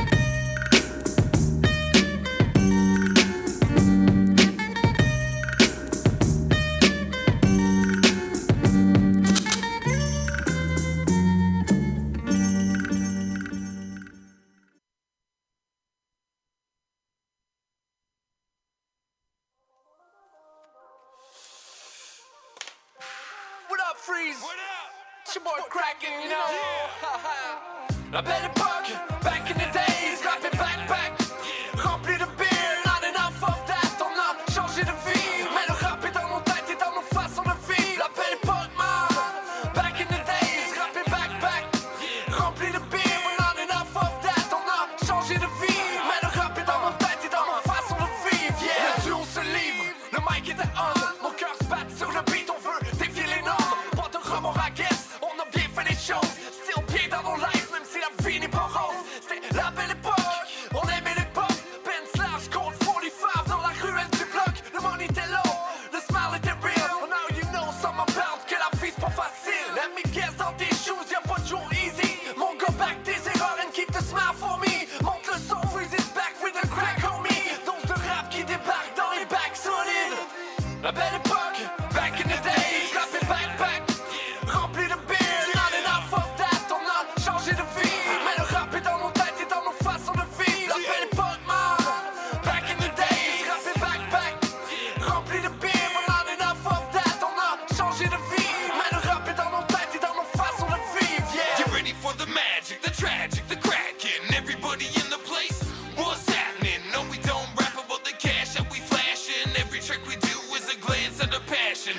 [109.87, 111.95] Trick we do is a glance at the passion.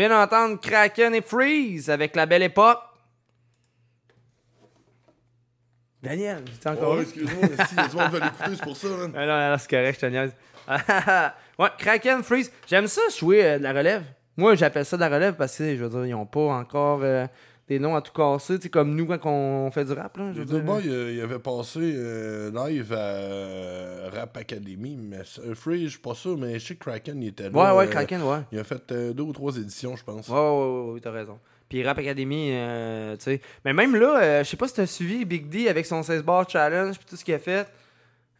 [0.00, 2.80] Vient d'entendre Kraken et Freeze avec la belle époque.
[6.02, 9.12] Daniel, tu encore Oh, excuse-moi, si, l'écouter, c'est pour ça, man.
[9.14, 10.34] Ah non, non, c'est correct, je te niaise.
[11.58, 12.50] ouais, Kraken, Freeze.
[12.66, 14.04] J'aime ça jouer euh, de la relève.
[14.38, 17.00] Moi, j'appelle ça de la relève parce que, je veux dire, ils ont pas encore
[17.02, 17.26] euh,
[17.70, 20.32] des noms à tout casser, tu sais, comme nous quand on fait du rap, là.
[20.32, 20.62] Je veux Le dire.
[20.64, 25.90] boy, euh, il avait passé euh, live à euh, Rap Academy, mais euh, Free, je
[25.90, 27.50] suis pas sûr, mais je sais que Kraken, il était là.
[27.50, 28.40] Ouais, ouais, euh, Kraken, ouais.
[28.50, 30.28] Il a fait euh, deux ou trois éditions, je pense.
[30.28, 31.38] Ouais, ouais, ouais, ouais, t'as raison.
[31.68, 32.50] Puis Rap Academy,
[33.18, 33.40] tu sais.
[33.64, 36.50] Mais même là, je sais pas si t'as suivi Big D avec son 16 bar
[36.50, 37.68] challenge puis tout ce qu'il a fait.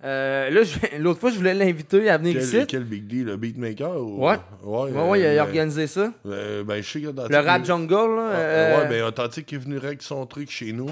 [0.02, 0.60] Euh, là,
[0.98, 2.66] l'autre fois, je voulais l'inviter à venir Quel, ici.
[2.66, 4.26] quel Big D, le beatmaker ou...
[4.26, 4.36] Ouais.
[4.62, 6.12] Ouais, Ouais, ouais, il a euh, organisé ça.
[6.26, 8.30] euh, ben, je sais Le rap jungle, là.
[8.32, 10.88] Ah, euh, Ouais, ben, Authentique est venu règle son truc chez nous.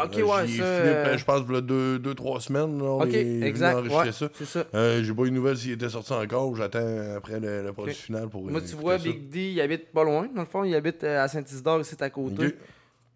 [0.00, 2.78] Ok, Euh, ouais, ça, je pense, là, deux, deux, trois semaines.
[2.78, 4.28] Là, on Ok, est exact, ouais, ça.
[4.32, 4.64] c'est ça.
[5.02, 6.54] J'ai pas eu de nouvelles s'il était sorti encore.
[6.54, 7.98] J'attends après le, le produit Ok.
[7.98, 9.02] final pour Moi, tu vois, ça.
[9.02, 10.28] Big D, il habite pas loin.
[10.32, 12.46] Dans le fond, il habite à Saint-Isidore, ici, à côté.
[12.46, 12.54] Ok.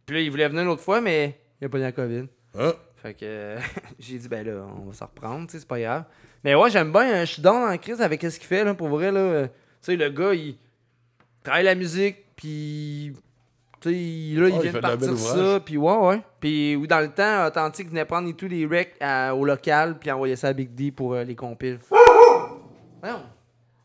[0.07, 2.25] Puis là, il voulait venir l'autre fois, mais il a pas eu la COVID.
[2.59, 2.73] Ah.
[3.03, 3.57] Fait que
[3.99, 6.05] j'ai dit, ben là, on va s'en reprendre, tu sais, c'est pas grave.
[6.45, 8.75] Mais ouais, j'aime bien, euh, je suis dans la crise avec ce qu'il fait, là,
[8.75, 9.47] pour vrai, là.
[9.49, 10.57] Tu sais, le gars, il
[11.43, 13.13] travaille la musique, puis.
[13.81, 15.61] Tu sais, là, il il vient de de partir ça, ouvrage.
[15.65, 16.21] puis ouais, ouais.
[16.39, 20.09] Puis ou dans le temps, Authentique venait prendre tous les recs à- au local, puis
[20.13, 21.81] envoyer ça à Big D pour euh, les compiles.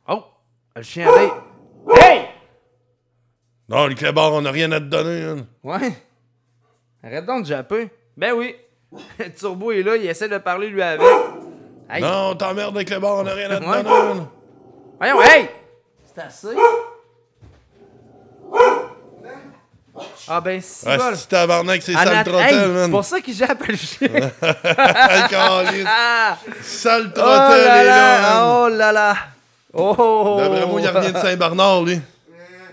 [0.08, 0.24] Oh,
[0.76, 1.32] le chien avait.
[2.00, 2.28] Hey!
[3.68, 5.24] Non, le clébard, on a rien à te donner.
[5.24, 5.48] hein.
[5.64, 5.92] Ouais.
[7.04, 7.90] Arrête donc de japper.
[8.16, 8.56] Ben oui.
[9.40, 11.06] Turbo est là, il essaie de parler lui avec.
[11.90, 12.02] Hey.
[12.02, 13.84] Non, t'emmerdes avec le bar, on a rien à te Ouais.
[13.84, 14.22] donner.
[15.00, 15.50] Voyons, hey!
[16.14, 16.56] C'est assez.
[20.30, 21.16] Ah ben si Ah, bol.
[21.16, 22.86] c'est tabarnak, c'est En sale att- trottel, hey, man.
[22.86, 24.10] C'est pour ça qu'il jappe le chien.
[25.88, 26.38] Ah!
[26.62, 28.44] Sale Oh trottel, là est là, là, man.
[28.46, 29.16] oh là là.
[29.74, 30.38] Oh!
[30.40, 32.00] D'après moi, il revient de Saint-Bernard, lui.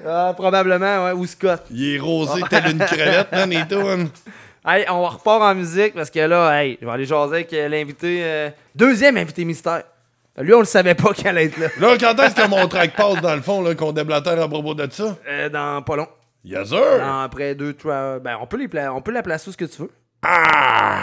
[0.06, 1.62] Ah, probablement, ouais, ou Scott.
[1.70, 4.08] Il est rosé tel une crevette, man, et tout, man.
[4.66, 7.68] Hey, on repart en musique parce que là, hey, je vais aller jaser avec euh,
[7.68, 8.20] l'invité.
[8.24, 9.82] euh, deuxième invité mystère.
[10.38, 11.68] Lui, on le savait pas qu'elle allait être là.
[11.78, 14.74] Là, quand est-ce que mon track passe, dans le fond, là, qu'on déblatère à propos
[14.74, 15.16] de ça?
[15.28, 16.08] Euh, dans pas long.
[16.44, 16.98] Yes, sir!
[16.98, 18.18] Dans après deux, trois.
[18.18, 19.90] Ben, on peut, les pla- on peut la placer où ce que tu veux.
[20.22, 21.02] Ah!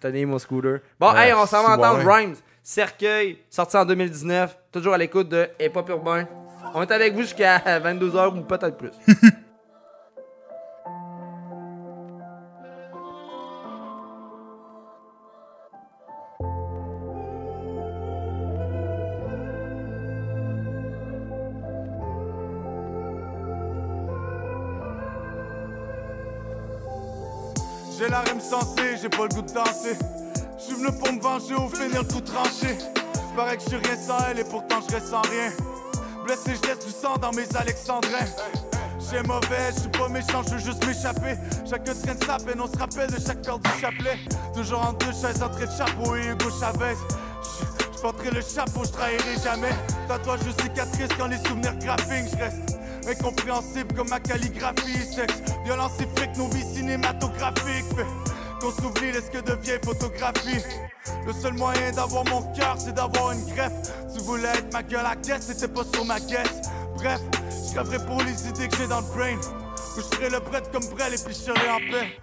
[0.00, 0.80] Tenez mon scooter.
[0.98, 2.14] Bon, Ah, hey, on s'en va entendre ouais.
[2.20, 2.34] Rhymes.
[2.62, 4.56] Cercueil, sorti en 2019.
[4.72, 6.26] Toujours à l'écoute de Hip Hop Urbain.
[6.74, 8.90] On est avec vous jusqu'à 22h ou peut-être plus.
[29.00, 29.96] J'ai pas le goût de danser.
[30.58, 32.76] J'suis venu pour me venger ou finir coup tranché.
[33.34, 35.50] Paraît que je rien sans elle et pourtant je reste sans rien.
[36.26, 38.28] Blessé, je du sang dans mes alexandrins.
[39.10, 41.34] J'ai mauvais, je suis pas méchant, je veux juste m'échapper.
[41.68, 44.18] Chacun traîne sa peine, on se rappelle de chaque corde du chapelet.
[44.54, 46.96] Toujours en deux chaises, entrée de chapeau et Hugo Chavez.
[47.96, 49.74] Je porterai le chapeau, je trahirai jamais.
[50.08, 55.06] Tatouage de cicatrice quand les souvenirs graphiques, je reste incompréhensible comme ma calligraphie.
[55.10, 57.96] Sexe, violence et fric, nos vies cinématographiques.
[58.62, 60.62] Qu'on s'oublie de ce que devient photographie.
[61.26, 63.90] Le seul moyen d'avoir mon cœur, c'est d'avoir une greffe.
[64.14, 66.62] Tu voulais être ma gueule à caisse, c'était pas sur ma caisse.
[66.94, 67.20] Bref,
[67.50, 69.36] je rêverai pour les idées que j'ai dans le brain.
[69.96, 72.18] Où je ferai le bread comme Brel et puis je serai en paix.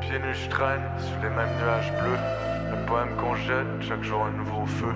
[0.00, 2.18] Pieds nus, je traîne sur les mêmes nuages bleus.
[2.72, 4.94] Le poème qu'on jette, chaque jour un nouveau feu.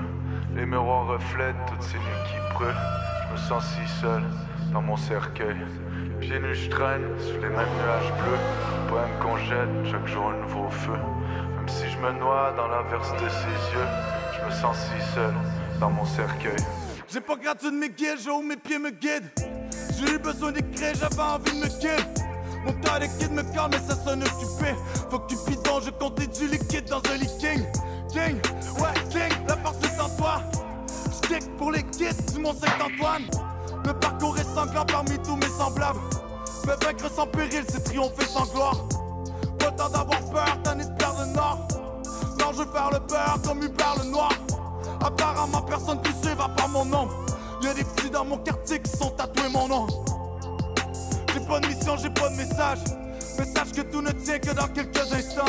[0.56, 2.74] Les miroirs reflètent toutes ces nuits qui brûlent.
[3.28, 4.22] Je me sens si seul
[4.72, 5.56] dans mon cercueil.
[6.20, 8.38] Pieds nus, je traîne sur les mêmes nuages bleus.
[8.84, 10.92] Le poème qu'on jette, chaque jour un nouveau feu.
[11.56, 13.88] Même si je me noie dans l'averse de ses yeux,
[14.32, 15.34] je me sens si seul
[15.78, 16.56] dans mon cercueil.
[17.08, 19.28] J'ai pas gratuit de mes guides, j'ai où mes pieds me guident.
[19.98, 22.04] J'ai eu besoin d'écrire, j'avais envie de me kill.
[22.64, 24.74] Mon tas de kids me calme, mais ça sonne occupé.
[25.10, 27.62] Faut que tu bidon, je comptais du liquide dans un lit king.
[28.14, 30.40] Ouais, king, la force est en toi.
[31.22, 33.24] J'kick pour les kids du Mont Saint-Antoine.
[33.86, 36.00] Le parcours est sanglant parmi tous mes semblables.
[36.66, 38.76] Me vaincre sans péril, c'est triompher sans gloire.
[39.60, 41.68] Pas d'avoir peur, tanné de perdre le nord.
[42.40, 44.32] Non, je faire le beurre comme Hubert le noir.
[45.00, 47.08] Apparemment, personne qui suit va par mon nom.
[47.62, 49.86] Y'a des petits dans mon quartier qui sont tatoués mon nom.
[51.32, 52.78] J'ai pas de mission, j'ai pas de message.
[53.38, 55.44] Mais sache que tout ne tient que dans quelques instants.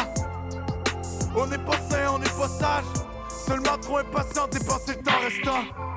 [1.35, 2.85] On n'est pas sain, on n'est pas sage.
[3.47, 5.96] Seulement trop impatient, dépenser le temps restant.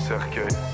[0.00, 0.69] Cercueil.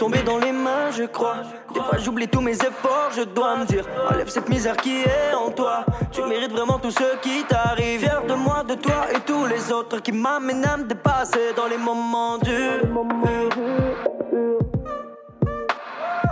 [0.00, 1.42] Tombé dans les mains, je crois.
[1.74, 5.34] Des fois j'oublie tous mes efforts, je dois me dire Enlève cette misère qui est
[5.34, 5.84] en toi.
[6.10, 8.00] Tu mérites vraiment tout ce qui t'arrive.
[8.00, 11.66] Fier de moi, de toi et tous les autres qui m'amènent à me dépasser dans
[11.66, 12.80] les moments durs.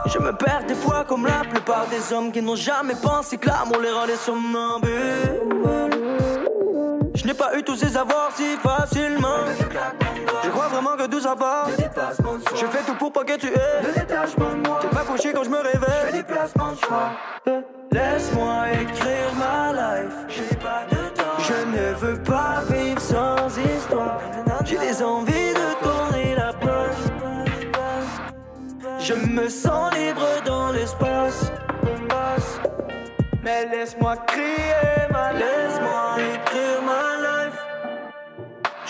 [0.07, 3.49] Je me perds des fois comme la plupart des hommes qui n'ont jamais pensé que
[3.49, 5.98] l'amour les rendait somnambules.
[7.29, 9.45] N'ai pas eu tous ces avoirs si facilement.
[10.43, 11.69] Je crois vraiment que tout ça part.
[12.55, 13.83] Je fais tout pour pas que tu aies.
[14.81, 16.25] T'es pas couché quand je me réveille.
[17.93, 20.41] Laisse-moi écrire ma life.
[21.39, 24.21] Je ne veux pas vivre sans histoire.
[24.65, 26.97] J'ai des envies de tourner la page.
[29.01, 31.53] Je me sens libre dans l'espace.
[33.45, 35.68] Mais laisse-moi crier ma Laisse-moi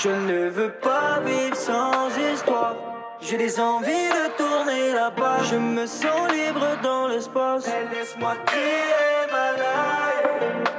[0.00, 2.76] Je ne veux pas vivre sans histoire.
[3.20, 5.48] J'ai des envies de tourner la page.
[5.50, 7.66] Je me sens libre dans l'espace.
[7.92, 10.70] Laisse-moi crier ma life.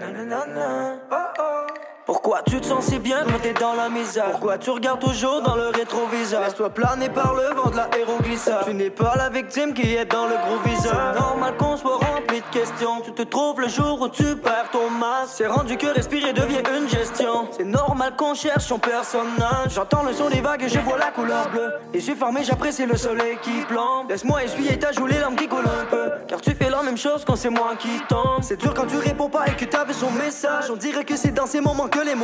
[0.00, 0.98] Nanana.
[1.10, 1.21] Oh.
[2.32, 4.30] Pourquoi tu te sens si bien quand t'es dans la misère?
[4.30, 6.40] Pourquoi tu regardes toujours dans le rétroviseur?
[6.40, 10.06] Laisse-toi planer par le vent de la héroglissa Tu n'es pas la victime qui est
[10.06, 11.12] dans le gros viseur.
[11.12, 13.02] C'est normal qu'on soit rempli de questions.
[13.04, 15.34] Tu te trouves le jour où tu perds ton masque.
[15.36, 17.48] C'est rendu que respirer devient une gestion.
[17.54, 19.74] C'est normal qu'on cherche son personnage.
[19.74, 21.70] J'entends le son des vagues et je vois la couleur bleue.
[21.92, 24.08] Et suis formé, j'apprécie le soleil qui plombe.
[24.08, 26.08] Laisse-moi essuyer ta joue les larmes qui coulent un peu.
[26.28, 28.40] Car tu fais la même chose quand c'est moi qui tombe.
[28.40, 30.70] C'est dur quand tu réponds pas et que t'avais son message.
[30.70, 32.14] On dirait que c'est dans ces moments que les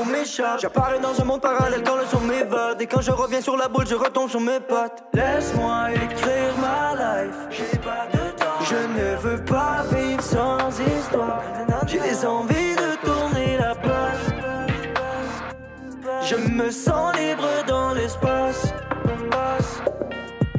[0.61, 2.81] J'apparais dans un monde parallèle quand le son m'évade.
[2.81, 5.03] Et quand je reviens sur la boule je retombe sur mes pattes.
[5.13, 7.35] Laisse-moi écrire ma life.
[7.51, 8.65] J'ai pas de temps.
[8.65, 11.43] Je ne veux pas vivre sans histoire.
[11.87, 14.25] J'ai des envies de tourner la page.
[16.23, 18.73] Je me sens libre dans l'espace.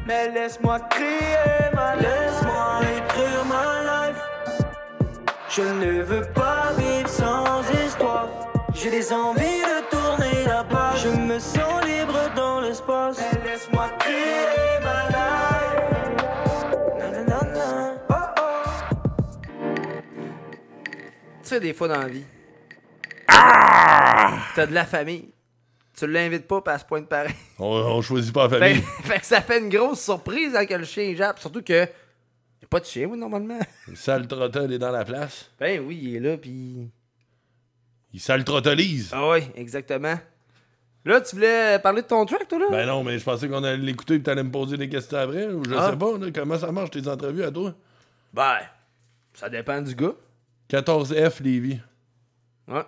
[0.05, 4.57] Mais laisse-moi crier ma Laisse-moi écrire ma life.
[5.49, 8.27] Je ne veux pas vivre sans histoire
[8.81, 11.03] j'ai des envies de tourner la page.
[11.03, 13.19] Je me sens libre dans l'espace.
[13.45, 16.65] Laisse-moi crier ma life.
[16.97, 17.95] Nanana.
[18.09, 19.03] Oh oh.
[21.43, 22.23] Tu sais, des fois dans la vie.
[23.27, 25.29] T'as de la famille.
[25.97, 27.35] Tu l'invites pas, puis elle se pointe pareil.
[27.57, 28.81] On, on choisit pas la Fait, famille.
[29.03, 31.39] fait que ça fait une grosse surprise hein, que le chien jappe.
[31.39, 31.73] Surtout que.
[32.61, 33.59] Y'a pas de chien, oui, normalement.
[33.87, 35.51] Le sale trottel est dans la place.
[35.59, 36.89] Ben oui, il est là, puis.
[38.13, 39.11] Il sale trottolise.
[39.13, 40.17] Ah oui, exactement.
[41.05, 42.65] Là, tu voulais parler de ton track, toi, là?
[42.69, 45.47] Ben non, mais je pensais qu'on allait l'écouter et t'allais me poser des questions après.
[45.47, 45.91] Ou je Ah.
[45.91, 47.73] sais pas, là, comment ça marche tes entrevues à toi?
[48.33, 48.57] Ben,
[49.33, 50.13] ça dépend du gars.
[50.69, 51.79] 14F Lévis.
[52.67, 52.83] Ouais.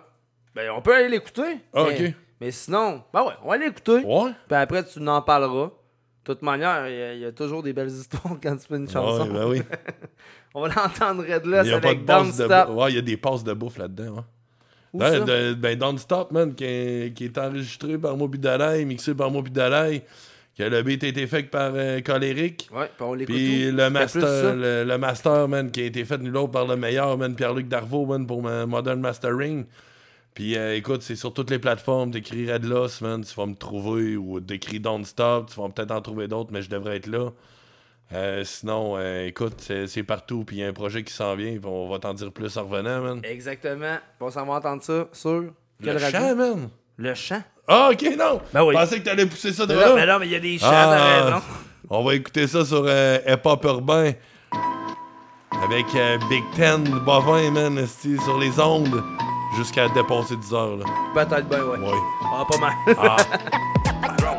[0.54, 1.58] Ben, on peut aller l'écouter.
[1.72, 2.14] Ah, mais, ok.
[2.40, 4.04] Mais sinon, ben ouais, on va l'écouter.
[4.04, 4.32] Ouais.
[4.46, 5.70] Puis après, tu n'en parleras.
[6.24, 8.66] De toute manière, il y, a- il y a toujours des belles histoires quand tu
[8.66, 9.26] fais une chanson.
[9.26, 9.62] ben oui.
[10.54, 12.96] on va l'entendre Red là, Il y a c'est pas avec de de Ouais, il
[12.96, 14.04] y a des passes de bouffe là-dedans.
[14.04, 14.14] hein.
[14.16, 14.24] Ouais,
[15.00, 15.20] ça?
[15.20, 19.30] de- ben, Don't Stop, man, qui est, qui est enregistré par moi Bidalay, mixé par
[19.30, 20.04] moi Bidalay,
[20.56, 22.68] que le beat a été fait par euh, Coléric.
[22.72, 23.34] Ouais, puis on l'écoute.
[23.34, 23.72] Puis où?
[23.74, 24.54] le master, ça?
[24.54, 27.68] le, le master, man, qui a été fait nul autre par le meilleur, man, Pierre-Luc
[27.68, 29.64] Darvaux, man, pour ma Modern Mastering.
[30.34, 32.10] Puis euh, écoute, c'est sur toutes les plateformes.
[32.10, 34.16] T'écris Red Loss, man, tu vas me trouver.
[34.16, 37.30] Ou t'écris Don't Stop, tu vas peut-être en trouver d'autres, mais je devrais être là.
[38.14, 40.44] Euh, sinon, euh, écoute, c'est partout.
[40.44, 41.52] Puis il y a un projet qui s'en vient.
[41.52, 43.20] puis on va t'en dire plus en revenant, man.
[43.24, 43.96] Exactement.
[44.20, 45.44] On s'en va entendre ça sur.
[45.80, 46.68] Le chant, man.
[46.96, 47.42] Le chant.
[47.66, 48.40] Ah, ok, non.
[48.52, 48.74] Ben oui.
[48.74, 49.88] Je pensais que t'allais pousser ça de là.
[49.88, 51.42] non, mais non, mais il y a des chants, t'as raison.
[51.88, 54.12] On va écouter ça sur euh, Hip Hop Urbain.
[55.64, 59.02] Avec euh, Big Ten, Bovin, man, sur les ondes.
[59.56, 60.84] Jusqu'à dépasser 10 heures, là.
[61.14, 61.78] Peut-être bien, ouais.
[61.78, 61.98] Ouais.
[62.34, 62.72] Ah, pas mal.
[62.98, 64.38] Ah.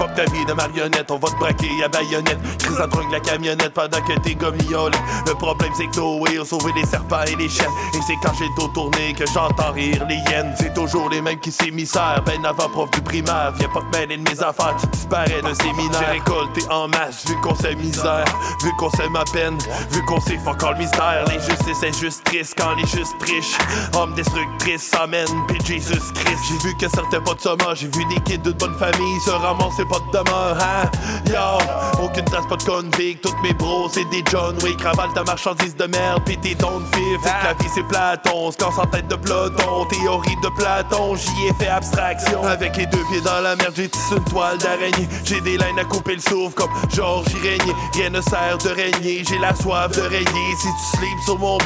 [0.00, 2.38] Fuck ta vie de marionnette, on va te braquer à baïonnette.
[2.58, 4.92] Chris en drogue la camionnette pendant que t'es gomiole.
[5.26, 7.68] Le problème c'est que Noé a sauvé les serpents et les chiens.
[7.92, 10.54] Et c'est quand j'ai le dos tourné que j'entends rire les hyènes.
[10.58, 13.52] C'est toujours les mêmes qui s'émissèrent, ben avant prof du primaire.
[13.58, 16.00] Viens pas te mêler de mes affaires, tu disparais d'un séminaire.
[16.00, 18.24] J'ai récolté en masse, vu qu'on sait misère,
[18.64, 19.58] vu qu'on sait ma peine,
[19.90, 21.26] vu qu'on sait fuck all mystère.
[21.28, 23.58] Les justices injustices quand les justes trichent.
[23.94, 26.40] Hommes destructrices s'amènent, puis Jesus Christ.
[26.48, 29.84] J'ai vu que certains pas de j'ai vu des kids de bonne famille se ramasser
[29.90, 30.88] pas de demeure, hein?
[31.26, 34.80] Yo, aucune trace, pas de convict, toutes mes bros, c'est des John Wick.
[34.82, 37.20] Ravale ta marchandise de merde, pis t'es don't fif.
[37.22, 39.84] Que la vie c'est Platon, se casse en tête de peloton.
[39.86, 42.44] Théorie de Platon, j'y ai fait abstraction.
[42.44, 45.08] Avec les deux pieds dans la merde, j'ai tissé une toile d'araignée.
[45.24, 47.74] J'ai des laines à couper le souffle comme Georges Irénier.
[47.94, 50.24] Rien ne sert de régner, j'ai la soif de rayer.
[50.60, 51.64] Si tu slips sur mon là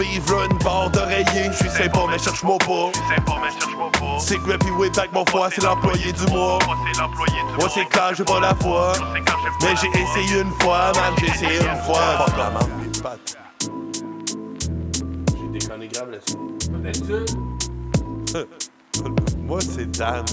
[0.51, 1.51] une barre d'oreiller.
[1.53, 2.91] J'suis sympa, mais cherche-moi pas.
[4.19, 6.59] C'est que puis way back mon foie, c'est l'employé du mois.
[7.59, 8.93] Moi c'est clair, j'ai pas la foi.
[9.63, 12.27] Mais j'ai essayé une fois, man, j'ai essayé une fois.
[12.27, 13.37] Fuck la mes pattes.
[15.31, 16.37] J'ai déconné grave là-dessus.
[19.39, 20.25] Moi c'est Dan.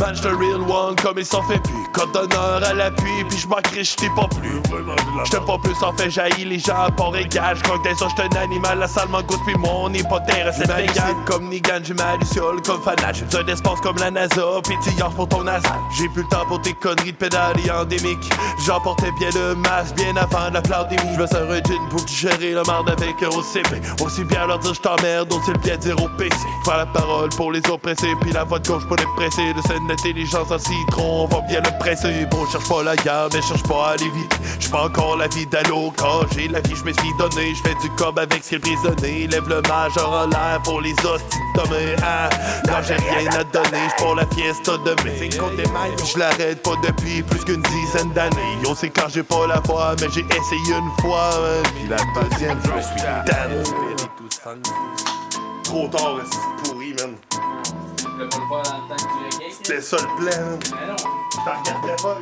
[0.00, 1.74] Man, j'te real one comme ils s'en fait plus.
[1.92, 4.62] Code d'honneur à l'appui, puis j'manquerai, j't'ai pas plus.
[5.24, 7.58] J't'ai pas plus en fait jaillir les gens à port égage.
[7.64, 11.16] Quand t'es ça, j'te un animal, la salle m'angouste, puis mon hypothèse, c'est vegan.
[11.26, 13.12] Comme Nigan, j'ai ma luciole comme fanat.
[13.14, 15.72] J'ai besoin d'espace comme la NASA, t'y pour ton nasal.
[15.98, 18.30] J'ai plus le temps pour tes conneries de pédalier endémique.
[18.64, 21.14] J'emportais bien le masque, bien avant la pandémie.
[21.16, 23.82] J'me sers un gin pour digérer le marde avec un OCP.
[24.00, 26.36] Aussi bien leur dire j't'emmerde, aussi le bien dire au PC.
[26.64, 29.52] Faire la parole pour les oppressés, puis la voix de gauche pour les pressés.
[29.54, 32.26] De scène d'intelligence en citron, on va bien le presser.
[32.30, 34.38] Bon, cherche pas la guerre, mais cherche pas à aller vite.
[34.58, 37.54] J'suis pas encore la vie d'allô, quand j'ai la vie, j'me suis donné.
[37.54, 39.26] J'fais du cob avec ce prisonnier.
[39.26, 41.96] Lève le majeur en l'air pour les hosties de.
[42.02, 42.28] Ah,
[42.66, 45.30] quand j'ai rien à donner, j'suis pour la fiesta de mai.
[45.30, 48.58] Je l'arrête pas depuis plus qu'une dizaine d'années.
[48.62, 51.30] Yo, c'est quand j'ai pas la foi, mais j'ai essayé une fois.
[51.74, 53.62] Puis la deuxième, je me suis damné.
[55.64, 56.16] Trop tard,
[58.26, 58.98] pourri, man.
[59.50, 60.58] C'était ça le plan.
[61.44, 62.18] T'en regardais pas.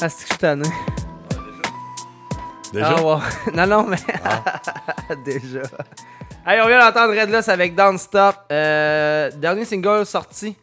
[0.00, 0.68] Ah, c'est que je suis tanné.
[2.72, 2.96] Déjà?
[2.98, 3.20] Ah,
[3.54, 3.96] non, non, mais.
[5.24, 5.62] Déjà.
[6.44, 8.36] Allez, on vient d'entendre Red Loss avec Don't Stop.
[8.50, 10.56] Euh, dernier single sorti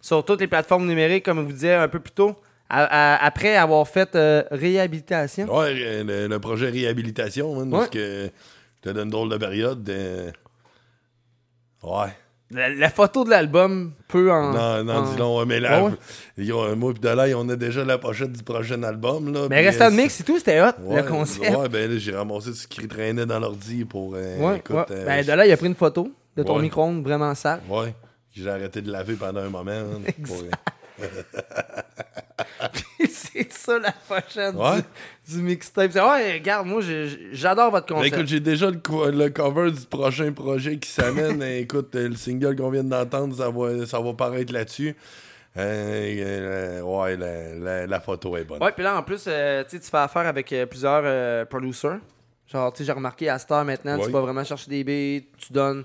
[0.00, 2.34] sur toutes les plateformes numériques, comme je vous disais un peu plus tôt.
[2.70, 5.46] à- à- après avoir fait euh, réhabilitation.
[5.54, 7.88] Ouais, le, le projet réhabilitation, man, parce Ouais.
[7.90, 8.30] que
[8.92, 9.88] donne une drôle de période.
[11.82, 12.08] Ouais.
[12.50, 14.52] La, la photo de l'album peut en.
[14.54, 15.96] Non, non, en- dis ouais, mais là, Ouais, ouais.
[16.38, 19.30] ils ont- moi et Delay, on a déjà la pochette du prochain album.
[19.34, 21.54] Là, Mais puis, Resta euh, de Mix et tout, c'était hot, ouais, le concept.
[21.54, 24.14] Ouais, ben là, j'ai ramassé ce qui traînait dans l'ordi pour.
[24.16, 27.02] euh, Ouais, écoute, euh, Ben, de là, il a pris une photo de ton micro-ondes
[27.04, 27.60] vraiment sale.
[27.68, 27.94] Ouais.
[28.32, 29.64] J'ai arrêté de laver pendant un moment.
[29.64, 30.42] man, pour-
[33.10, 34.80] c'est ça la prochaine Ouais.
[35.28, 35.92] Du, mixtape.
[35.92, 38.14] C'est, Ouais, regarde, moi, j'ai- j'adore votre Ben, concept.
[38.14, 41.42] écoute, j'ai déjà le, co- le cover du prochain projet qui s'amène.
[41.42, 44.96] Et écoute, euh, le single qu'on vient d'entendre, ça va, ça va paraître là-dessus.
[45.56, 45.60] Euh,
[46.18, 48.62] euh, ouais, la, la- la photo est bonne.
[48.62, 51.44] Ouais, puis là, en plus, euh, tu sais, tu fais affaire avec euh, plusieurs euh,
[51.44, 51.98] producers.
[52.46, 54.06] Genre, tu sais, j'ai remarqué à Star maintenant, Ouais.
[54.06, 55.82] tu vas vraiment chercher des beats, tu donnes,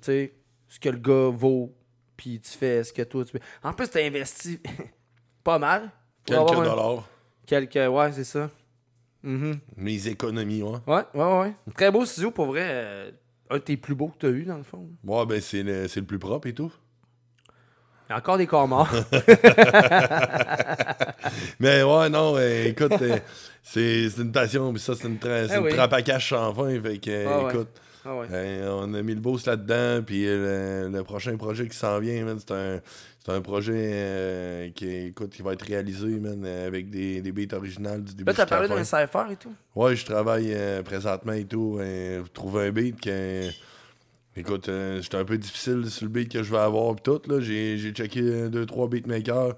[0.00, 0.32] tu sais,
[0.68, 1.74] ce que le gars vaut,
[2.16, 3.38] puis tu fais ce que toi tu.
[3.62, 4.60] En plus, tu investi
[5.44, 5.90] pas mal.
[6.24, 7.08] pour Quelques avoir un- dollars.
[7.46, 8.50] Quelques, ouais, c'est ça.
[9.28, 9.58] Mhm.
[9.76, 10.78] Mes économies, ouais.
[10.86, 11.54] Ouais, ouais, ouais.
[11.74, 12.62] Très beau studio, pour vrai.
[12.64, 13.10] euh,
[13.50, 14.86] un de tes plus beaux que tu as eu, dans le fond.
[15.04, 16.72] Ouais, ben c'est le, le plus propre et tout.
[18.08, 18.88] Il y a encore des corps morts.
[21.60, 23.18] Mais ouais, non, euh, écoute, euh,
[23.62, 25.72] c'est une passion, puis ça, c'est une, tra- une oui.
[25.74, 26.80] trappe à cash sans fin.
[26.80, 27.52] Fait que, Ah ouais.
[27.54, 27.68] écoute,
[28.04, 28.26] Ah ouais.
[28.70, 32.50] On a mis le boost là-dedans, puis le, le prochain projet qui s'en vient, c'est
[32.52, 32.80] un,
[33.28, 37.54] c'est un projet euh, qui, écoute, qui va être réalisé man, avec des, des beats
[37.54, 39.02] originales du début Là, t'as parlé d'un fin.
[39.02, 39.52] cypher et tout.
[39.74, 41.76] Ouais, je travaille euh, présentement et tout.
[41.78, 43.50] Euh, trouver un beat que.
[44.34, 44.70] Écoute,
[45.02, 47.20] c'est un peu difficile sur le beat que je vais avoir pis tout.
[47.26, 47.40] là.
[47.40, 49.56] J'ai j'ai checké deux, trois beatmakers.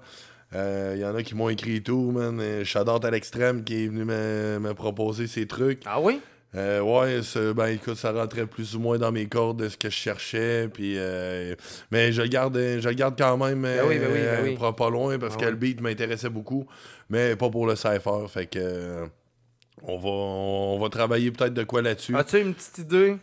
[0.53, 2.41] Il y en a qui m'ont écrit et tout, man.
[2.41, 5.83] Out à l'extrême qui est venu me, me proposer ces trucs.
[5.85, 6.19] Ah oui?
[6.53, 7.21] Euh, ouais,
[7.53, 10.67] ben écoute, ça rentrait plus ou moins dans mes cordes de ce que je cherchais.
[10.67, 11.55] Puis, euh,
[11.91, 14.43] mais je le garde, je le garde quand même Ben oui, ben oui, ben euh,
[14.43, 14.57] oui.
[14.57, 15.51] pas, pas loin parce Ah que ouais.
[15.51, 16.67] le beat m'intéressait beaucoup,
[17.09, 18.25] mais pas pour le cypher.
[18.27, 19.05] Fait que
[19.83, 22.15] on va, on va travailler peut-être de quoi là-dessus.
[22.17, 23.17] As-tu une petite idée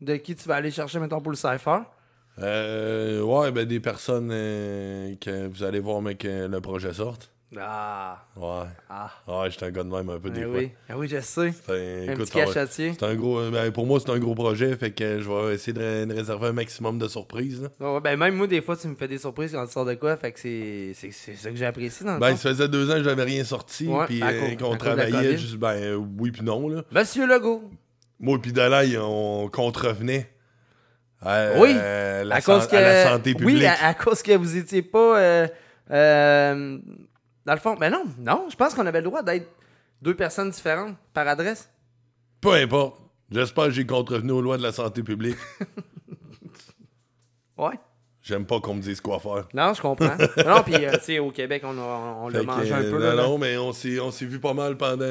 [0.00, 1.80] de qui tu vas aller chercher, mettons, pour le cypher?
[2.38, 7.30] Euh, ouais, ben des personnes euh, que vous allez voir, mais que le projet sorte.
[7.58, 8.24] Ah.
[8.36, 8.68] Ouais.
[8.88, 9.10] Ah.
[9.26, 10.58] Ouais, j'étais un gars de même un peu des Eh fois.
[10.58, 10.70] oui.
[10.88, 11.52] Ah oui, je sais.
[11.66, 12.92] C'est un, Un écoute, petit cachetier.
[12.92, 13.50] C'est un gros.
[13.50, 16.14] ben, pour moi, c'est un gros projet, fait que je vais essayer de, ré- de
[16.14, 17.62] réserver un maximum de surprises.
[17.80, 17.92] là.
[17.94, 19.94] Ouais, ben même moi, des fois, tu me fais des surprises quand tu sors de
[19.94, 22.68] quoi, fait que c'est c'est- c'est ça que j'ai apprécié dans le Ben, ça faisait
[22.68, 26.42] deux ans que j'avais rien sorti, puis euh, qu'on travaillait, juste, ben euh, oui puis
[26.42, 26.68] non.
[26.68, 26.82] Là.
[26.92, 27.64] Monsieur Legault.
[28.20, 30.30] Moi puis Dalai, on contrevenait
[31.20, 33.58] à, oui, euh, la, à cause que, à la santé publique.
[33.58, 35.18] Oui, à, à cause que vous étiez pas.
[35.20, 35.48] euh,
[35.90, 36.78] euh,
[37.50, 39.48] dans le fond, ben non, non, je pense qu'on avait le droit d'être
[40.00, 41.68] deux personnes différentes par adresse.
[42.40, 43.00] Peu importe.
[43.28, 45.36] J'espère que j'ai contrevenu aux lois de la santé publique.
[47.58, 47.78] Ouais.
[48.22, 49.46] J'aime pas qu'on me dise quoi faire.
[49.52, 50.16] Non, je comprends.
[50.46, 52.82] non, puis, euh, tu sais, au Québec, on, a- on, l'a Fait que, mangé un
[52.84, 52.92] peu.
[52.92, 55.04] Non, là, non, mais on s'est, on s'est vu pas mal pendant,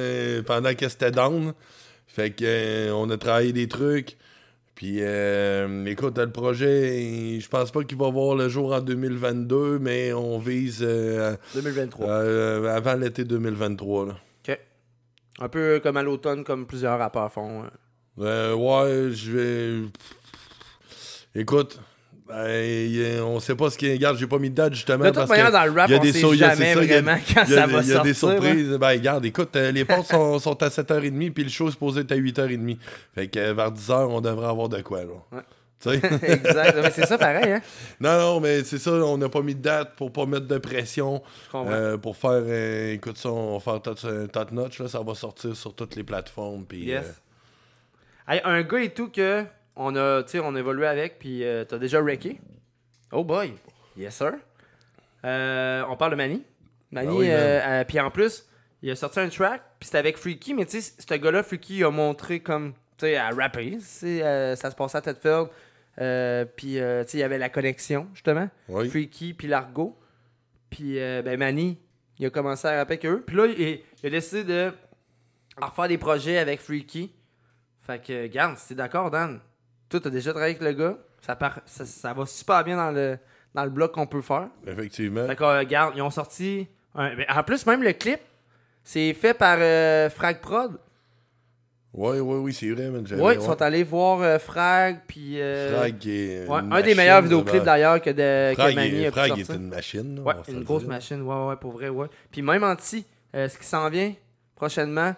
[0.48, 1.54] pendant que c'était down.
[2.08, 4.18] Fait que euh, on a travaillé des trucs.
[4.80, 9.78] Puis euh, écoute, le projet, je pense pas qu'il va voir le jour en 2022,
[9.78, 12.08] mais on vise euh, 2023.
[12.08, 14.06] euh, avant l'été 2023.
[14.06, 14.14] Là.
[14.48, 14.58] OK.
[15.42, 17.64] Un peu comme à l'automne, comme plusieurs rappeurs font.
[17.66, 17.68] euh.
[18.22, 19.90] Euh, ouais, je vais.
[21.36, 21.82] Écoute.
[22.30, 25.04] Ben, on sait pas ce qui Regarde, j'ai pas mis de date justement.
[25.06, 26.74] De toute parce manière, que dans le rap, il y a on des sait jamais
[26.74, 28.42] ça, a- vraiment quand a- ça va Il y a des sortir, hein.
[28.44, 28.70] surprises.
[28.80, 32.02] Ben, regarde, écoute, euh, les portes sont, sont à 7h30 puis le show est supposé
[32.02, 32.78] être à 8h30.
[33.16, 35.08] Fait que euh, vers 10h, on devrait avoir de quoi, là.
[35.32, 35.42] Ouais.
[35.82, 35.96] Tu sais?
[36.34, 36.92] exact.
[36.94, 37.62] C'est ça pareil, hein?
[38.02, 40.58] Non, non, mais c'est ça, on n'a pas mis de date pour pas mettre de
[40.58, 41.24] pression.
[41.56, 43.98] Euh, pour faire, euh, écoute ça, on va faire top,
[44.32, 46.66] top notch, là, ça va sortir sur toutes les plateformes.
[46.66, 47.06] Puis, Yes.
[47.06, 47.12] euh,
[48.34, 49.44] Hey, un gars et tout que
[49.80, 52.40] on a, on a évolué avec, puis euh, t'as déjà wrecké.
[53.12, 53.54] Oh boy.
[53.98, 54.34] Yes, sir.
[55.24, 56.44] Euh, on parle de Manny.
[56.92, 58.46] Manny, Ah oui, euh, puis en plus,
[58.82, 61.78] il a sorti un track, puis c'était avec Freaky, mais tu sais, ce gars-là, Freaky,
[61.78, 63.80] il a montré comme, tu sais, à rapper.
[63.80, 65.48] ça se passait à Tedfield.
[66.56, 68.50] Puis, tu sais, il y avait la connexion, justement.
[68.68, 68.90] Oui.
[68.90, 69.98] Freaky, puis Largo.
[70.70, 71.80] Puis, ben, Manny,
[72.18, 73.24] il a commencé à rapper avec eux.
[73.26, 74.74] Puis là, il, il a décidé de
[75.62, 77.12] refaire des projets avec Freaky.
[77.82, 79.40] Fait que, regarde, si t'es d'accord, Dan,
[79.90, 80.98] toi, t'as déjà travaillé avec le gars.
[81.22, 83.18] Ça, part, ça, ça va super bien dans le,
[83.54, 84.48] dans le bloc qu'on peut faire.
[84.66, 85.26] Effectivement.
[85.28, 86.68] Fait que, euh, regarde, ils ont sorti.
[86.96, 88.20] un- ben, en plus, même le clip,
[88.84, 90.80] c'est fait par euh, Frag Prod.
[91.92, 93.02] Ouais, ouais, oui, c'est vrai, man.
[93.04, 93.42] Ouais, ils ouais.
[93.42, 95.42] sont allés voir euh, Frag, puis.
[95.42, 99.08] euh, Frag est ouais, un des meilleurs vidéoclips d'ailleurs que, de, Frag que Manny est-
[99.08, 99.50] a pu Frag sortir.
[99.50, 100.90] est une machine, se une grosse dire.
[100.90, 102.08] machine, ouais, ouais, pour vrai, ouais.
[102.32, 103.06] Puis même Anti,
[103.36, 104.14] euh, ce qui s'en vient
[104.56, 105.16] prochainement,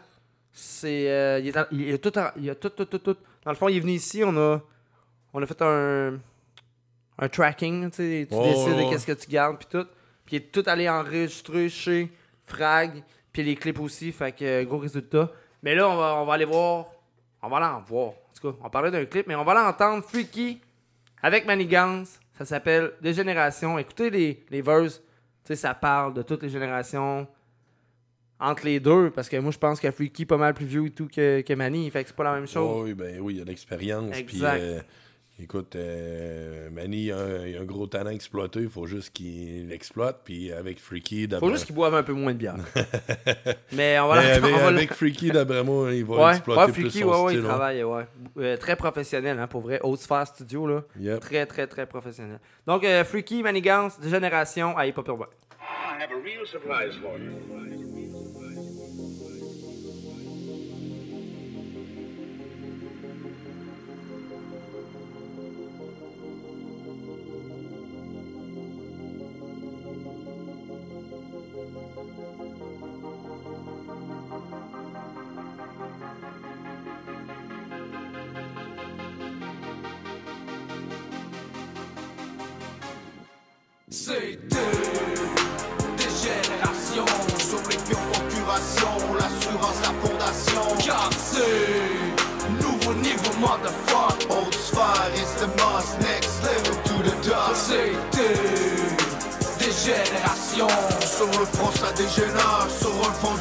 [0.54, 1.42] c'est.
[1.44, 3.18] il, a tout, il a tout, tout, tout, tout.
[3.44, 4.62] Dans le fond, il est venu ici, on a,
[5.34, 6.20] on a fait un,
[7.18, 8.90] un tracking, tu sais, tu décides de ouais.
[8.90, 9.88] qu'est-ce que tu gardes, puis tout.
[10.26, 12.12] Puis il est tout allé enregistrer chez
[12.46, 15.30] Frag, puis les clips aussi, fait que euh, gros résultat.
[15.64, 16.88] Mais là, on va, on va aller voir,
[17.42, 18.10] on va aller en voir.
[18.10, 20.62] En tout cas, on parlait d'un clip, mais on va aller entendre Freaky
[21.22, 22.20] avec Manigance.
[22.38, 23.78] Ça s'appelle Des générations.
[23.78, 25.00] Écoutez les, les verses.
[25.44, 27.28] Tu sais, ça parle de toutes les générations
[28.42, 29.10] entre les deux.
[29.12, 31.42] Parce que moi, je pense que Freaky est pas mal plus vieux et tout que,
[31.42, 31.90] que Manny.
[31.92, 32.84] Fait que c'est pas la même chose.
[32.84, 34.12] Oui, ben oui, il y a de l'expérience.
[34.12, 34.60] Puis, Exact.
[34.60, 34.80] euh,
[35.40, 38.60] écoute, euh, Manny, il a, a un gros talent exploité.
[38.62, 40.22] Il faut juste qu'il l'exploite.
[40.26, 41.48] Puis avec Freaky, d'après...
[41.48, 42.56] Faut juste qu'ils boivent un peu moins de bière.
[43.74, 46.62] Mais on va Mais avec, on va avec Freaky, d'après moi, il va Ouais, exploiter
[46.62, 47.40] ouais, plus Freaky, son ouais, ouais, style.
[47.40, 47.48] il ouais.
[47.48, 47.86] travaille.
[48.38, 49.80] Euh, très professionnel, hein, pour vrai.
[49.84, 50.84] Haute sphère studio, là.
[51.00, 51.20] Yep.
[51.22, 52.40] Très, très, très professionnel.
[52.68, 55.26] Donc, euh, Freaky, Manigance, de génération à Hip Hop Urbain.
[55.60, 58.01] I have a real surprise for you.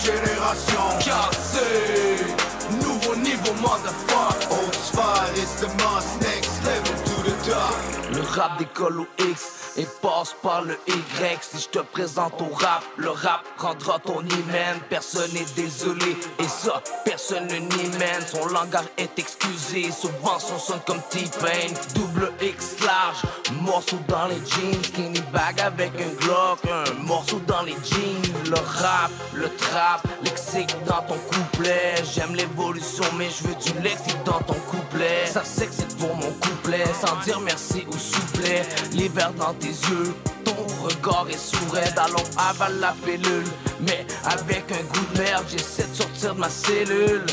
[0.01, 0.81] Génération.
[1.43, 4.49] C'est nouveau niveau, motherfucker.
[4.51, 8.10] Old sphère is the most next level to the top.
[8.35, 11.39] Rap décolle au X et passe par le Y.
[11.43, 14.79] Si je te présente au rap, le rap rendra ton hymen.
[14.89, 18.27] Personne n'est désolé, et ça, personne ne mène.
[18.31, 21.73] Son langage est excusé, souvent son son comme T-Pain.
[21.95, 23.23] Double X large,
[23.63, 24.85] morceau dans les jeans.
[24.85, 28.35] Skinny bag avec un Glock, un morceau dans les jeans.
[28.47, 31.95] Le rap, le trap, lexique dans ton couplet.
[32.15, 35.27] J'aime l'évolution, mais je veux du lexique dans ton couplet.
[35.27, 37.99] Ça c'est que c'est pour mon couplet, sans dire merci ou
[38.93, 40.15] L'hiver dans tes yeux,
[40.45, 43.45] ton regard est sourd, allons avale la pilule.
[43.81, 47.25] Mais avec un goût de merde, j'essaie de sortir de ma cellule.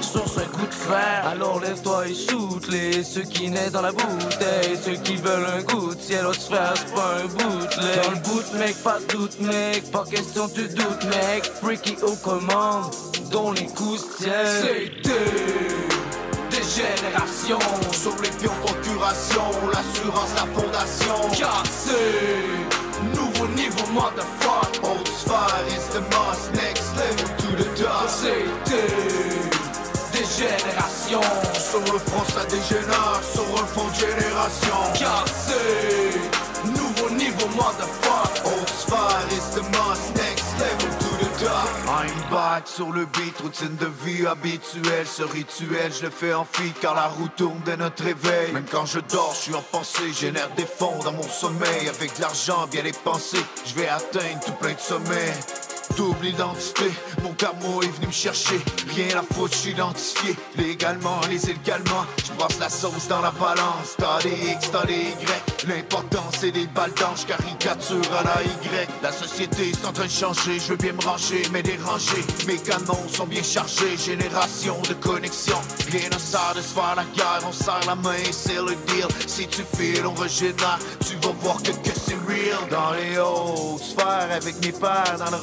[0.00, 3.02] Source un coup de fer, alors lève-toi et shoot-les.
[3.02, 6.74] Ceux qui naissent dans la bouteille, ceux qui veulent un goût de ciel, autre sphère,
[6.76, 8.04] c'est pas un bootleg.
[8.04, 11.50] Dans le boot, mec, pas de doute, mec, pas question, tu doutes, mec.
[11.60, 12.94] Freaky aux commandes,
[13.32, 14.62] dont les coups tiennent.
[14.62, 15.93] C'était
[16.74, 17.58] des générations
[17.92, 19.42] sur les pions procuration,
[19.72, 21.30] l'assurance, la fondation.
[21.70, 24.80] C'est nouveau niveau, motherfucker.
[24.82, 28.08] Old sphère is the most next level to the top.
[28.08, 28.86] C'était
[30.12, 31.20] des générations
[31.58, 34.78] sur le front, ça dégénère sur un fond de génération.
[35.26, 38.42] C'est nouveau niveau, motherfucker.
[38.46, 40.23] Old sphère is the most
[42.30, 45.06] back sur le beat, routine de vie habituelle.
[45.06, 48.52] Ce rituel, je le fais en fille car la roue tourne dès notre réveil.
[48.52, 51.88] Même quand je dors, je suis en pensée, génère des fonds dans mon sommeil.
[51.88, 55.34] Avec l'argent bien dépensé, je vais atteindre tout plein de sommets.
[55.96, 56.90] Double identité,
[57.22, 58.60] mon camo est venu me chercher.
[58.94, 60.36] Rien à foutre, je suis identifié.
[60.56, 63.94] Légalement, les illégalement, je brasse la sauce dans la balance.
[63.96, 65.66] T'as des X, t'as des Y.
[65.68, 68.88] L'important, c'est des balles d'ange, caricature à la Y.
[69.02, 72.22] La société est en train de changer, je veux bien me ranger, mais déranger.
[72.46, 75.56] Mes canons sont bien chargés, génération de connexion.
[75.90, 79.08] Rien ne sert de se faire la guerre, on serre la main c'est le deal.
[79.26, 82.68] Si tu files, on régénère, tu vas voir que, que c'est real.
[82.70, 85.36] Dans les hautes sphères, avec mes pères, dans le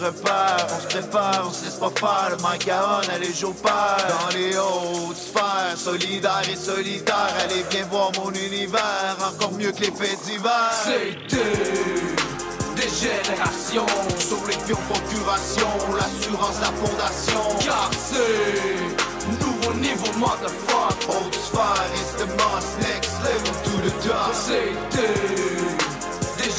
[0.76, 2.30] on se prépare, on se laisse pas faire.
[2.32, 3.98] Le mic à on, allez, j'opère.
[4.08, 9.82] Dans les hautes sphères, solidaire et solitaire, allez, viens voir mon univers, encore mieux que
[9.82, 10.72] les faits divers.
[10.84, 12.22] C'était
[12.76, 13.86] des générations
[14.18, 17.44] sur les pions procuration, l'assurance, la fondation.
[17.60, 21.10] Car c'est nouveau niveau, motherfucker.
[21.10, 24.34] Old sphère is the most next level to the top.
[24.34, 25.91] C'était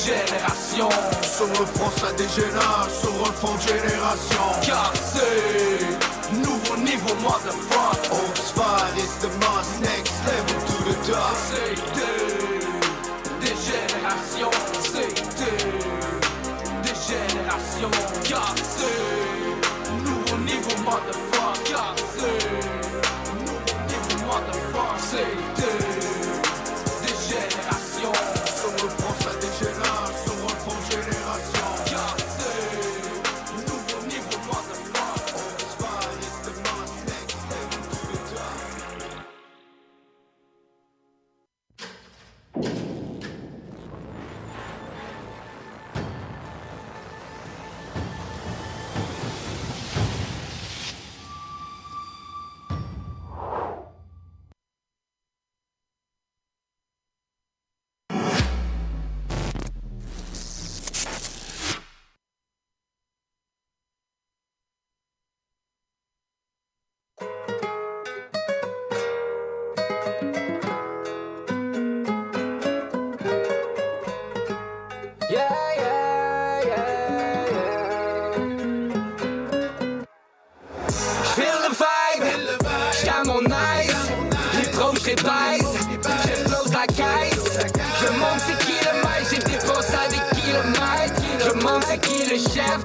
[0.05, 0.89] des générations
[1.23, 4.43] sur le front, ça dégénère sur fond de génération.
[4.63, 8.11] Car c'est nouveau niveau, motherfucker.
[8.11, 11.37] Old sphère is the most next level to the top.
[11.51, 12.27] C'était
[13.41, 14.51] des générations,
[14.83, 15.71] c'était
[16.83, 17.91] des générations.
[18.25, 21.32] Car c'est nouveau niveau, motherfucker.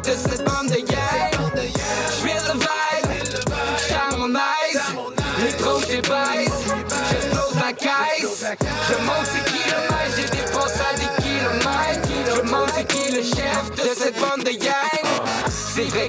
[0.07, 0.86] Le chef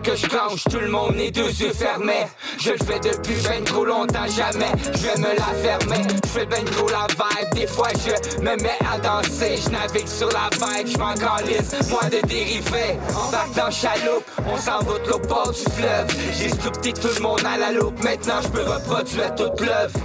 [0.09, 2.27] que je planche, tout le monde est deux yeux fermés.
[2.59, 6.03] Je le fais depuis ben trop longtemps, jamais je vais me la fermer.
[6.25, 9.57] Je fais ben trop la vibe, des fois je me mets à danser.
[9.63, 12.99] Je navigue sur la vague, je m'en calisse, moi de dériver.
[13.15, 16.07] Embarque dans chaloupe, on s'en va bord du fleuve.
[16.33, 19.99] J'ai sculpté tout le monde à la loupe, maintenant je peux reproduire toute l'œuvre.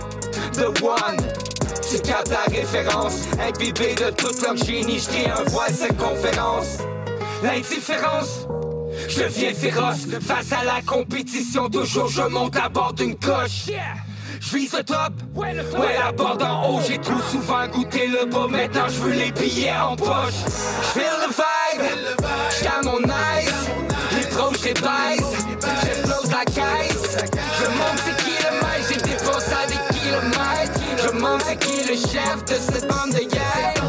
[0.53, 1.17] The one.
[1.89, 6.79] Tu captes la référence, imbibé de tout leur génie, je un voile cette conférence.
[7.43, 8.47] L'indifférence,
[9.07, 11.69] je deviens féroce face à la compétition.
[11.69, 13.69] Toujours je monte à bord d'une coche.
[14.39, 16.81] Je vise le top, ouais la barre d'en haut.
[16.87, 20.33] J'ai trop souvent goûté le bas, maintenant je veux les billets en poche.
[20.45, 21.85] Je feel le vibe,
[22.49, 23.69] j'suis mon nice.
[24.15, 25.45] Les pros je les baise,
[25.83, 27.17] j'explose la caisse.
[27.59, 30.79] Je monte c'est qui le maître, j'ai dépensé des kilomètres.
[31.03, 33.82] Je monte c'est qui le chef de cette bande de guerre.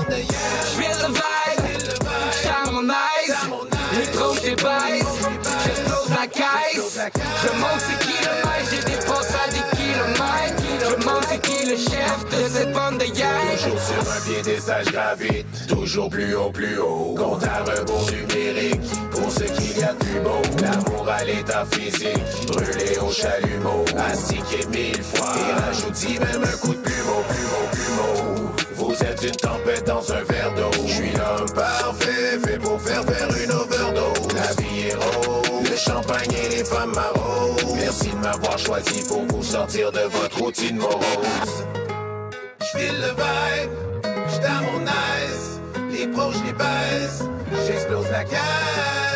[6.75, 6.99] Caisse.
[7.43, 10.63] Je monte le maître, j'ai dépensé des kilomètres.
[10.81, 13.29] Je monte c'est qui le chef de cette bande de guerre.
[13.57, 15.67] Toujours sur un piédestal, je gravite.
[15.69, 17.15] Toujours plus haut, plus haut.
[17.17, 18.81] Compte à rebours numérique.
[19.11, 20.43] Pour ce qu'il y a de plus beau.
[20.63, 22.47] L'amour à l'état physique.
[22.49, 23.85] Brûlé au chalumeau.
[24.11, 25.33] Astiqué mille fois.
[25.37, 28.55] Et rajoute même un coup de plumeau, plumeau, plumeau.
[28.75, 30.71] Vous êtes une tempête dans un verre d'eau.
[30.87, 33.03] Je suis l'homme parfait, fait pour faire
[35.95, 37.77] champagne et les femmes maraudes.
[37.77, 41.66] Merci de m'avoir choisi pour vous sortir de votre routine morose.
[42.61, 43.71] J'file le vibe,
[44.29, 45.61] j'suis à mon nice.
[45.93, 47.29] Les pros, j'les baise,
[47.66, 49.14] j'explose la cage.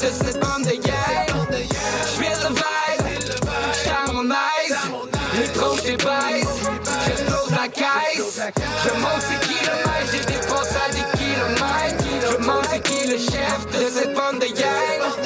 [0.00, 1.26] Le de cette bande de guerre.
[2.16, 3.06] Feel the vibe,
[3.72, 4.22] j'suis à mon.
[4.22, 6.48] Les pros, je les baise,
[7.06, 8.40] j'explose la caisse.
[8.84, 12.04] Je monte c'est qui le maître, j'ai dépensé des kilomètres.
[12.30, 15.16] Je monte c'est qui le chef de cette bande de guerre.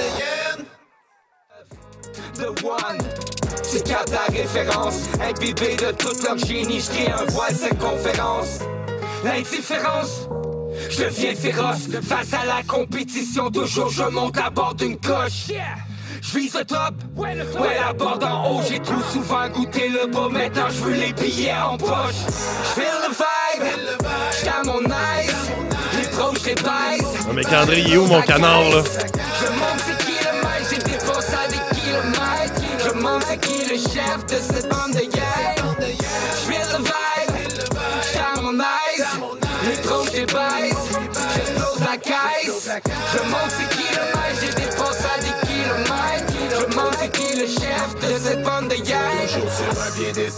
[2.35, 2.99] The One.
[3.70, 8.59] Tu captes la référence, imbibé de tout leur génie, je crée un voile cette conférence.
[9.24, 10.28] L'indifférence,
[10.90, 13.51] je deviens féroce face à la compétition.
[13.51, 15.51] Toujours je monte à bord d'une coche.
[16.20, 18.62] Je vise le top, ouais la barre d'en haut.
[18.69, 22.15] J'ai trop souvent goûté le bas, maintenant je veux les billets en poche.
[22.28, 23.66] Je feel le vibe,
[24.31, 25.51] j'suis à mon nice.
[25.97, 27.27] Les pros, je les baise.
[27.27, 28.82] Non, mais Candré, il est où mon canard, là?
[29.40, 32.62] Je monte c'est qui le maître, j'ai dépensé des kilomètres.
[32.85, 35.77] Je monte c'est qui le chef de cette bande de guerre.
[35.81, 37.35] Je feel le vibe,
[38.03, 38.82] j'suis à mon nice.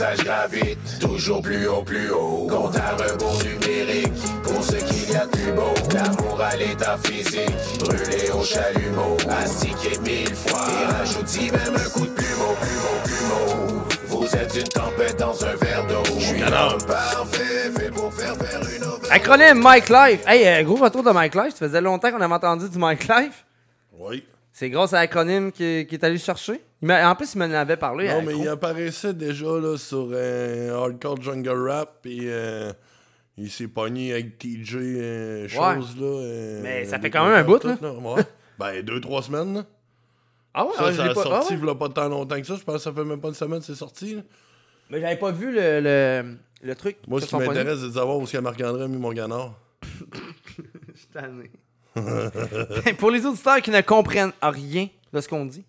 [0.05, 0.99] Piédestal, je gravite.
[1.01, 2.47] Toujours plus haut, plus haut.
[2.49, 4.13] Compte à rebours numérique.
[4.43, 5.75] Pour ce qu'il y a de plus beau.
[5.93, 7.79] L'amour à l'état physique.
[7.79, 9.17] Brûlé au chalumeau.
[9.43, 10.67] Astiqué mille fois.
[10.69, 13.85] Et rajoute même un coup de plumeau, plumeau, plumeau.
[14.07, 16.03] Vous êtes une tempête dans un verre d'eau.
[16.19, 19.11] Je suis l'homme parfait, fait pour faire faire une overdose.
[19.11, 20.23] Acronyme Mike Life.
[20.27, 21.55] Hey, euh, gros retour de Mike Life.
[21.55, 23.45] Ça faisait longtemps qu'on avait entendu du Mike Life.
[23.99, 24.25] Oui.
[24.53, 26.63] C'est grâce à l'acronyme qui, qui est allé chercher.
[26.85, 28.09] Il m'a- en plus, il m'en avait parlé.
[28.09, 32.75] Non, mais il apparaissait déjà là, sur euh, Hardcore Jungle Rap et euh,
[33.39, 36.05] il s'est pogné avec TJ euh, chose là.
[36.05, 37.91] euh, Mais ça fait quand même un bout, tout, là.
[37.91, 38.23] Ouais.
[38.59, 39.55] ben, deux, trois semaines.
[39.55, 39.65] Là.
[40.53, 41.61] Ah ouais, ça, je ça a pas- sorti ah ouais?
[41.63, 42.55] il a pas tant longtemps que ça.
[42.57, 44.17] Je pense que ça fait même pas une semaine que c'est sorti.
[44.17, 44.23] là.
[44.91, 46.99] Mais j'avais pas vu le, le, le truc.
[47.09, 49.25] Moi, ce qui m'intéresse, c'est de savoir où est-ce que Marc-André a mis mon poignet.
[50.95, 51.51] Je suis tanné.
[52.99, 55.65] Pour les auditeurs qui ne comprennent rien de ce qu'on dit,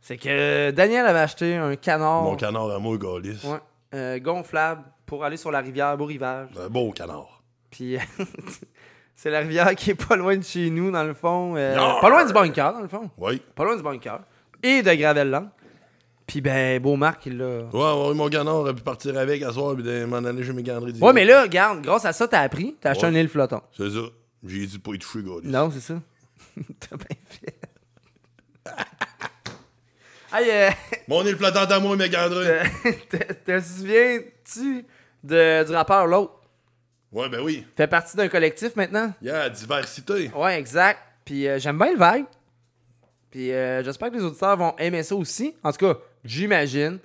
[0.00, 2.22] c'est que Daniel avait acheté un canard.
[2.22, 3.40] Mon canard à moi, Gaulis.
[3.44, 3.58] Ouais,
[3.94, 6.48] euh, gonflable pour aller sur la rivière Beau Rivage.
[6.58, 7.42] Un beau canard.
[7.70, 7.96] Puis
[9.16, 11.54] c'est la rivière qui est pas loin de chez nous, dans le fond.
[11.56, 13.10] euh, pas loin du bunker, dans le fond.
[13.18, 13.42] Oui.
[13.54, 14.20] Pas loin du bunker.
[14.62, 15.48] Et de Gravelland.
[16.26, 17.62] Puis ben, beau Marc, il l'a.
[17.72, 20.52] Ouais, ouais, mon canard aurait pu partir avec à soir et de m'en aller chez
[20.52, 20.92] mes gandries.
[21.00, 22.76] Ouais, mais là, regarde, grâce à ça, t'as appris.
[22.80, 23.12] T'as acheté Ouais.
[23.12, 23.64] un île flottant.
[23.76, 23.98] C'est ça.
[24.46, 25.48] J'ai dit pas y toucher, Gaulis.
[25.48, 25.94] Non, c'est ça.
[26.80, 27.54] T'as bien fait.
[30.32, 30.70] Aïe, euh,
[31.08, 32.46] Mon île flottante moi, mes gandries.
[33.10, 34.84] te, te souviens-tu
[35.24, 36.34] de, du rappeur L'autre?
[37.12, 37.66] Ouais, ben oui.
[37.76, 39.12] Fait partie d'un collectif maintenant?
[39.20, 40.30] Yeah, diversité.
[40.34, 41.00] Ouais, exact.
[41.24, 42.26] Puis euh, j'aime bien le vibe.
[43.30, 45.54] Puis euh, j'espère que les auditeurs vont aimer ça aussi.
[45.64, 46.98] En tout cas, j'imagine.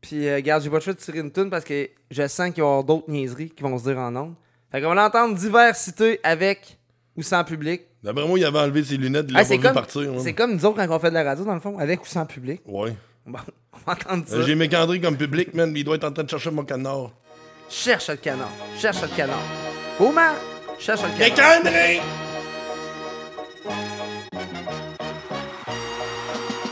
[0.00, 2.50] Puis euh, regarde, j'ai pas le choix de tirer une tune parce que je sens
[2.52, 4.34] qu'il va y avoir d'autres niaiseries qui vont se dire en ondes.
[4.72, 6.78] Fait qu'on va l'entendre diversité avec
[7.16, 7.82] ou sans public.
[8.02, 10.14] D'après moi, il avait enlevé ses lunettes, il Ah, l'a c'est pas comme, vu partir.
[10.14, 10.20] ouais.
[10.20, 12.06] c'est comme nous autres quand on fait de la radio, dans le fond, avec ou
[12.06, 12.60] sans public.
[12.66, 12.94] Ouais.
[13.26, 13.38] Bon,
[13.72, 14.36] on va entendre ça.
[14.36, 16.50] Euh, J'ai mes gandries comme public, man, mais il doit être en train de chercher
[16.50, 17.10] mon canard.
[17.68, 18.50] Cherche le canard.
[18.78, 19.42] Cherche le canard.
[20.00, 20.34] Oh, man!
[20.78, 21.62] Cherche le canard.
[21.62, 22.00] gandries!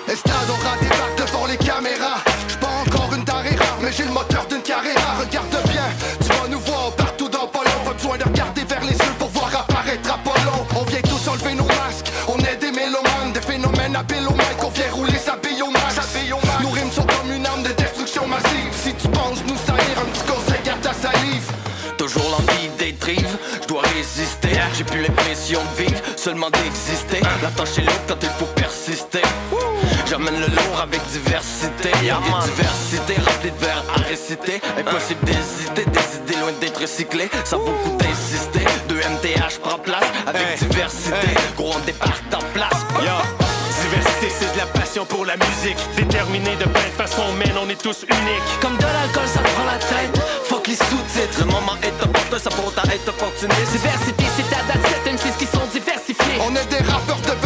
[0.09, 2.19] Estradora débarque devant les caméras.
[2.49, 4.95] J'suis pas encore une tarée rare, mais j'ai le moteur d'une carrière.
[5.21, 5.51] Regarde
[14.09, 14.65] phénomènes à Mike.
[14.65, 15.97] On vient rouler sa biomax.
[16.63, 18.73] Nos rimes sont comme une arme de destruction massive.
[18.73, 21.53] Si tu penses nous salir, un petit conseil, garde ta salive.
[21.99, 24.51] Toujours l'envie d'être drive, je dois résister.
[24.77, 27.21] J'ai plus l'impression de vivre, seulement d'exister.
[27.43, 29.23] La tâche est lourde quand il faut persister.
[30.07, 31.91] J'amène le lourd avec diversité.
[32.03, 32.13] Des
[32.51, 34.61] diversité, remplie de vers à réciter.
[34.79, 37.31] Impossible d'hésiter, des idées loin d'être recyclées.
[37.45, 38.65] Ça vaut coup d'insister.
[38.89, 41.29] De MTH prend place avec diversité.
[41.57, 42.85] Gros, on débarque en place.
[43.03, 43.46] La
[44.97, 45.77] passion pour la musique.
[45.97, 48.61] Déterminé de plein de façons, mais on est tous uniques.
[48.61, 50.21] Comme de l'alcool, ça prend la tête.
[50.45, 51.41] Fuck les sous-titres.
[51.41, 53.73] Le moment est opportun, ça pourra être opportuniste.
[53.73, 56.41] Diversité, c'est ta date 7 M6 qui sont diversifiés.
[56.41, 57.46] On est des rappeurs devenus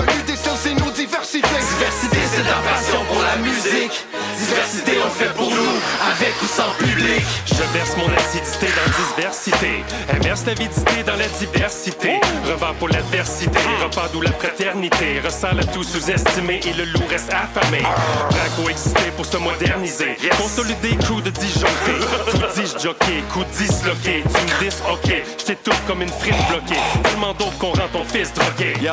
[4.71, 5.81] Diversité, on fait pour nous,
[6.13, 7.25] avec ou sans public.
[7.47, 9.85] Je verse mon acidité dans diversité.
[10.15, 12.21] Inverse l'avidité dans la diversité.
[12.47, 13.59] Revends pour l'adversité.
[13.83, 15.21] Repas d'où la fraternité.
[15.25, 17.83] Ressent le tout sous-estimé et le loup reste affamé.
[17.85, 20.17] À coexister pour se moderniser.
[20.37, 21.95] Consolider, coup de disjoncté.
[22.31, 24.23] Coup disjockey, coup disloqué.
[24.23, 25.23] Tu me dis, ok.
[25.39, 26.81] J't'étouffe comme une frite bloquée.
[27.03, 28.75] Tellement d'eau qu'on rend ton fils drogué.
[28.81, 28.93] Yo,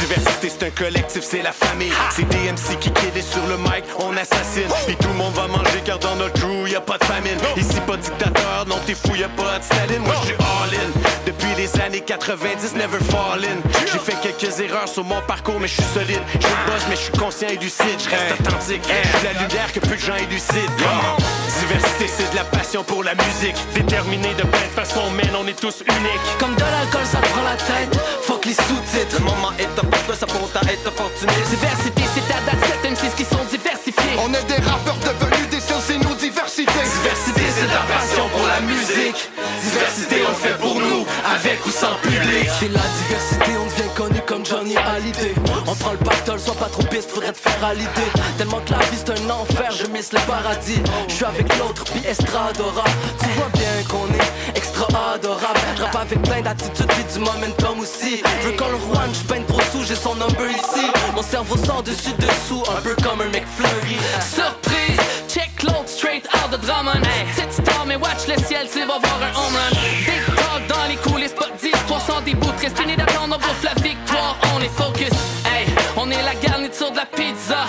[0.00, 1.92] diversité c'est un collectif, c'est la famille.
[2.10, 4.68] C'est DMC qui est sur le mic, on assassine.
[5.00, 7.38] Tout le monde va manger car dans notre crew y a pas de famine.
[7.56, 10.02] Ici pas de dictateur, non t'es fou, y a pas de Staline.
[10.02, 10.90] Moi j'suis all in.
[11.26, 13.58] Depuis les années 90, never fall in.
[13.92, 16.22] J'ai fait quelques erreurs sur mon parcours, mais je suis solide.
[16.34, 17.98] Je bosse, mais je suis conscient et lucide.
[17.98, 18.82] Je reste authentique.
[18.82, 20.98] J'suis la lumière que peu de gens élucident.
[21.60, 23.56] Diversité, c'est de la passion pour la musique.
[23.74, 26.28] Déterminé de plein de façons, mais on est tous uniques.
[26.38, 28.00] Comme de l'alcool, ça prend la tête.
[28.22, 29.16] Fuck les sous-titres.
[29.18, 31.50] Le moment est opportun, ça pourra être opportuniste.
[31.50, 33.44] Diversité, c'est ta date 7 M6 qui sont
[34.18, 36.72] On est des rappeurs devenus des seuls, c'est nous diversité.
[36.72, 39.30] Diversité, c'est de la passion pour la musique.
[39.62, 42.48] Diversité, on le fait pour nous, avec ou sans public.
[42.60, 45.34] C'est la diversité, on devient connu comme Johnny Hallyday.
[45.66, 48.10] On prend le pactole, sois pas trop piste, faudrait te faire à l'idée.
[48.38, 50.82] Tellement que la vie c'est un enfer, je miss le paradis.
[51.08, 52.84] Je suis avec l'autre, puis estradora.
[53.20, 54.41] Tu vois bien qu'on est
[56.02, 58.22] avec plein d'attitudes, puis du momentum aussi.
[58.42, 60.86] Je veux qu'on le roi, je peine trop sous, j'ai son number ici.
[61.14, 63.96] Mon cerveau sort dessus dessous, un peu comme un McFlurry.
[64.20, 64.98] Surprise,
[65.28, 67.02] check l'autre straight out de Drummond.
[67.36, 69.70] Cette star, mais watch le ciel, tu vas voir un home run.
[70.04, 72.50] Big talk dans les coulisses, pas d'histoire sans des bouts.
[72.60, 75.12] Reste fini d'attendre, on bouffe la victoire, on est focus.
[75.46, 75.66] Hey,
[75.96, 77.66] on est la garniture de la pizza.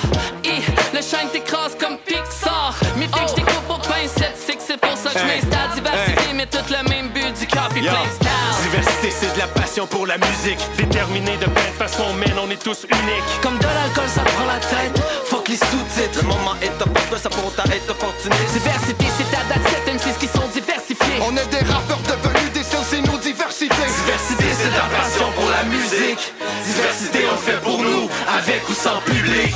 [9.74, 10.60] Passion pour la musique.
[10.78, 13.42] Déterminé de plein de façons, mais on est tous uniques.
[13.42, 15.02] Comme de l'alcool, ça prend la tête.
[15.26, 16.20] Fuck les sous-titres.
[16.22, 18.54] Le moment est opportun, ça pourra être opportuniste.
[18.54, 21.18] Diversité, c'est ta date 7 M6 qui sont diversifiés.
[21.22, 23.74] On est des rappeurs devenus des seuls, c'est nous diversité.
[23.74, 26.34] Diversité, c'est la passion pour la musique.
[26.66, 29.56] Diversité, on fait pour nous, avec ou sans public.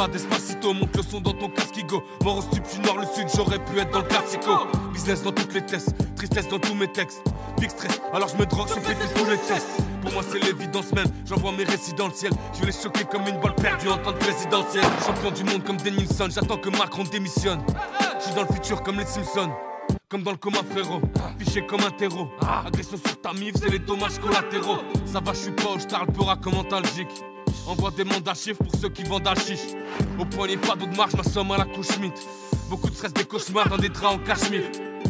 [0.00, 3.06] Pas Despacito, monte le son dans ton casque go Mort au stup, du nord, le
[3.14, 6.74] sud, j'aurais pu être dans le classico Business dans toutes les tests, tristesse dans tous
[6.74, 7.22] mes textes.
[7.58, 9.68] Big stress, alors je me drogue, je fais tous les tests
[10.00, 12.32] Pour moi c'est l'évidence même, j'envoie mes récits dans le ciel.
[12.54, 14.84] Je vais les choquer comme une balle perdue en temps de présidentielle.
[15.04, 17.60] Champion du monde comme Denilson, j'attends que Macron démissionne.
[18.18, 19.50] Je suis dans le futur comme les Simpsons
[20.08, 21.00] comme dans le coma frérot,
[21.38, 22.28] fiché comme un terreau.
[22.66, 24.78] Agression sur ta mif, c'est les dommages collatéraux.
[25.06, 27.22] Ça va, je suis pas au Starlpura comme antalgique
[27.66, 29.74] Envoie des mandats chiffres pour ceux qui vendent à chiche.
[30.18, 31.88] Au poignet, pas d'eau de marche, ma somme à la couche.
[32.68, 34.64] Beaucoup de stress, des cauchemars dans des draps en cachemire.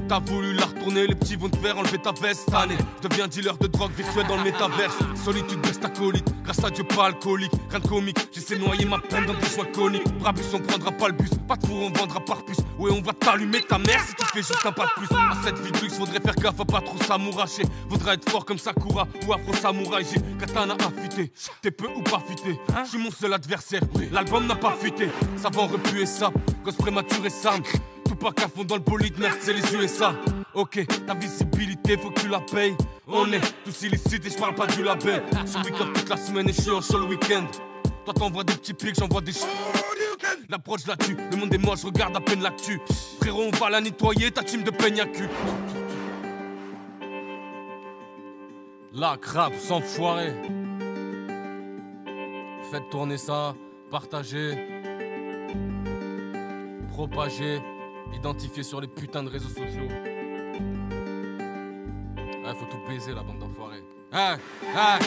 [0.08, 2.76] T'as voulu la retourner, les petits vont te faire enlever ta veste cette année.
[3.02, 4.96] Je deviens dealer de drogue virtuelle dans le métaverse.
[5.24, 7.52] Solitude baisse ta colite, grâce à Dieu pas alcoolique.
[7.70, 10.02] Rien de comique, j'essaie de noyer ma peine dans des choix coniques.
[10.18, 12.58] Brabus, on prendra pas le bus, pas de four, on vendra par puce.
[12.78, 15.16] Ouais, on va t'allumer ta mère si tu fais juste un pas de plus.
[15.16, 17.62] À cette vie de luxe, faudrait faire gaffe à pas trop s'amouracher.
[17.88, 20.04] Faudrait être fort comme Sakura ou Afro Samouraï.
[20.12, 21.30] J'ai katana affûté,
[21.62, 22.58] t'es peu ou pas fuité.
[22.84, 25.08] Je suis mon seul adversaire, l'album n'a pas fuité.
[25.36, 26.32] Ça va en repuer ça,
[26.64, 27.62] gosse prématuré, Sam.
[28.10, 30.12] Tout pas qu'à fond dans le bolide, merde, c'est les USA.
[30.52, 32.74] Ok, ta visibilité, faut que tu la payes.
[33.06, 35.22] On est tous illicites et je parle pas du label.
[35.46, 37.46] Sur week toute la semaine et je suis en show le week-end.
[38.04, 39.48] Toi t'envoies des petits pics, j'envoie des ch...
[40.48, 42.80] L'approche la tue, le monde est moche, regarde à peine l'actu.
[43.20, 45.28] Frérot, on va la nettoyer, ta team de peigne à cul.
[48.92, 50.34] La crabe sans foirer.
[52.72, 53.54] Faites tourner ça,
[53.88, 54.58] partagez,
[56.88, 57.60] propagez,
[58.14, 59.88] identifiez sur les putains de réseaux sociaux.
[62.44, 63.84] Ouais, faut tout baiser la bande d'enfoirés.
[64.12, 64.38] Hein,
[64.76, 64.98] hein.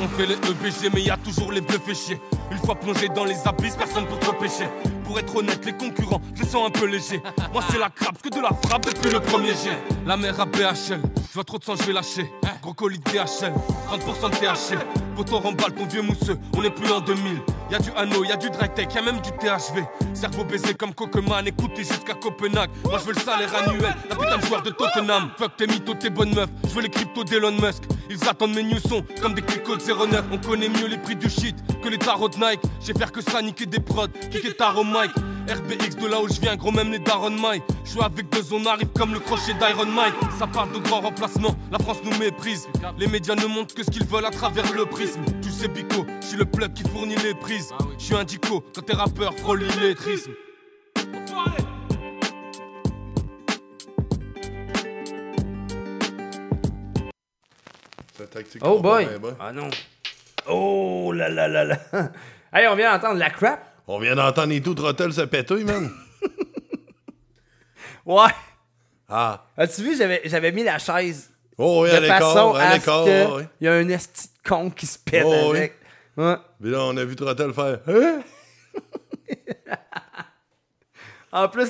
[0.00, 2.20] On fait les EBG, mais y a toujours les bleus fait chier.
[2.50, 4.68] Une fois plongé dans les abysses, personne peut te repêcher.
[5.04, 7.22] Pour être honnête, les concurrents, je sens un peu légers.
[7.52, 9.78] Moi, c'est la crabe, que de la frappe depuis le premier jet.
[10.04, 12.30] La mer à BHL, je vois trop de sang, je vais lâcher.
[12.62, 13.52] Gros colis de DHL,
[13.90, 14.78] 30% de THC.
[15.14, 17.40] Poteau remballe ton vieux mousseux, on est plus en 2000.
[17.70, 19.84] Y'a du anneau, y'a du dry tech, y'a même du THV.
[20.14, 22.70] Cerveau baisé comme Coqueman, écoutez jusqu'à Copenhague.
[22.84, 25.30] Moi je veux le salaire annuel, la putain de joueur de Tottenham.
[25.38, 27.84] Fuck tes mythos, tes bonnes meufs, je veux les cryptos d'Elon Musk.
[28.10, 30.24] Ils attendent mes news sons comme des clics de 09.
[30.32, 32.60] On connaît mieux les prix du shit que les tarots Nike.
[32.80, 35.12] J'ai faire que ça, niquer des prods, kicker tarot Mike.
[35.48, 37.62] RBX de là où je viens, gros même les Daron Mike.
[37.84, 40.14] Je suis avec deux, on arrive comme le crochet d'Iron Mike.
[40.38, 42.66] Ça part de grands remplacements, la France nous méprise.
[42.98, 45.22] Les médias ne montrent que ce qu'ils veulent à travers le prisme.
[45.40, 47.72] Tu sais, Bico, je suis le plug qui fournit les prises.
[47.98, 50.32] Je suis un dico, quand t'es rappeur, frôle l'illettrisme.
[58.62, 59.06] Oh boy!
[59.38, 59.68] Ah non.
[60.48, 61.78] Oh là là là là.
[62.52, 63.60] hey, on vient d'entendre la crap.
[63.86, 65.90] On vient d'entendre les tout se péter, man.
[68.06, 68.30] Ouais.
[69.08, 69.44] Ah.
[69.56, 71.28] As-tu vu, j'avais, j'avais mis la chaise
[71.58, 73.04] Oh, oui, de à l'écart, à l'écart,
[73.60, 75.56] il y a un esti de con qui se pète Oh, oui.
[75.58, 75.74] avec.
[76.16, 76.36] Ouais.
[76.60, 77.80] Puis là, on a vu Trottel faire.
[77.88, 78.20] Hein?
[81.32, 81.68] En plus,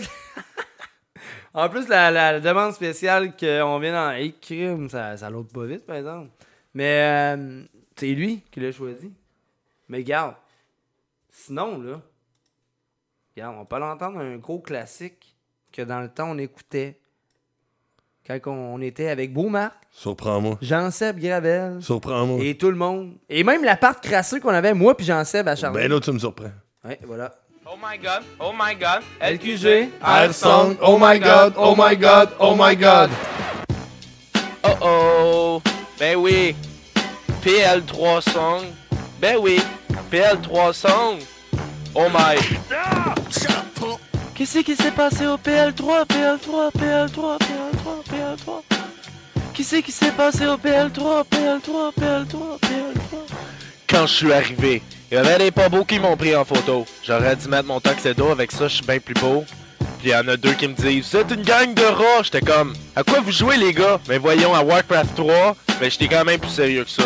[1.55, 5.85] en plus la, la demande spéciale qu'on vient d'en écrire, ça, ça l'autre pas vite,
[5.85, 6.31] par exemple.
[6.75, 7.63] Mais euh,
[7.97, 9.13] c'est lui qui l'a choisi.
[9.89, 10.35] Mais garde,
[11.31, 12.01] sinon, là,
[13.35, 15.35] regarde, on peut l'entendre un gros classique
[15.73, 16.99] que dans le temps on écoutait
[18.27, 20.59] quand on était avec Beaumarc, Surprends-moi.
[20.61, 22.43] Jean-Seb Gravel Surprends-moi.
[22.45, 23.17] et tout le monde.
[23.29, 25.75] Et même la part crasseux qu'on avait, moi puis Jean-Seb à Charles.
[25.75, 26.51] Ben là, tu me surprends.
[26.85, 27.33] Ouais, voilà.
[27.65, 32.31] Oh my god, oh my god, LQG, Air song, oh my god, oh my god,
[32.39, 33.11] oh my god.
[34.65, 35.63] Oh oh,
[35.99, 36.55] ben oui.
[37.47, 38.65] PL3 song,
[39.21, 39.61] ben oui.
[40.11, 41.19] PL3 song,
[41.95, 42.37] oh my.
[44.35, 48.63] Qu'est-ce qui s'est passé au PL3, PL3, PL3, PL3, PL3
[49.55, 53.17] Qu'est-ce qui s'est passé au PL3, PL3, PL3, PL3
[53.89, 54.83] Quand je suis arrivé,
[55.13, 56.85] il y avait des pas beaux qui m'ont pris en photo.
[57.05, 59.45] J'aurais dû mettre mon tuxedo, avec ça je suis bien plus beau.
[60.01, 62.25] Puis il y en a deux qui me disent C'est une gang de rats.
[62.25, 66.09] J'étais comme À quoi vous jouez les gars Mais voyons à Warcraft 3, mais j'étais
[66.09, 67.05] quand même plus sérieux que ça.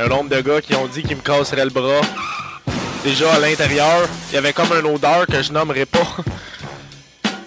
[0.00, 2.00] Un nombre de gars qui ont dit qu'ils me casseraient le bras.
[3.02, 6.06] Déjà à l'intérieur, il y avait comme une odeur que je nommerai pas.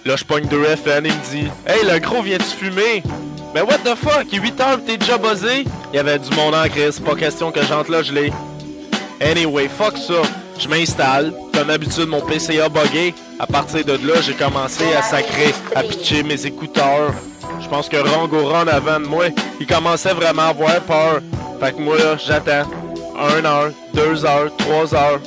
[0.04, 3.02] Là, je pogne 2 FN, il me dit Hey, le gros, viens-tu fumer
[3.54, 5.64] Mais what the fuck, il est 8 heures, t'es déjà buzzé?
[5.92, 8.32] Il y avait du monde en crise, pas question que j'entre là, je l'ai.
[9.20, 10.20] Anyway, fuck ça.
[10.58, 13.14] Je m'installe, comme d'habitude, mon PC a buggé.
[13.38, 17.12] À partir de là, j'ai commencé à sacrer, à pitcher mes écouteurs.
[17.60, 19.24] Je pense que Rango en avant de moi,
[19.60, 21.20] il commençait vraiment à avoir peur.
[21.60, 22.68] Fait que moi, là, j'attends.
[23.18, 25.20] 1 heure, 2 heures, 3 heures.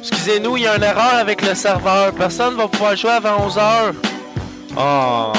[0.00, 2.12] Excusez-nous, il y a une erreur avec le serveur.
[2.12, 3.94] Personne va pouvoir jouer avant 11 heures.
[4.76, 5.32] Oh.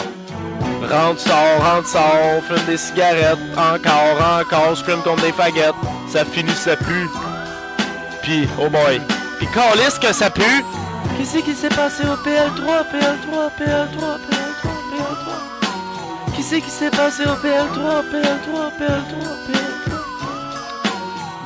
[0.89, 3.37] Rentre, sort, rentre, sort, fume des cigarettes.
[3.57, 5.75] Encore, encore, scream contre des faguettes.
[6.11, 7.07] Ça finissait plus.
[8.21, 9.01] Puis, oh boy.
[9.37, 10.63] Puis calisse que ça pue.
[11.17, 17.35] Qu'est-ce qui s'est passé au PL3, PL3, PL3, PL3, PL3 Qu'est-ce qui s'est passé au
[17.35, 19.65] PL3, PL3, PL3, PL3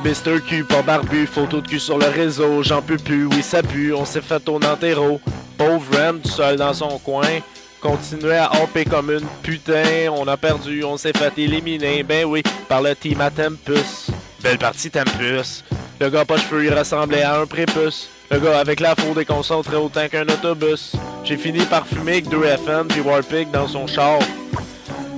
[0.04, 0.40] Mr.
[0.40, 3.92] Q, pas barbu, photo de cul sur le réseau, j'en peux plus, oui ça pue,
[3.92, 5.20] on s'est fait ton enterro.
[5.58, 7.40] Pauvre Ram, tout seul dans son coin,
[7.82, 12.42] continuait à hopper comme une putain, on a perdu, on s'est fait éliminer, ben oui,
[12.66, 14.10] par le team à Tempus.
[14.42, 15.64] Belle partie Tempus.
[16.00, 18.08] Le gars pas cheveux, il ressemblait à un prépuce.
[18.30, 20.92] Le gars avec la faux déconcentré autant qu'un autobus.
[21.24, 24.18] J'ai fini par fumer avec 2 FM puis Warpig dans son char.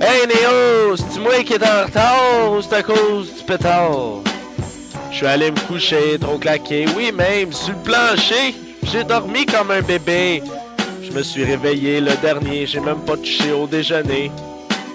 [0.01, 4.19] Hey Néo, c'est-tu moi qui est en retard ou c'est à cause du pétard?
[5.09, 8.53] Je suis allé me coucher, trop claqué, oui même, sur le plancher.
[8.83, 10.43] J'ai dormi comme un bébé.
[11.01, 14.31] Je me suis réveillé le dernier, j'ai même pas touché au déjeuner.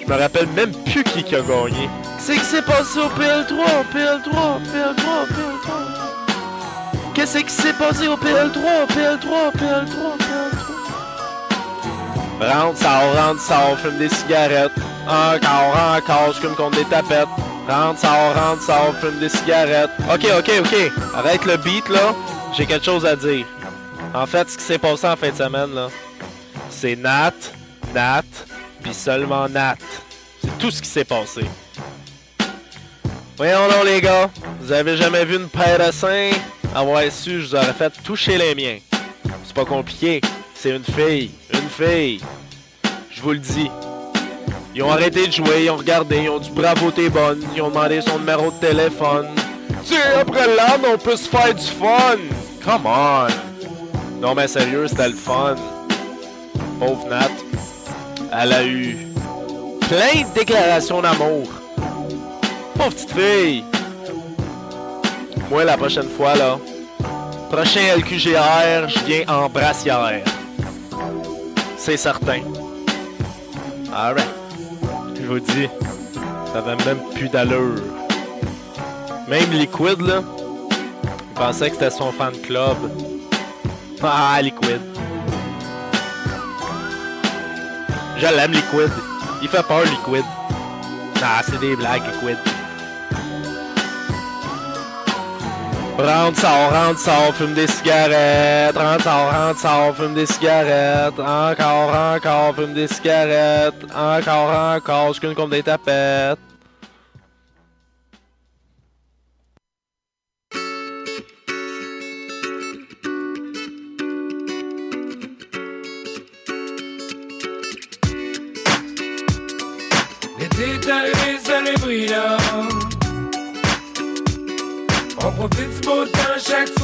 [0.09, 1.91] Je me rappelle même plus qui qui a gagné.
[2.17, 5.69] Qu'est-ce qui s'est passé au PL3, PL3, PL3, PL3
[7.15, 10.57] Qu'est-ce qui s'est passé au PL3, PL3, PL3, PL3
[12.41, 14.73] Rentre, sort, rentre, sort, fume des cigarettes.
[15.07, 17.29] Encore, encore, je fume contre des tapettes.
[17.69, 19.91] Rentre, sort, rentre, sort, fume des cigarettes.
[20.11, 20.93] Ok, ok, ok.
[21.17, 22.15] Arrête le beat là.
[22.57, 23.45] j'ai quelque chose à dire.
[24.15, 25.89] En fait, ce qui s'est passé en fin de semaine, là,
[26.71, 27.35] c'est Nat,
[27.95, 28.23] Nat,
[28.93, 29.77] seulement Nat.
[30.43, 31.43] C'est tout ce qui s'est passé.
[33.37, 34.31] Voyons donc, les gars.
[34.61, 36.31] Vous avez jamais vu une paire de seins?
[36.75, 38.79] Avoir su, je vous aurais fait toucher les miens.
[39.45, 40.21] C'est pas compliqué.
[40.55, 41.31] C'est une fille.
[41.53, 42.21] Une fille.
[43.11, 43.71] Je vous le dis.
[44.75, 47.63] Ils ont arrêté de jouer, ils ont regardé, ils ont dit bravo t'es bonne, ils
[47.63, 49.27] ont demandé son numéro de téléphone.
[49.85, 52.19] Tu après l'âne, on peut se faire du fun.
[52.65, 53.27] Come on.
[54.21, 55.57] Non mais sérieux, c'était le fun.
[56.79, 57.28] Pauvre Nat.
[58.33, 58.97] Elle a eu
[59.81, 61.49] plein de déclarations d'amour.
[62.75, 63.65] Pauvre petite fille.
[65.51, 66.59] Moi, la prochaine fois, là,
[67.51, 70.23] prochain LQGR, je viens en brassière.
[71.77, 72.41] C'est certain.
[73.95, 74.29] Alright.
[75.17, 75.69] Je vous dis,
[76.53, 77.81] ça avait même plus d'allure.
[79.27, 80.23] Même Liquid, là,
[81.11, 82.77] il pensait que c'était son fan club.
[84.03, 84.81] Ah, Liquid.
[88.19, 88.91] Je l'aime, Liquid.
[89.41, 90.25] Il fait peur, Liquid.
[91.23, 92.39] Ah, c'est des blagues, Liquid.
[95.99, 98.77] Rentre, sort, rentre, sort, fume des cigarettes.
[98.77, 101.19] Rentre, sort, rentre, sort, fume des cigarettes.
[101.19, 103.85] Encore, encore, fume des cigarettes.
[103.95, 106.48] Encore, encore, je comme des tapettes.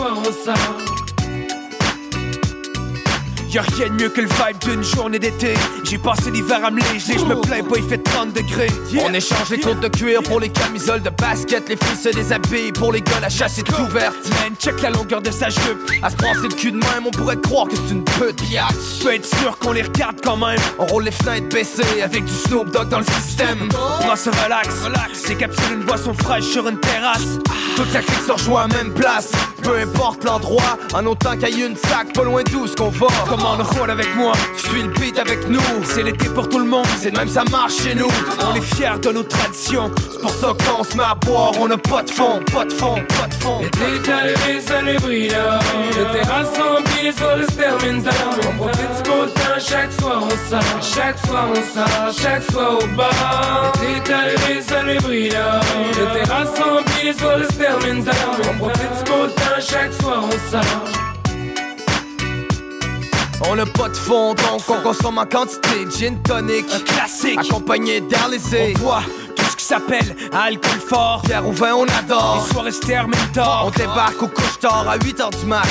[0.04, 0.93] Temps, chaque soir on sort.
[3.54, 5.54] Y'a rien de mieux que le vibe d'une journée d'été.
[5.84, 8.66] J'ai passé l'hiver à me léger, je me plains pas, il fait 30 degrés.
[9.00, 12.72] On échange les côtes de cuir pour les camisoles de basket, les filles se déshabillent
[12.72, 14.16] pour les gars, la chasse est ouverte.
[14.42, 15.88] Man, check la longueur de sa jupe.
[16.02, 18.42] À se passer le cul de même, on pourrait croire que c'est une pute.
[19.04, 20.58] Peut être sûr qu'on les regarde quand même.
[20.80, 23.68] On roule les fenêtres baissées avec du Snoop Dogg dans le système.
[23.68, 24.68] Prends ce relax,
[25.14, 27.38] c'est capsule une boisson fraîche sur une terrasse.
[27.76, 29.30] Toute la clique se rejoint à même place.
[29.62, 32.90] Peu importe l'endroit, en autant qu'il y ait une sac pas loin d'où ce qu'on
[32.90, 33.06] va.
[33.44, 35.60] On roule avec moi, suis le beat avec nous.
[35.84, 38.08] C'est l'été pour tout le monde, c'est même ça marche chez nous.
[38.40, 41.14] On est fiers de nos traditions, c'est pour ça que quand on se met à
[41.14, 43.60] boire, on a pas de fond, pas de fond, pas de fond.
[43.60, 45.58] Les détails, les allébrias.
[45.96, 46.48] Le terrasse
[47.02, 48.02] les sols se terminent.
[48.48, 50.82] On profite du beau temps, chaque soir on sort.
[50.82, 53.72] Chaque soir on sort, chaque soir au bar.
[53.80, 55.60] Les détails, les allébrias.
[55.98, 58.04] Le terrasse rempli, les sols se terminent.
[58.50, 61.03] On profite du beau temps, chaque soir on sort.
[63.42, 65.86] On a pas de fond, donc on consomme en quantité.
[65.90, 68.74] Gin tonic, un classique, accompagné d'Arlésé.
[68.76, 69.02] On boit
[69.64, 71.22] s'appelle alcool fort.
[71.24, 72.44] Pierre au vin, on adore.
[72.44, 73.64] Les soirées se terminent tard.
[73.66, 75.66] On débarque au couche-tard à 8h du mat.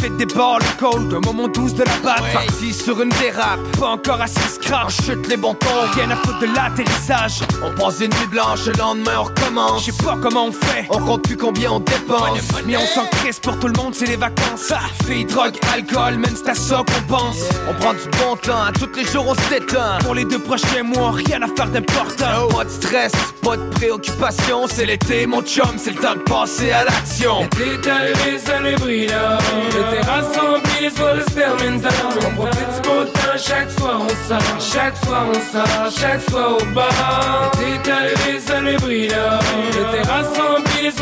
[0.00, 2.32] Faites des balles le cold, un moment douce de la batte.
[2.32, 4.84] Parti sur une dérape, pas encore assez scratch.
[4.86, 7.40] On chute les bons tons, rien à foutre de l'atterrissage.
[7.62, 9.86] On passe une nuit blanche, le lendemain on recommence.
[9.86, 12.40] Je sais pas comment on fait, on compte plus combien on dépense.
[12.66, 14.72] Mais on s'en crisse pour tout le monde, c'est les vacances.
[15.06, 17.36] Filles, drogue, alcool, même c'est à ça qu'on pense.
[17.68, 19.98] On prend du bon temps, à tous les jours on se détend.
[20.00, 22.48] Pour les deux prochains mois, rien à faire d'important.
[22.48, 26.72] Pas de stress, pas de préoccupation, c'est l'été, mon chum, c'est le temps de passer
[26.72, 27.48] à l'action.
[27.58, 29.38] Les détails, les allébrias.
[29.74, 31.88] Le terrasse rempli, les down.
[32.26, 34.60] On profite du beau temps, chaque soir on sort.
[34.60, 37.50] Chaque soir on sort, chaque soir au bar.
[37.60, 39.38] Les détails, les allébrias.
[39.74, 40.92] Le terrasse rempli, les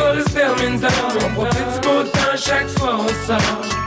[0.78, 0.90] down.
[1.24, 3.83] On profite du beau temps, chaque soir on sort.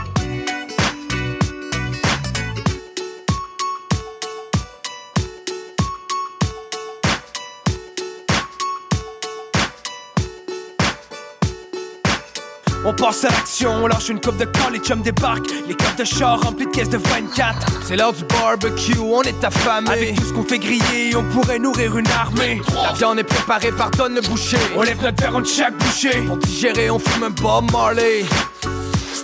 [12.88, 15.96] On passe à l'action, on lâche une coupe de camp, les chums débarquent, les coffres
[15.96, 17.82] de char remplis de caisses de 24.
[17.86, 19.90] C'est l'heure du barbecue, on est affamé.
[19.90, 22.62] Avec tout ce qu'on fait griller, on pourrait nourrir une armée.
[22.82, 24.56] La viande est préparée par Don le boucher.
[24.74, 26.22] On lève notre verre entre chaque boucher.
[26.26, 28.24] Pour digérer, on fume un Bob Marley.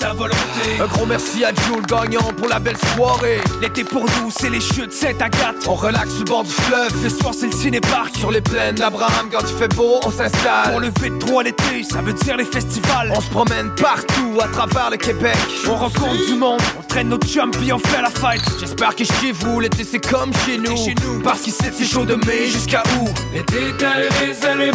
[0.05, 0.37] À volonté.
[0.81, 3.41] Un gros merci à Jules Gagnon pour la belle soirée.
[3.63, 5.67] L'été pour nous, c'est les chutes Saint-Agathe.
[5.67, 6.93] On relaxe sur le bord du fleuve.
[7.03, 8.17] Ce soir, c'est le ciné-parc.
[8.17, 10.71] Sur les plaines d'Abraham, quand il fait beau, on s'installe.
[10.71, 13.13] Pour le V3 l'été, ça veut dire les festivals.
[13.17, 15.37] On se promène partout à travers le Québec.
[15.69, 18.43] On rencontre du monde, on traîne nos chums puis on fait la fête.
[18.61, 21.23] J'espère que chez vous, l'été c'est comme chez nous.
[21.23, 24.35] Parce qu'ici c'est chaud de mai jusqu'à où Les détails, les.
[24.55, 24.71] Le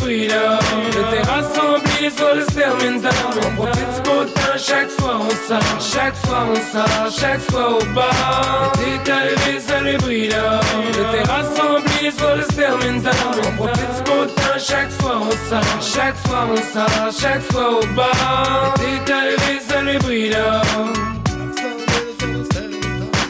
[2.02, 3.12] les sols se terminent down.
[3.46, 5.80] On profite du beau temps, chaque soir on sort.
[5.80, 8.72] Chaque soir on sort, chaque soir au bar.
[8.80, 10.60] Les détails, les allébrias.
[10.98, 13.36] Le terrasse rempli, les sols se terminent down.
[13.48, 18.74] On profite temps, chaque fois on sort, chaque fois on sort, chaque fois au bar.
[18.76, 20.62] T'es arrivé sur le bruit là.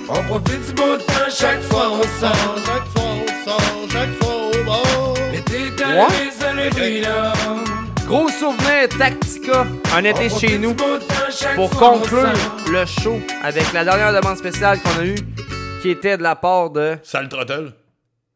[0.10, 3.62] On profite temps, chaque fois on sort, chaque fois on sort,
[3.92, 5.14] chaque fois au bar.
[5.46, 7.34] T'es arrivé sur le bruit là.
[8.10, 12.34] Gros souvenir Tactica, un été On chez nous pour conclure
[12.72, 15.16] le show avec la dernière demande spéciale qu'on a eue
[15.80, 16.98] qui était de la part de.
[17.04, 17.72] Sale Trottel.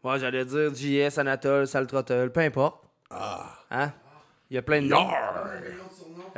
[0.04, 2.84] Ouais, j'allais dire JS, Anatole, Sal Trottel, peu importe.
[3.10, 3.64] Ah.
[3.72, 3.92] Hein?
[4.52, 5.10] Il y a plein de noms.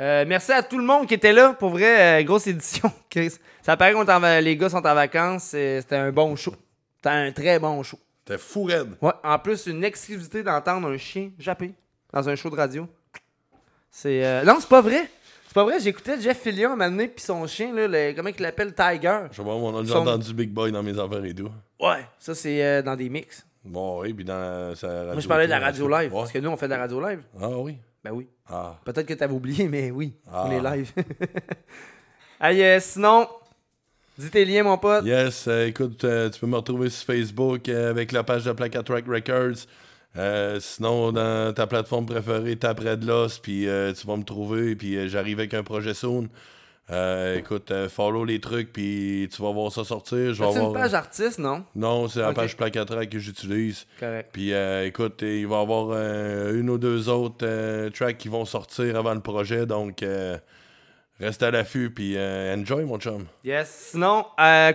[0.00, 1.52] Euh, merci à tout le monde qui était là.
[1.52, 2.90] Pour vrai, euh, grosse édition.
[3.10, 3.34] Chris.
[3.60, 5.48] Ça paraît que les gars sont en vacances.
[5.48, 6.54] C'était un bon show.
[6.96, 7.98] C'était un très bon show.
[8.24, 8.96] C'était fou raide.
[9.02, 11.74] Ouais, en plus, une exclusivité d'entendre un chien japper
[12.14, 12.88] dans un show de radio.
[13.98, 14.22] C'est.
[14.26, 15.08] euh, Non, c'est pas vrai.
[15.46, 15.80] C'est pas vrai.
[15.80, 19.20] J'écoutais Jeff Fillion donné, puis son chien, là, le- comment il l'appelle Tiger.
[19.30, 21.48] Je sais pas, on a déjà Son- entendu Big Boy dans mes affaires et tout.
[21.80, 23.46] Ouais, ça, c'est euh, dans des mix.
[23.64, 25.12] Bon, oui, puis dans sa radio.
[25.12, 26.10] Moi, je parlais de la radio live.
[26.12, 27.22] Parce que nous, on fait de la radio live.
[27.40, 27.78] Ah oui?
[28.04, 28.28] Ben oui.
[28.48, 28.76] Ah.
[28.84, 30.50] Peut-être que t'avais oublié, mais oui, on Ah.
[30.52, 30.92] est live.
[32.40, 33.26] Aïe, euh, sinon,
[34.18, 35.04] dis tes liens, mon pote.
[35.06, 38.52] Yes, euh, écoute, euh, tu peux me retrouver sur Facebook euh, avec la page de
[38.52, 39.66] Placat Track Records.
[40.18, 44.74] Euh, sinon, dans ta plateforme préférée, tape Red Loss, puis euh, tu vas me trouver,
[44.74, 46.28] puis euh, j'arrive avec un projet soon.
[47.36, 50.30] Écoute, follow les trucs, puis tu vas voir ça sortir.
[50.40, 50.56] Avoir...
[50.56, 51.64] une page artiste, non?
[51.74, 53.86] Non, c'est la page Placat Track que j'utilise.
[53.98, 54.28] Correct.
[54.32, 54.52] Puis
[54.84, 55.98] écoute, il va y avoir
[56.52, 60.04] une ou deux autres tracks qui vont sortir avant le projet, donc
[61.18, 63.24] reste à l'affût, puis enjoy, mon chum.
[63.42, 63.88] Yes.
[63.90, 64.24] Sinon,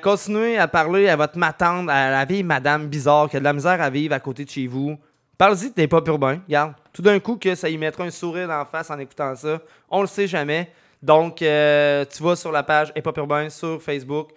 [0.04, 3.54] continuez à parler à votre matante, à la vieille madame bizarre qui a de la
[3.54, 5.00] misère à vivre à côté de chez vous.
[5.42, 6.40] Parle-y, t'es pas urbain.
[6.46, 6.76] Regarde.
[6.94, 9.60] Tout d'un coup, que ça y mettra un sourire en face en écoutant ça.
[9.90, 10.72] On le sait jamais.
[11.02, 14.34] Donc, euh, tu vas sur la page Hip Urbain sur Facebook.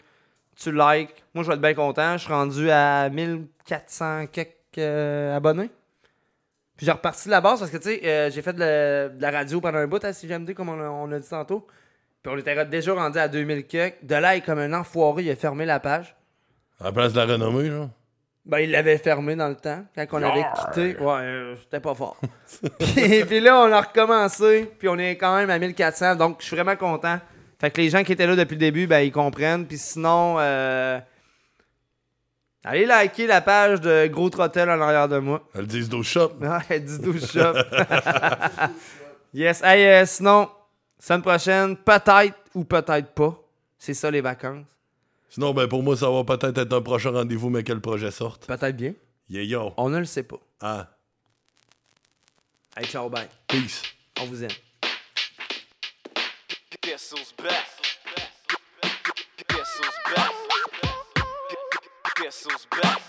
[0.57, 1.11] Tu likes.
[1.35, 2.17] Moi, je vais être bien content.
[2.17, 5.69] Je suis rendu à 1400 quelques euh, abonnés.
[6.75, 9.31] Puis j'ai reparti de la base parce que, tu sais, euh, j'ai fait de la,
[9.31, 11.67] radio pendant un bout à CGMD, comme on a, on a dit tantôt.
[12.23, 14.03] Puis on était déjà rendu à 2000 quelques.
[14.03, 16.17] De là, il est comme un enfoiré, il a fermé la page.
[16.81, 17.91] À la place de la renommée, genre.
[18.47, 20.71] Ben, il l'avait fermé dans le temps, quand on avait Yarr!
[20.71, 20.97] quitté.
[20.99, 22.19] Ouais, euh, c'était pas fort.
[22.79, 26.47] puis, puis là, on a recommencé, puis on est quand même à 1400, donc je
[26.47, 27.19] suis vraiment content.
[27.59, 29.67] Fait que les gens qui étaient là depuis le début, ben, ils comprennent.
[29.67, 31.01] Puis sinon, euh,
[32.63, 35.49] allez liker la page de Gros Trottel en arrière de moi.
[35.55, 36.33] Elles disent 12 shop.
[36.43, 37.55] Ouais, elle dit 12 shop.
[39.33, 39.63] yes.
[39.63, 40.51] Hey, euh, sinon,
[40.99, 43.35] semaine prochaine, peut-être ou peut-être pas.
[43.79, 44.67] C'est ça les vacances.
[45.35, 48.13] Sinon, ben pour moi, ça va peut-être être un prochain rendez-vous, mais que le projet
[48.13, 48.47] sorte.
[48.47, 48.95] Peut-être bien.
[49.29, 49.75] Yeah, yo.
[49.77, 50.39] On ne le sait pas.
[50.61, 50.87] Ah.
[52.77, 53.29] Hey, ciao, bye.
[53.49, 53.83] Peace.
[54.21, 54.51] On vous aime.
[56.81, 57.67] Guess who's back?
[59.49, 60.31] Guess who's back?
[62.23, 63.04] Guess who's back?